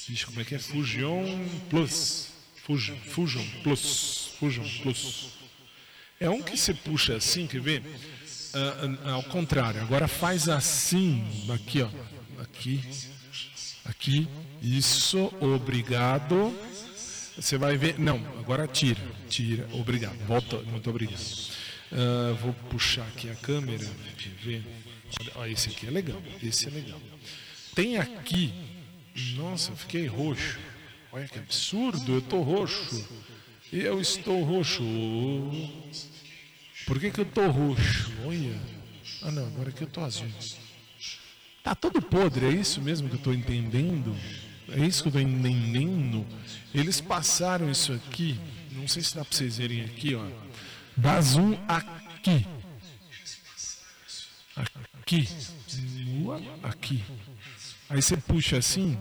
Ixi, 0.09 0.25
como 0.25 0.41
é 0.41 0.43
que 0.43 0.55
é? 0.55 0.59
Fusion 0.59 1.23
Plus. 1.69 2.36
Fusion, 2.67 2.97
Fusion 2.97 3.45
Plus. 3.63 4.33
Fusion 4.37 4.67
Plus. 4.83 5.29
É 6.19 6.29
um 6.29 6.41
que 6.41 6.57
você 6.57 6.73
puxa 6.73 7.15
assim, 7.15 7.47
quer 7.47 7.61
ver? 7.61 7.81
Ah, 8.53 8.97
ah, 9.05 9.11
ao 9.13 9.23
contrário, 9.23 9.81
agora 9.81 10.05
faz 10.05 10.49
assim, 10.49 11.23
aqui 11.49 11.81
ó, 11.81 11.89
aqui, 12.41 12.83
aqui, 13.85 14.27
isso, 14.61 15.33
obrigado. 15.39 16.53
Você 17.37 17.57
vai 17.57 17.77
ver, 17.77 17.97
não, 17.97 18.17
agora 18.37 18.67
tira, 18.67 19.01
tira, 19.29 19.65
obrigado, 19.71 20.17
volta, 20.25 20.57
muito 20.63 20.89
obrigado. 20.89 21.23
Ah, 21.93 22.35
vou 22.41 22.53
puxar 22.69 23.07
aqui 23.07 23.29
a 23.29 23.35
câmera, 23.35 23.87
quer 24.17 24.33
ver? 24.43 24.63
Olha, 25.35 25.51
esse 25.51 25.69
aqui 25.69 25.87
é 25.87 25.91
legal, 25.91 26.21
esse 26.43 26.67
é 26.67 26.69
legal. 26.69 26.99
Tem 27.73 27.95
aqui, 27.95 28.53
nossa, 29.37 29.71
fiquei 29.73 30.05
roxo. 30.05 30.59
Olha 31.17 31.27
que 31.27 31.39
absurdo, 31.39 32.13
eu 32.13 32.21
tô 32.21 32.43
roxo. 32.43 33.09
Eu 33.73 33.99
estou 33.99 34.43
roxo. 34.43 34.83
Por 36.85 36.99
que, 36.99 37.09
que 37.09 37.21
eu 37.21 37.25
tô 37.25 37.49
roxo? 37.49 38.13
Olha. 38.23 38.55
Ah 39.23 39.31
não, 39.31 39.47
agora 39.47 39.71
que 39.71 39.81
eu 39.81 39.87
tô 39.87 40.01
azul. 40.01 40.29
Tá 41.63 41.73
todo 41.73 42.03
podre, 42.03 42.45
é 42.45 42.51
isso 42.51 42.79
mesmo 42.81 43.09
que 43.09 43.15
eu 43.15 43.19
tô 43.19 43.33
entendendo? 43.33 44.15
É 44.69 44.85
isso 44.85 45.01
que 45.01 45.09
eu 45.09 45.13
tô 45.13 45.19
entendendo? 45.19 46.23
Eles 46.71 47.01
passaram 47.01 47.71
isso 47.71 47.93
aqui. 47.93 48.39
Não 48.73 48.87
sei 48.87 49.01
se 49.01 49.15
dá 49.15 49.25
pra 49.25 49.35
vocês 49.35 49.57
verem 49.57 49.85
aqui, 49.85 50.13
ó. 50.13 50.23
Dá 50.95 51.19
zoom 51.19 51.57
aqui. 51.67 52.45
Aqui. 54.55 55.27
Aqui. 56.61 57.03
Aí 57.89 58.03
você 58.03 58.15
puxa 58.17 58.57
assim. 58.57 58.95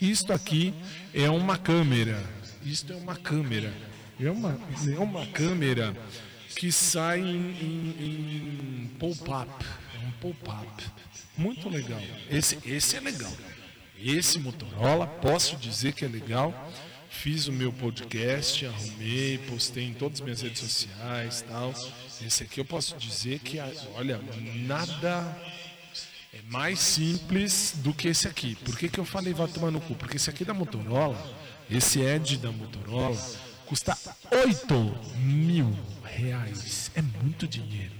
Isto 0.00 0.32
aqui 0.32 0.74
é 1.14 1.28
uma 1.30 1.56
câmera. 1.56 2.22
Isto 2.64 2.92
é 2.92 2.96
uma 2.96 3.16
câmera. 3.16 3.72
É 4.20 4.30
uma, 4.30 4.58
é 4.94 4.98
uma 4.98 5.26
câmera 5.26 5.94
que 6.56 6.72
sai 6.72 7.20
em, 7.20 7.50
em, 7.60 8.84
em 8.84 8.90
pop-up. 8.98 9.64
É 9.94 10.06
um 10.06 10.10
pop-up. 10.20 10.84
Muito 11.36 11.68
legal. 11.68 12.00
Esse, 12.30 12.58
esse 12.64 12.96
é 12.96 13.00
legal. 13.00 13.32
Esse 13.98 14.38
Motorola, 14.38 15.06
posso 15.06 15.56
dizer 15.56 15.92
que 15.92 16.04
é 16.04 16.08
legal. 16.08 16.52
Fiz 17.08 17.46
o 17.46 17.52
meu 17.52 17.72
podcast, 17.72 18.66
arrumei, 18.66 19.38
postei 19.48 19.84
em 19.84 19.94
todas 19.94 20.20
as 20.20 20.24
minhas 20.24 20.42
redes 20.42 20.60
sociais 20.60 21.44
tal. 21.48 21.72
Esse 22.24 22.42
aqui 22.42 22.60
eu 22.60 22.64
posso 22.64 22.96
dizer 22.96 23.38
que, 23.38 23.58
olha, 23.94 24.20
nada 24.66 25.36
é 26.36 26.42
mais 26.50 26.78
simples 26.78 27.76
do 27.76 27.94
que 27.94 28.08
esse 28.08 28.28
aqui. 28.28 28.56
Por 28.56 28.76
que, 28.76 28.90
que 28.90 29.00
eu 29.00 29.06
falei 29.06 29.32
vai 29.32 29.48
tomar 29.48 29.70
no 29.70 29.80
cu? 29.80 29.94
Porque 29.94 30.16
esse 30.16 30.28
aqui 30.28 30.44
da 30.44 30.52
Motorola, 30.52 31.16
esse 31.70 32.00
Edge 32.00 32.36
da 32.36 32.52
Motorola, 32.52 33.16
custa 33.64 33.96
8 34.30 34.74
mil 35.16 35.74
reais. 36.04 36.90
É 36.94 37.00
muito 37.00 37.48
dinheiro. 37.48 37.94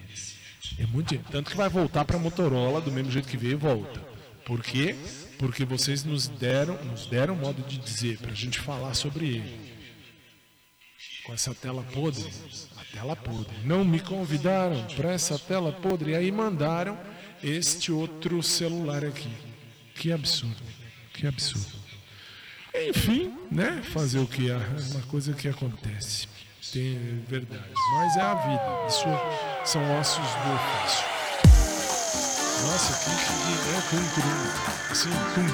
É 0.78 0.84
muito 0.84 1.08
dinheiro. 1.08 1.30
Tanto 1.30 1.50
que 1.50 1.56
vai 1.56 1.70
voltar 1.70 2.04
para 2.04 2.16
a 2.16 2.20
Motorola 2.20 2.78
do 2.78 2.92
mesmo 2.92 3.10
jeito 3.10 3.26
que 3.26 3.38
veio 3.38 3.52
e 3.52 3.56
volta. 3.56 4.00
Por 4.44 4.62
quê? 4.62 4.94
Porque 5.38 5.64
vocês 5.64 6.04
nos 6.04 6.28
deram, 6.28 6.76
nos 6.84 7.06
deram 7.06 7.34
modo 7.34 7.62
de 7.62 7.78
dizer 7.78 8.18
para 8.18 8.32
a 8.32 8.34
gente 8.34 8.60
falar 8.60 8.92
sobre 8.92 9.28
ele. 9.28 9.76
Com 11.24 11.32
essa 11.32 11.54
tela 11.54 11.82
podre, 11.82 12.30
a 12.76 12.84
tela 12.94 13.16
podre. 13.16 13.56
Não 13.64 13.82
me 13.82 13.98
convidaram 13.98 14.84
para 14.94 15.12
essa 15.12 15.38
tela 15.38 15.72
podre. 15.72 16.10
E 16.10 16.14
aí 16.14 16.30
mandaram 16.30 17.15
este 17.46 17.92
outro 17.92 18.42
celular 18.42 19.04
aqui. 19.04 19.30
Que 19.94 20.12
absurdo. 20.12 20.56
Que 21.14 21.26
absurdo. 21.26 21.76
Enfim, 22.74 23.32
né? 23.50 23.82
Fazer 23.92 24.18
o 24.18 24.26
que 24.26 24.50
é 24.50 24.56
uma 24.56 25.02
coisa 25.02 25.32
que 25.32 25.48
acontece. 25.48 26.26
Tem 26.72 27.24
verdade. 27.28 27.72
Mas 27.94 28.16
é 28.16 28.20
a 28.20 28.34
vida. 28.34 28.86
Isso 28.88 29.04
são 29.64 29.98
ossos 29.98 30.16
do 30.16 30.54
ofício. 30.54 31.04
Nossa, 32.66 33.04
que 33.04 33.10
é 33.10 33.80
tum, 33.90 34.04
tum. 34.14 34.90
Assim. 34.90 35.10
Ok, 35.10 35.44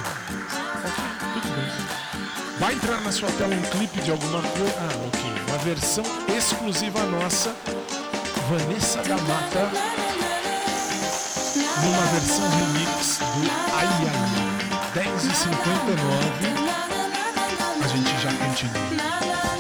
tudo 1.35 1.49
bem. 1.55 2.59
Vai 2.59 2.75
entrar 2.75 3.01
na 3.03 3.13
sua 3.13 3.31
tela 3.33 3.55
um 3.55 3.63
clipe 3.71 4.01
de 4.01 4.11
alguma 4.11 4.41
coisa. 4.41 4.75
Ah, 4.79 5.07
ok. 5.07 5.21
Uma 5.49 5.59
versão 5.59 6.05
exclusiva 6.35 7.05
nossa. 7.07 7.55
Vanessa 8.49 9.03
da 9.03 9.17
Mata. 9.19 10.02
Numa 11.81 12.03
versão 12.13 12.49
remix 12.51 13.19
do 13.19 13.51
Ai 13.75 13.87
Ai. 13.87 14.43
10h59. 14.95 15.63
A 17.83 17.87
gente 17.89 18.13
já 18.21 18.33
continua. 18.35 19.52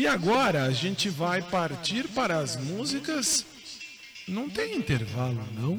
E 0.00 0.06
agora 0.06 0.64
a 0.64 0.70
gente 0.70 1.10
vai 1.10 1.42
partir 1.42 2.08
para 2.08 2.38
as 2.38 2.56
músicas. 2.56 3.44
Não 4.26 4.48
tem 4.48 4.74
intervalo, 4.74 5.46
não? 5.52 5.78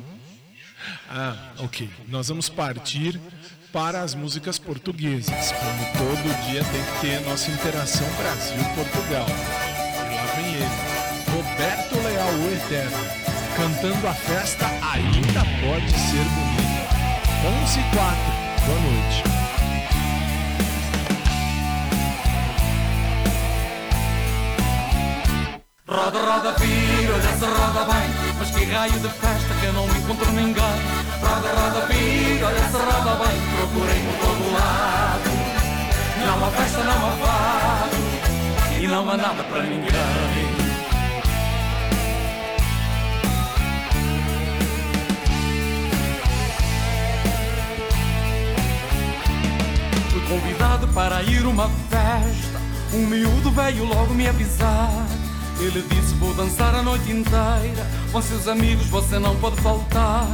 Ah, 1.10 1.54
ok. 1.58 1.90
Nós 2.08 2.28
vamos 2.28 2.48
partir 2.48 3.20
para 3.74 4.04
as 4.04 4.14
músicas 4.14 4.60
portuguesas. 4.60 5.52
Como 5.54 5.86
todo 5.98 6.52
dia 6.52 6.64
tem 6.64 6.84
que 6.84 7.02
ter 7.02 7.28
nossa 7.28 7.50
interação 7.50 8.08
Brasil-Portugal. 8.14 9.26
E 9.26 10.16
lá 10.16 10.26
vem 10.36 10.54
ele, 10.54 10.70
Roberto 11.36 11.96
Leal, 12.04 12.32
o 12.32 12.54
Eterno 12.54 12.98
cantando 13.58 14.08
a 14.08 14.14
festa 14.14 14.68
ainda 14.94 15.42
pode 15.66 15.90
ser 15.90 16.26
bonita. 16.36 16.92
11 17.64 17.80
e 17.80 17.84
4, 17.96 18.68
boa 18.68 18.80
noite. 18.82 19.41
Roda, 25.92 26.20
roda, 26.20 26.54
vira, 26.54 27.14
olha 27.16 27.38
se 27.38 27.44
roda 27.44 27.84
bem. 27.92 28.10
Mas 28.40 28.50
que 28.52 28.64
raio 28.64 28.94
de 28.94 29.10
festa 29.10 29.54
que 29.60 29.66
eu 29.66 29.74
não 29.74 29.86
encontro 29.88 30.32
ninguém? 30.32 30.64
Roda, 31.20 31.50
roda, 31.50 31.86
vira, 31.88 32.48
olha 32.48 32.60
se 32.60 32.78
roda 32.78 33.26
bem. 33.26 33.42
Procurei 33.58 34.02
por 34.06 34.16
todo 34.26 34.54
lado. 34.54 35.30
Não 36.26 36.46
há 36.46 36.52
festa, 36.52 36.84
não 36.86 36.94
há 36.94 37.12
fado. 37.12 37.98
E 38.80 38.88
não 38.88 39.10
há 39.10 39.18
nada 39.18 39.44
para 39.44 39.64
ninguém. 39.64 39.92
Fui 50.10 50.22
convidado 50.22 50.88
para 50.88 51.22
ir 51.24 51.46
uma 51.46 51.70
festa. 51.90 52.62
Um 52.94 53.06
miúdo 53.08 53.52
veio 53.52 53.84
logo 53.84 54.14
me 54.14 54.30
avisar 54.30 55.31
Ele 55.62 55.86
disse 55.90 56.16
vou 56.16 56.34
dançar 56.34 56.74
a 56.74 56.82
noite 56.82 57.12
inteira. 57.12 57.86
Com 58.12 58.20
seus 58.20 58.48
amigos 58.48 58.88
você 58.88 59.20
não 59.20 59.36
pode 59.36 59.62
faltar. 59.62 60.28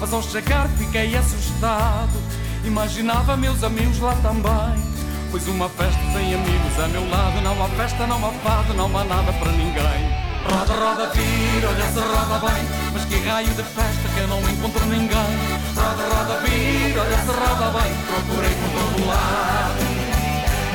Mas 0.00 0.12
ao 0.12 0.20
chegar 0.20 0.68
fiquei 0.76 1.14
assustado. 1.14 2.18
Imaginava 2.64 3.36
meus 3.36 3.62
amigos 3.62 4.00
lá 4.00 4.12
também. 4.16 4.82
Pois 5.30 5.46
uma 5.46 5.68
festa 5.68 6.00
sem 6.12 6.34
amigos 6.34 6.80
a 6.82 6.88
meu 6.88 7.08
lado. 7.08 7.40
Não 7.42 7.64
há 7.64 7.68
festa, 7.68 8.08
não 8.08 8.26
há 8.26 8.32
fado, 8.32 8.74
não 8.74 8.86
há 8.98 9.04
nada 9.04 9.32
para 9.34 9.52
ninguém. 9.52 10.22
Roda, 10.50 10.74
roda, 10.74 11.10
vira, 11.14 11.68
olha 11.68 11.86
se 11.86 12.00
roda 12.00 12.52
bem. 12.52 12.64
Mas 12.92 13.04
que 13.04 13.28
raio 13.28 13.54
de 13.54 13.62
festa 13.62 14.08
que 14.12 14.18
eu 14.18 14.26
não 14.26 14.40
encontro 14.40 14.84
ninguém. 14.86 15.32
Roda, 15.76 16.02
roda, 16.12 16.40
vira, 16.40 17.02
olha 17.02 17.18
se 17.18 17.30
roda 17.30 17.78
bem. 17.78 17.92
Procurei 18.08 18.54
por 18.56 18.70
todo 18.80 19.06
lado. 19.06 20.02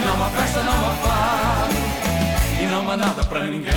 Não 0.06 0.26
há 0.26 0.30
festa, 0.30 0.64
não 0.64 0.74
há 0.74 0.94
fado 0.96 1.47
E 2.60 2.66
não 2.66 2.90
há 2.90 2.98
nada 2.98 3.24
para 3.24 3.44
ninguém. 3.46 3.74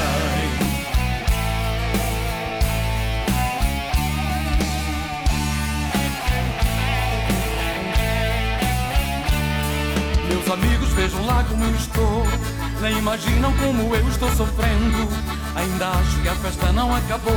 Meus 10.28 10.50
amigos 10.50 10.88
vejam 10.90 11.26
lá 11.26 11.44
como 11.44 11.64
eu 11.64 11.74
estou. 11.74 12.26
Nem 12.80 12.96
imaginam 12.96 13.52
como 13.58 13.94
eu 13.94 14.08
estou 14.08 14.30
sofrendo. 14.30 15.08
Ainda 15.54 15.88
acho 15.88 16.22
que 16.22 16.28
a 16.28 16.34
festa 16.36 16.72
não 16.72 16.94
acabou 16.94 17.36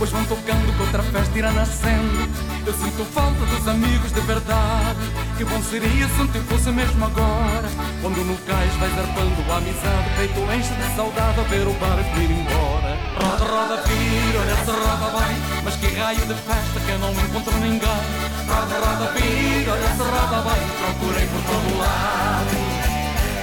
Pois 0.00 0.10
vão 0.12 0.24
tocando 0.24 0.74
que 0.74 0.80
outra 0.80 1.02
festa 1.02 1.38
irá 1.38 1.52
nascendo. 1.52 2.24
Eu 2.64 2.72
sinto 2.72 3.04
falta 3.12 3.44
dos 3.44 3.68
amigos 3.68 4.10
de 4.12 4.20
verdade 4.20 4.98
Que 5.36 5.44
bom 5.44 5.60
seria 5.62 6.08
se 6.08 6.26
tempo 6.28 6.48
fosse 6.48 6.70
mesmo 6.70 7.04
agora. 7.04 7.68
Quando 8.00 8.24
no 8.24 8.34
cais 8.48 8.72
vais 8.76 8.98
arpando 8.98 9.52
a 9.52 9.56
amizade 9.58 10.10
Peito 10.16 10.40
enche 10.40 10.72
de 10.72 10.96
saudade 10.96 11.40
a 11.40 11.42
ver 11.42 11.66
o 11.68 11.74
barco 11.74 12.16
ir 12.16 12.30
embora. 12.30 12.96
Roda, 13.20 13.44
roda, 13.44 13.82
vira, 13.84 14.40
olha 14.40 14.56
se 14.64 14.70
roda 14.70 15.20
bem 15.20 15.36
Mas 15.64 15.76
que 15.76 15.86
raio 15.94 16.24
de 16.24 16.34
festa 16.34 16.80
que 16.80 16.90
eu 16.92 16.98
não 16.98 17.12
encontro 17.12 17.56
ninguém. 17.58 18.02
Roda, 18.48 18.76
roda, 18.80 19.12
vira, 19.12 19.72
olha 19.72 19.88
se 19.88 20.02
roda 20.02 20.40
bem 20.48 20.62
Procurei 20.80 21.26
por 21.28 21.42
todo 21.44 21.78
lado. 21.78 22.56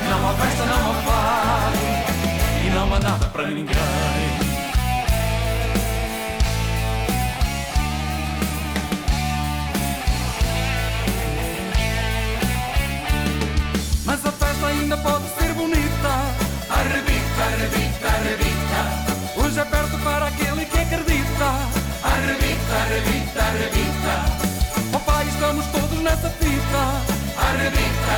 Não 0.10 0.30
há 0.30 0.34
festa, 0.34 0.66
não 0.66 0.90
há 0.90 0.96
fado 1.06 2.18
e 2.66 2.70
não 2.72 2.96
há 2.96 3.00
nada 3.00 3.28
para 3.28 3.48
ninguém. 3.48 4.37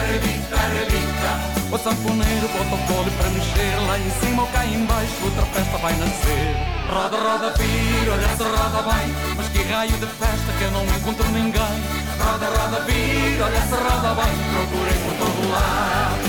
Arrebita, 0.10 0.56
arrebita. 0.56 1.32
O 1.72 1.78
sanfoneiro 1.78 2.48
bota 2.48 2.74
o 2.74 2.88
colo 2.88 3.12
para 3.12 3.30
mexer 3.30 3.78
Lá 3.86 4.00
em 4.00 4.10
cima 4.20 4.42
ou 4.42 4.48
cá 4.48 4.66
embaixo 4.66 5.14
outra 5.24 5.46
festa 5.54 5.78
vai 5.78 5.94
nascer. 5.98 6.56
Roda, 6.90 7.16
roda, 7.16 7.54
vira, 7.60 8.14
olha 8.14 8.28
se 8.30 8.42
roda 8.42 8.82
bem. 8.90 9.16
Mas 9.38 9.50
que 9.50 9.62
raio 9.72 9.92
de 9.92 10.08
festa 10.08 10.52
que 10.58 10.64
eu 10.64 10.72
não 10.72 10.84
encontro 10.84 11.30
ninguém. 11.30 11.78
Roda, 12.18 12.48
roda, 12.48 12.80
vira, 12.86 13.46
olha 13.46 13.62
se 13.62 13.76
roda 13.76 14.16
bem. 14.16 14.34
Procurei 14.50 14.98
por 14.98 15.14
todo 15.14 15.52
lado. 15.52 16.26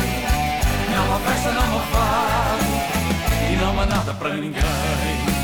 Não 0.93 1.15
há 1.15 1.19
festa, 1.21 1.53
não 1.53 1.79
há 1.79 1.81
fado. 1.81 3.51
E 3.51 3.57
não 3.57 3.81
há 3.81 3.87
nada 3.87 4.13
para 4.13 4.35
ninguém 4.35 5.40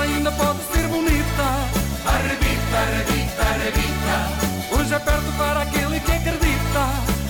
Ainda 0.00 0.30
pode 0.32 0.58
ser 0.72 0.86
bonita. 0.88 1.46
Arrebita, 2.06 2.76
arrebita, 2.78 3.42
arrebita. 3.42 4.76
Hoje 4.76 4.94
é 4.94 4.98
perto 4.98 5.32
para 5.36 5.62
aquele 5.62 6.00
que 6.00 6.12
acredita. 6.12 6.82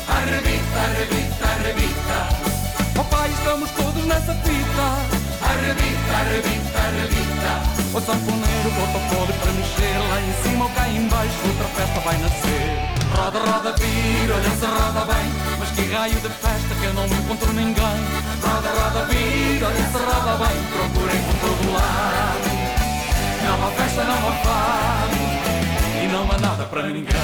Arrebita, 0.07 0.79
arrebita, 0.79 1.47
arrebita. 1.49 2.19
Papai, 2.95 3.31
estamos 3.31 3.71
todos 3.71 4.05
nessa 4.05 4.35
fita. 4.35 4.87
Arrebita, 5.43 6.13
arrebita, 6.21 6.79
arrebita. 6.79 7.79
O 7.95 8.01
sanfoneiro 8.01 8.71
bota 8.71 8.99
colo 9.09 9.33
para 9.33 9.53
mexer 9.53 9.99
Lá 10.11 10.21
em 10.21 10.33
cima 10.43 10.65
ou 10.67 10.71
cá 10.71 10.89
embaixo 10.89 11.39
outra 11.49 11.69
festa 11.69 12.01
vai 12.01 12.19
nascer. 12.19 12.99
Roda, 13.17 13.39
roda, 13.39 13.73
vira, 13.79 14.35
olha 14.35 14.51
se 14.51 14.67
roda 14.67 15.13
bem. 15.13 15.33
Mas 15.59 15.71
que 15.71 15.95
raio 15.95 16.21
de 16.21 16.29
festa 16.29 16.75
que 16.81 16.85
eu 16.85 16.95
não 16.95 17.07
encontro 17.07 17.53
ninguém. 17.55 17.99
Roda, 18.43 18.69
roda, 18.69 19.05
vira, 19.07 19.67
olha 19.67 19.89
se 19.89 19.99
roda 19.99 20.45
bem. 20.45 20.57
Procurei 20.73 21.19
por 21.19 21.35
todo 21.41 21.73
lado 21.73 22.48
Não 23.59 23.67
há 23.67 23.71
festa, 23.73 24.05
não 24.05 24.29
há 24.29 24.33
fado 24.33 25.17
E 26.03 26.07
não 26.07 26.31
há 26.31 26.39
nada 26.39 26.65
para 26.67 26.87
ninguém 26.87 27.17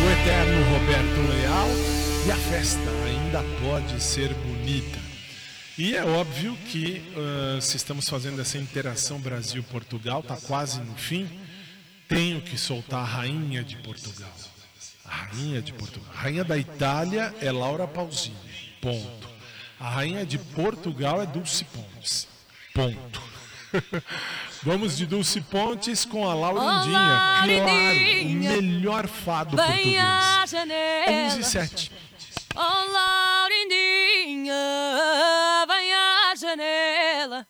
O 0.00 0.10
eterno 0.10 0.72
Roberto 0.72 1.32
Leal 1.32 1.68
e 2.26 2.30
a 2.30 2.36
festa 2.36 2.90
ainda 3.06 3.42
pode 3.62 4.02
ser 4.02 4.34
bonita. 4.34 4.98
E 5.78 5.96
é 5.96 6.04
óbvio 6.04 6.56
que 6.70 7.02
uh, 7.16 7.60
se 7.60 7.76
estamos 7.78 8.08
fazendo 8.08 8.40
essa 8.40 8.58
interação 8.58 9.18
Brasil-Portugal, 9.18 10.20
está 10.20 10.36
quase 10.36 10.80
no 10.80 10.94
fim, 10.94 11.26
tenho 12.06 12.42
que 12.42 12.58
soltar 12.58 13.00
a 13.00 13.04
rainha 13.04 13.64
de 13.64 13.76
Portugal. 13.76 14.32
A 15.10 15.14
rainha 15.14 15.62
de 15.62 15.72
Portugal. 15.72 16.10
A 16.14 16.18
rainha 16.20 16.44
da 16.44 16.56
Itália 16.58 17.34
é 17.40 17.50
Laura 17.50 17.86
Pausini. 17.86 18.36
Ponto. 18.80 19.28
A 19.80 19.88
rainha 19.88 20.26
de 20.26 20.38
Portugal 20.38 21.22
é 21.22 21.26
Dulce 21.26 21.64
Pontes. 21.64 22.26
Ponto. 22.74 23.22
Vamos 24.62 24.96
de 24.96 25.06
Dulce 25.06 25.40
Pontes 25.40 26.04
com 26.04 26.28
a 26.28 26.34
Laurindinha. 26.34 26.98
Olá, 26.98 27.42
claro, 27.44 27.52
o 27.52 27.64
Laurindinha. 27.66 28.50
melhor 28.60 29.06
fado 29.06 29.56
Vem 29.56 29.98
à 29.98 30.38
português. 30.40 30.50
janela. 30.50 31.26
11 31.28 31.40
e 31.40 31.44
7. 31.44 31.92
Oh, 32.54 32.92
Laurindinha, 32.92 34.54
vem 35.68 35.94
à 35.94 36.34
janela 36.36 37.46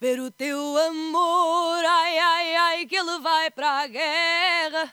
ver 0.00 0.20
o 0.20 0.30
teu 0.30 0.58
amor. 0.88 1.84
Ai, 1.84 2.18
ai, 2.18 2.56
ai, 2.56 2.86
que 2.86 2.94
ele 2.96 3.18
vai 3.20 3.50
para 3.50 3.82
a 3.82 3.86
guerra. 3.86 4.92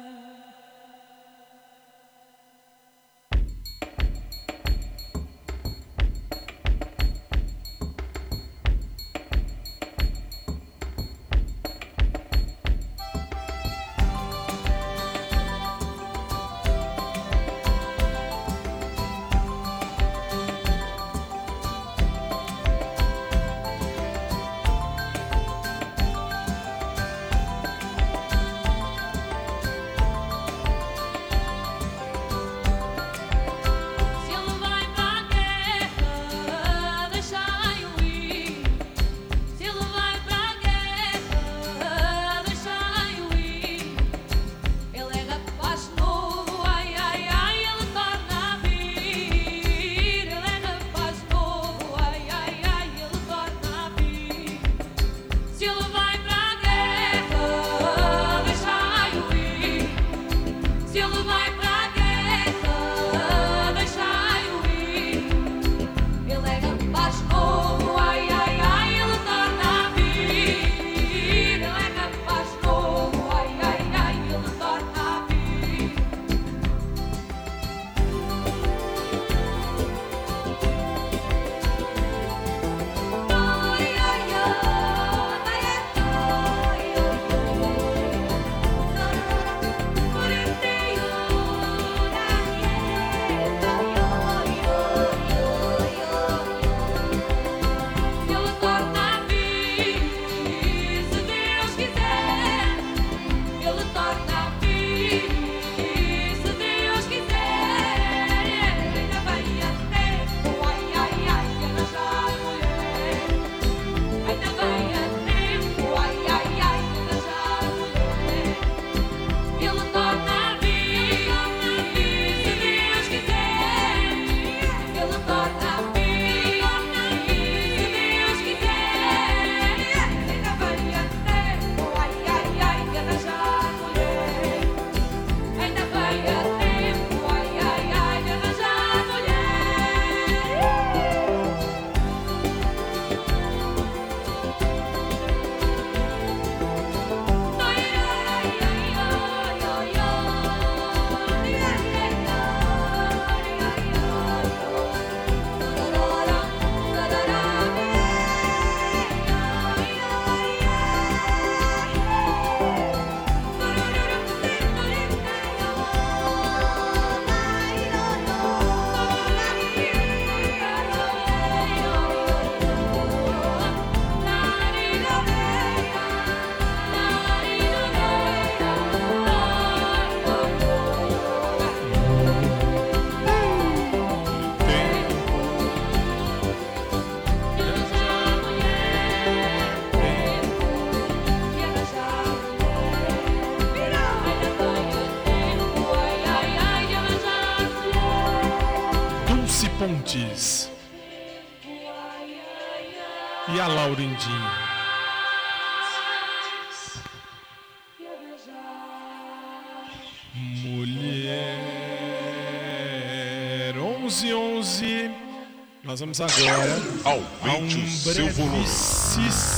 Nós 215.91 215.99
vamos 215.99 216.21
agora 216.21 216.79
a 217.03 217.15
um 217.15 217.25
Aumente 217.43 217.75
o 217.75 218.13
seu 218.13 218.31
volume. 218.31 218.65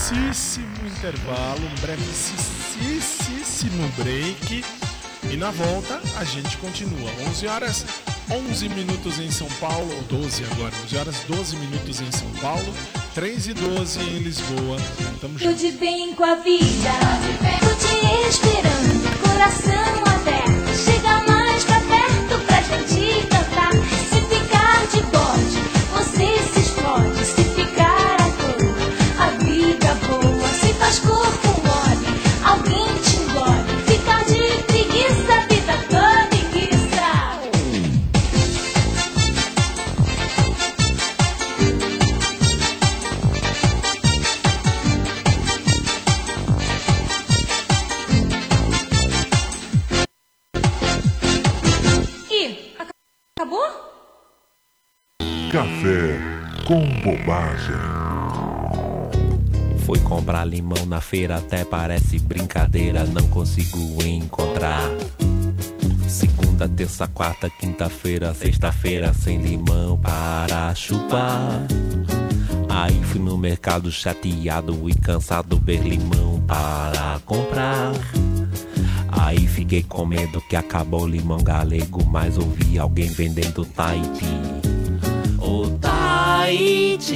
brevíssimo 0.09 0.87
intervalo, 0.87 1.61
um 1.61 1.75
brevíssimo 1.79 3.87
break. 3.95 4.65
E 5.31 5.37
na 5.37 5.51
volta 5.51 6.01
a 6.17 6.23
gente 6.23 6.57
continua. 6.57 7.11
11 7.29 7.47
horas 7.47 7.85
11 8.31 8.67
minutos 8.69 9.19
em 9.19 9.29
São 9.29 9.47
Paulo, 9.59 9.95
ou 9.95 10.01
12 10.21 10.43
agora, 10.45 10.73
11 10.85 10.97
horas 10.97 11.15
12 11.27 11.55
minutos 11.55 12.01
em 12.01 12.11
São 12.11 12.31
Paulo, 12.41 12.73
3 13.13 13.49
e 13.49 13.53
12 13.53 13.99
em 13.99 14.17
Lisboa. 14.17 14.77
Tamo 15.21 15.37
junto. 15.37 15.55
Tudo 15.55 15.77
bem 15.77 16.15
com 16.15 16.23
a 16.23 16.33
vida, 16.33 16.89
tô 17.59 17.75
te 17.75 17.93
esperando, 18.29 19.21
coração 19.21 20.12
na 60.93 61.01
feira, 61.01 61.37
até 61.37 61.65
parece 61.65 62.19
brincadeira, 62.19 63.03
não 63.03 63.27
consigo 63.29 64.03
encontrar. 64.03 64.91
Segunda, 66.07 66.69
terça, 66.69 67.07
quarta, 67.07 67.49
quinta-feira, 67.49 68.31
sexta-feira, 68.35 69.11
sem 69.11 69.41
limão 69.41 69.97
para 69.97 70.75
chupar. 70.75 71.65
Aí 72.69 73.01
fui 73.05 73.19
no 73.19 73.35
mercado 73.39 73.91
chateado 73.91 74.87
e 74.87 74.93
cansado 74.93 75.59
ver 75.65 75.81
limão 75.81 76.39
para 76.45 77.19
comprar. 77.25 77.91
Aí 79.07 79.47
fiquei 79.47 79.81
com 79.81 80.05
medo 80.05 80.39
que 80.41 80.55
acabou 80.55 81.05
o 81.05 81.07
limão 81.07 81.41
galego, 81.43 82.05
mas 82.05 82.37
ouvi 82.37 82.77
alguém 82.77 83.09
vendendo 83.09 83.65
Tahiti. 83.65 84.27
O 85.39 85.71
Tahiti 85.79 87.13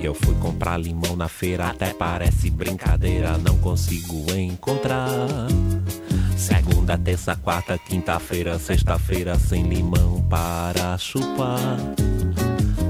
Eu 0.00 0.14
fui 0.14 0.34
comprar 0.36 0.78
limão 0.78 1.14
na 1.14 1.28
feira, 1.28 1.68
até 1.68 1.92
parece 1.92 2.48
brincadeira, 2.48 3.36
não 3.36 3.58
consigo 3.58 4.32
encontrar. 4.32 5.08
Segunda, 6.36 6.96
terça, 6.96 7.36
quarta, 7.36 7.76
quinta-feira, 7.78 8.58
sexta-feira, 8.58 9.38
sem 9.38 9.62
limão 9.64 10.22
para 10.22 10.96
chupar. 10.96 11.76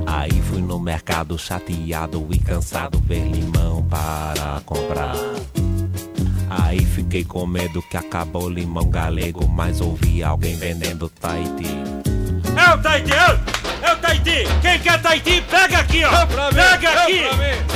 Aí 0.06 0.40
fui 0.42 0.62
no 0.62 0.78
mercado 0.78 1.36
chateado 1.36 2.26
e 2.30 2.38
cansado 2.38 3.00
ver 3.00 3.26
limão 3.28 3.82
para 3.88 4.60
comprar. 4.64 5.16
Aí 6.48 6.84
fiquei 6.84 7.24
com 7.24 7.44
medo 7.44 7.82
que 7.82 7.96
acabou 7.96 8.44
o 8.44 8.50
limão 8.50 8.88
galego, 8.88 9.48
mas 9.48 9.80
ouvi 9.80 10.22
alguém 10.22 10.56
vendendo 10.56 11.08
Tahiti. 11.08 11.66
É 12.56 12.74
o 12.74 12.78
Tahiti, 12.80 13.12
é 13.82 13.90
o- 13.90 13.94
o 13.94 13.96
Tahiti. 13.96 14.44
Quem 14.62 14.78
quer 14.80 15.00
Tahiti, 15.02 15.40
pega 15.42 15.78
aqui, 15.78 16.04
ó. 16.04 16.10
Pega 16.52 17.02
aqui. 17.02 17.22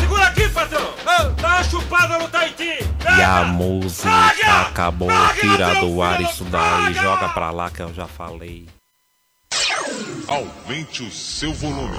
Segura 0.00 0.24
aqui, 0.26 0.48
patrão. 0.48 0.94
Dá 1.40 1.48
uma 1.48 1.64
chupada 1.64 2.18
no 2.18 2.28
Tahiti. 2.28 2.78
E 3.18 3.22
a 3.22 3.44
música 3.44 4.10
acabou, 4.62 5.08
tira 5.40 5.74
do 5.76 6.02
ar 6.02 6.20
isso 6.20 6.44
daí, 6.44 6.94
joga 6.94 7.28
pra 7.28 7.50
lá 7.50 7.70
que 7.70 7.80
eu 7.80 7.92
já 7.94 8.06
falei. 8.06 8.68
Aumente 10.26 11.02
o 11.02 11.10
seu 11.10 11.52
volume. 11.54 11.98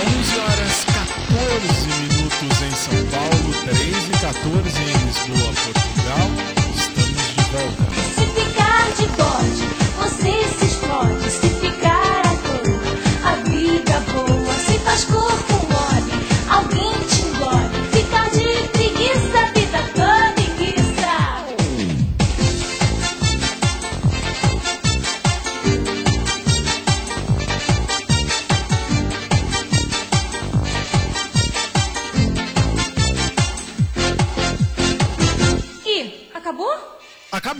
11 0.00 0.38
horas 0.40 0.84
14 0.84 1.88
minutos 1.88 2.62
em 2.62 2.70
São 2.70 3.06
Paulo, 3.10 3.54
3 3.64 4.08
e 4.08 4.10
14 4.12 4.82
em 4.82 4.96
Lisboa, 5.04 5.52
Portugal. 5.52 6.30
Estamos 6.76 7.26
de 7.34 7.42
volta. 7.50 7.84
Se 8.14 8.24
ficar 8.40 8.86
de 8.96 9.06
bode, 9.16 9.64
você 9.98 10.59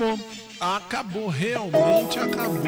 Acabou. 0.00 0.18
Acabou, 0.58 1.28
realmente 1.28 2.18
acabou. 2.18 2.62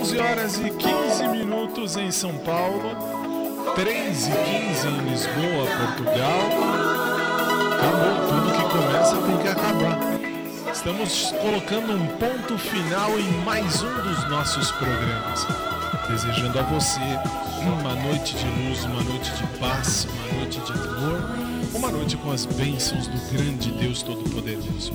11 0.00 0.18
horas 0.18 0.58
e 0.58 0.68
15 0.68 1.28
minutos 1.28 1.96
em 1.96 2.10
São 2.10 2.36
Paulo, 2.38 2.96
3 3.76 4.26
e 4.26 4.30
15 4.30 4.88
em 4.88 4.98
Lisboa, 5.10 5.66
Portugal. 5.78 6.48
Acabou, 7.72 8.26
tudo 8.28 8.52
que 8.52 8.62
começa 8.72 9.16
tem 9.16 9.38
que 9.38 9.48
acabar. 9.48 9.98
Estamos 10.72 11.32
colocando 11.40 11.92
um 11.92 12.06
ponto 12.18 12.58
final 12.58 13.10
em 13.16 13.30
mais 13.44 13.80
um 13.84 13.94
dos 14.02 14.28
nossos 14.28 14.72
programas. 14.72 15.46
Desejando 16.08 16.58
a 16.58 16.62
você 16.62 17.00
uma 17.62 17.94
noite 17.94 18.34
de 18.34 18.46
luz, 18.46 18.84
uma 18.84 19.02
noite 19.04 19.30
de 19.36 19.46
paz, 19.58 20.08
uma 20.10 20.38
noite 20.40 20.58
de 20.58 20.72
amor, 20.72 21.53
uma 21.74 21.90
noite 21.90 22.16
com 22.16 22.30
as 22.30 22.46
bênçãos 22.46 23.06
do 23.08 23.18
grande 23.32 23.70
Deus 23.72 24.02
Todo-Poderoso. 24.02 24.92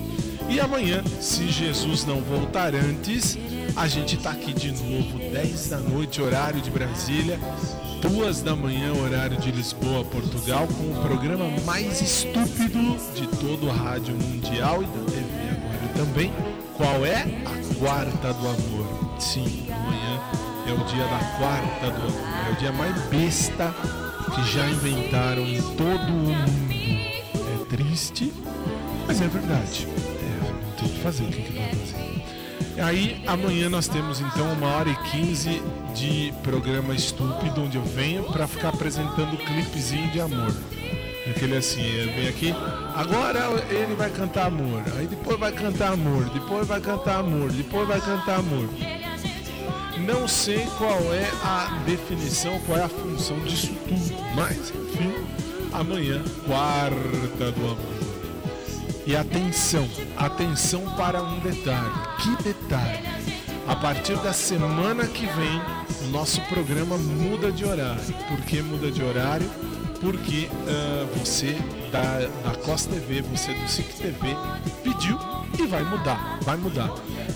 E 0.50 0.60
amanhã, 0.60 1.04
se 1.20 1.48
Jesus 1.48 2.06
não 2.06 2.22
voltar 2.22 2.74
antes, 2.74 3.38
a 3.76 3.88
gente 3.88 4.18
tá 4.18 4.32
aqui 4.32 4.54
de 4.54 4.72
novo, 4.72 5.20
10 5.20 5.70
da 5.70 5.78
noite, 5.78 6.22
horário 6.22 6.60
de 6.62 6.72
Brasília, 6.72 7.40
2 8.02 8.42
da 8.42 8.56
manhã, 8.56 8.94
horário 8.94 9.38
de 9.38 9.52
Lisboa, 9.52 10.04
Portugal, 10.06 10.68
com 10.68 10.98
o 10.98 11.02
programa 11.04 11.46
mais 11.66 12.02
estúpido 12.02 12.98
de 13.14 13.28
todo 13.38 13.68
o 13.68 13.72
rádio 13.72 14.16
mundial 14.16 14.82
e 14.82 14.86
da 14.86 15.12
TV 15.12 15.50
agora 15.52 15.94
também. 15.96 16.34
Qual 16.76 17.06
é? 17.06 17.26
A 17.46 17.76
Quarta 17.78 18.34
do 18.34 18.48
Amor. 18.48 19.20
Sim, 19.20 19.68
amanhã 19.70 20.22
é 20.66 20.74
o 20.74 20.84
dia 20.86 21.04
da 21.04 21.20
Quarta 21.38 21.92
do 21.92 22.08
Amor. 22.08 22.48
É 22.48 22.52
o 22.52 22.56
dia 22.56 22.72
mais 22.72 23.00
besta 23.08 24.09
que 24.30 24.44
já 24.52 24.68
inventaram 24.70 25.44
em 25.44 25.62
todo 25.62 26.08
o 26.08 26.12
mundo. 26.12 26.70
É 26.72 27.76
triste, 27.76 28.34
mas 29.08 29.22
é 29.22 29.28
verdade. 29.28 29.88
É, 29.88 30.52
não 30.66 30.72
tem 30.74 30.88
o 30.88 30.92
que 30.92 31.00
fazer, 31.00 31.24
o 31.24 31.28
que, 31.28 31.54
vai 31.54 31.70
fazer? 31.70 32.82
Aí, 32.82 33.22
amanhã 33.28 33.70
nós 33.70 33.88
temos 33.88 34.22
então 34.22 34.52
uma 34.54 34.68
hora 34.68 34.90
e 34.90 34.96
quinze 35.12 35.62
de 35.94 36.34
programa 36.44 36.94
estúpido, 36.94 37.62
onde 37.64 37.78
eu 37.78 37.84
venho 37.84 38.24
para 38.24 38.48
ficar 38.48 38.70
apresentando 38.70 39.38
clipezinho 39.38 40.10
de 40.12 40.22
amor. 40.22 40.54
Aquele 41.30 41.58
assim, 41.58 41.82
ele 41.82 42.12
vem 42.12 42.28
aqui, 42.28 42.56
agora 42.96 43.40
ele 43.70 43.94
vai 43.96 44.10
cantar 44.10 44.48
amor, 44.48 44.82
aí 44.98 45.06
depois 45.06 45.38
vai 45.40 45.52
cantar 45.52 45.94
amor, 45.94 46.26
depois 46.30 46.68
vai 46.68 46.80
cantar 46.80 47.20
amor, 47.20 47.52
depois 47.52 47.88
vai 47.88 48.02
cantar 48.02 48.40
amor. 48.40 48.68
Não 50.06 50.28
sei 50.28 50.66
qual 50.78 51.00
é 51.14 51.30
a 51.44 51.82
definição, 51.86 52.60
qual 52.66 52.80
é 52.80 52.84
a 52.84 52.90
função 52.90 53.40
disso 53.40 53.74
tudo, 53.88 54.16
mas 54.36 54.70
enfim, 54.70 55.14
amanhã, 55.72 56.24
quarta 56.46 57.52
do 57.52 57.66
amor. 57.66 58.00
E 59.06 59.16
atenção, 59.16 59.88
atenção 60.18 60.82
para 60.96 61.22
um 61.22 61.40
detalhe. 61.40 61.92
Que 62.20 62.44
detalhe? 62.44 63.00
A 63.68 63.76
partir 63.76 64.16
da 64.18 64.34
semana 64.34 65.06
que 65.08 65.26
vem, 65.26 65.62
o 66.08 66.12
nosso 66.12 66.42
programa 66.42 66.98
muda 66.98 67.52
de 67.52 67.66
horário. 67.66 68.02
Por 68.28 68.42
que 68.42 68.62
muda 68.62 68.92
de 68.92 69.04
horário? 69.04 69.50
Porque 70.02 70.50
ah, 70.68 71.08
você 71.18 71.58
da, 71.92 72.20
da 72.44 72.56
Costa 72.60 72.94
TV, 72.94 73.22
você 73.22 73.54
do 73.54 73.68
SIC 73.68 73.94
TV, 73.96 74.36
pediu 74.84 75.18
e 75.58 75.66
vai 75.66 75.84
mudar. 75.84 76.40
Vai 76.44 76.58
mudar. 76.58 76.90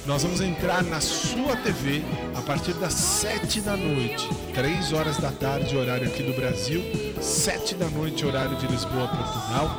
Nós 0.06 0.24
vamos 0.24 0.42
entrar 0.42 0.84
na 0.84 1.02
sua 1.02 1.56
TV 1.58 2.04
a 2.36 2.42
partir 2.42 2.74
das 2.74 2.94
7 2.94 3.62
da 3.62 3.76
noite, 3.76 4.30
3 4.54 4.94
horas 4.94 5.18
da 5.18 5.32
tarde, 5.32 5.76
horário 5.76 6.08
aqui 6.08 6.24
do 6.24 6.34
Brasil, 6.34 6.82
7 7.22 7.76
da 7.76 7.90
noite, 7.90 8.26
horário 8.26 8.56
de 8.58 8.68
Lisboa, 8.68 9.08
Portugal, 9.08 9.78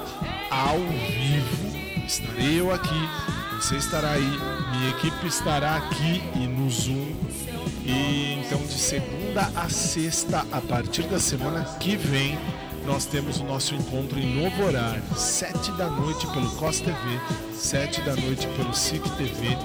ao 0.51 0.79
vivo. 0.79 2.05
Estarei 2.07 2.61
eu 2.61 2.73
aqui, 2.73 3.09
você 3.57 3.77
estará 3.77 4.13
aí, 4.13 4.39
minha 4.73 4.91
equipe 4.91 5.27
estará 5.27 5.77
aqui 5.77 6.23
e 6.35 6.47
no 6.47 6.69
Zoom. 6.71 7.15
E 7.87 8.41
então 8.45 8.59
de 8.63 8.79
segunda 8.79 9.51
a 9.55 9.69
sexta, 9.69 10.45
a 10.51 10.61
partir 10.61 11.03
da 11.03 11.19
semana 11.19 11.65
que 11.79 11.97
vem, 11.97 12.39
nós 12.87 13.07
temos 13.07 13.41
o 13.41 13.45
nosso 13.45 13.75
encontro 13.75 14.19
em 14.19 14.43
novo 14.43 14.65
horário, 14.65 15.03
7 15.17 15.73
da 15.73 15.89
noite 15.89 16.27
pelo 16.29 16.49
COS 16.57 16.81
TV, 16.81 17.21
7 17.53 18.01
da 18.03 18.15
noite 18.17 18.47
pelo 18.49 18.75
SIC 18.75 19.03
TV 19.17 19.57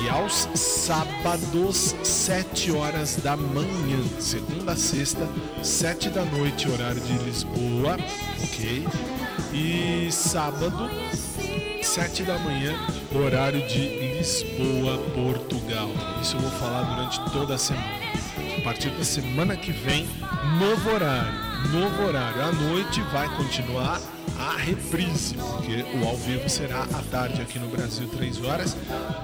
e 0.00 0.08
aos 0.08 0.48
sábados, 0.54 1.94
7 2.02 2.72
horas 2.72 3.16
da 3.16 3.36
manhã, 3.36 3.98
segunda 4.20 4.72
a 4.72 4.76
sexta, 4.76 5.28
7 5.62 6.10
da 6.10 6.24
noite, 6.24 6.68
horário 6.68 7.00
de 7.00 7.12
Lisboa, 7.24 7.96
ok? 8.42 8.86
E 9.52 10.08
sábado, 10.12 10.90
7 11.82 12.22
da 12.22 12.38
manhã, 12.38 12.78
horário 13.14 13.66
de 13.66 14.16
Lisboa, 14.18 14.98
Portugal. 15.14 15.90
Isso 16.22 16.36
eu 16.36 16.40
vou 16.40 16.50
falar 16.52 16.82
durante 16.82 17.32
toda 17.32 17.54
a 17.54 17.58
semana. 17.58 17.98
A 18.58 18.60
partir 18.62 18.90
da 18.90 19.04
semana 19.04 19.56
que 19.56 19.72
vem, 19.72 20.06
novo 20.58 20.90
horário. 20.90 21.47
Novo 21.66 22.04
horário. 22.04 22.42
À 22.42 22.52
noite 22.52 23.02
vai 23.12 23.28
continuar 23.36 24.00
a 24.38 24.56
reprise, 24.56 25.34
porque 25.34 25.84
o 25.98 26.08
ao 26.08 26.16
vivo 26.16 26.48
será 26.48 26.82
à 26.84 27.02
tarde 27.10 27.42
aqui 27.42 27.58
no 27.58 27.68
Brasil, 27.68 28.08
3 28.08 28.44
horas. 28.44 28.76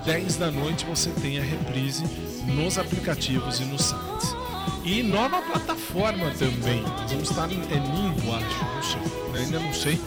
10 0.05 0.37
da 0.37 0.51
noite 0.51 0.85
você 0.85 1.11
tem 1.11 1.39
a 1.39 1.43
reprise 1.43 2.05
nos 2.47 2.77
aplicativos 2.77 3.61
e 3.61 3.65
nos 3.65 3.83
sites. 3.83 4.37
E 4.85 5.03
nova 5.03 5.41
plataforma 5.41 6.31
também. 6.33 6.83
Vamos 7.09 7.31
estar 7.31 7.51
em 7.51 7.61
é 7.71 7.79
Nimbo, 7.79 8.35
acho. 8.35 8.65
Não 8.65 8.83
sei. 8.83 9.43
Ainda 9.43 9.59
não 9.61 9.73
sei. 9.73 10.01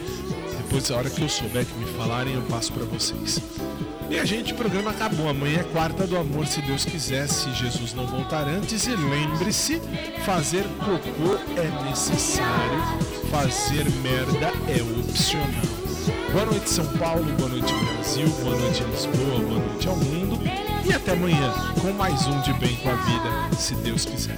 Depois, 0.58 0.92
a 0.92 0.98
hora 0.98 1.10
que 1.10 1.22
eu 1.22 1.30
souber 1.30 1.66
que 1.66 1.74
me 1.74 1.86
falarem, 1.94 2.36
eu 2.36 2.42
passo 2.44 2.74
para 2.74 2.84
vocês. 2.86 3.42
E 4.10 4.18
a 4.20 4.24
gente, 4.24 4.54
o 4.54 4.56
programa 4.56 4.92
acabou. 4.92 5.28
Amanhã 5.28 5.60
é 5.60 5.64
quarta 5.64 6.08
do 6.08 6.18
amor, 6.18 6.48
se 6.48 6.62
Deus 6.62 6.86
quiser, 6.86 7.28
se 7.28 7.52
Jesus 7.54 7.94
não 7.94 8.08
voltar 8.08 8.48
antes. 8.48 8.88
E 8.88 8.96
lembre-se: 8.96 9.82
fazer 10.26 10.64
cocô 10.80 11.36
é 11.60 11.90
necessário, 11.90 12.84
fazer 13.30 13.90
merda 14.02 14.54
é 14.70 14.82
opcional. 15.00 15.78
Boa 16.32 16.46
noite, 16.46 16.70
São 16.70 16.86
Paulo, 16.98 17.26
boa 17.34 17.50
noite, 17.50 17.74
Brasil, 17.74 18.30
boa 18.42 18.58
noite, 18.58 18.84
Lisboa, 18.84 19.40
boa 19.40 19.60
noite 19.60 19.88
ao 19.88 19.96
mundo. 19.98 20.40
E 20.86 20.94
até 20.94 21.12
amanhã 21.12 21.54
com 21.82 21.92
mais 21.92 22.26
um 22.28 22.42
de 22.42 22.54
Bem 22.54 22.76
com 22.78 22.90
a 22.90 22.96
Vida, 22.96 23.56
se 23.58 23.76
Deus 23.76 24.06
quiser. 24.06 24.38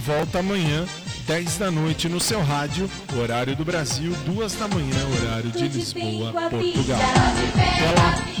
Volta 0.00 0.38
amanhã, 0.38 0.86
10 1.26 1.58
da 1.58 1.70
noite 1.70 2.08
no 2.08 2.18
seu 2.18 2.42
rádio, 2.42 2.90
horário 3.16 3.54
do 3.54 3.64
Brasil, 3.64 4.12
2 4.26 4.54
da 4.54 4.66
manhã, 4.66 4.96
horário 5.20 5.50
de 5.50 5.68
Lisboa, 5.68 6.32
Portugal. 6.32 6.98
Até 6.98 8.00
lá. 8.00 8.40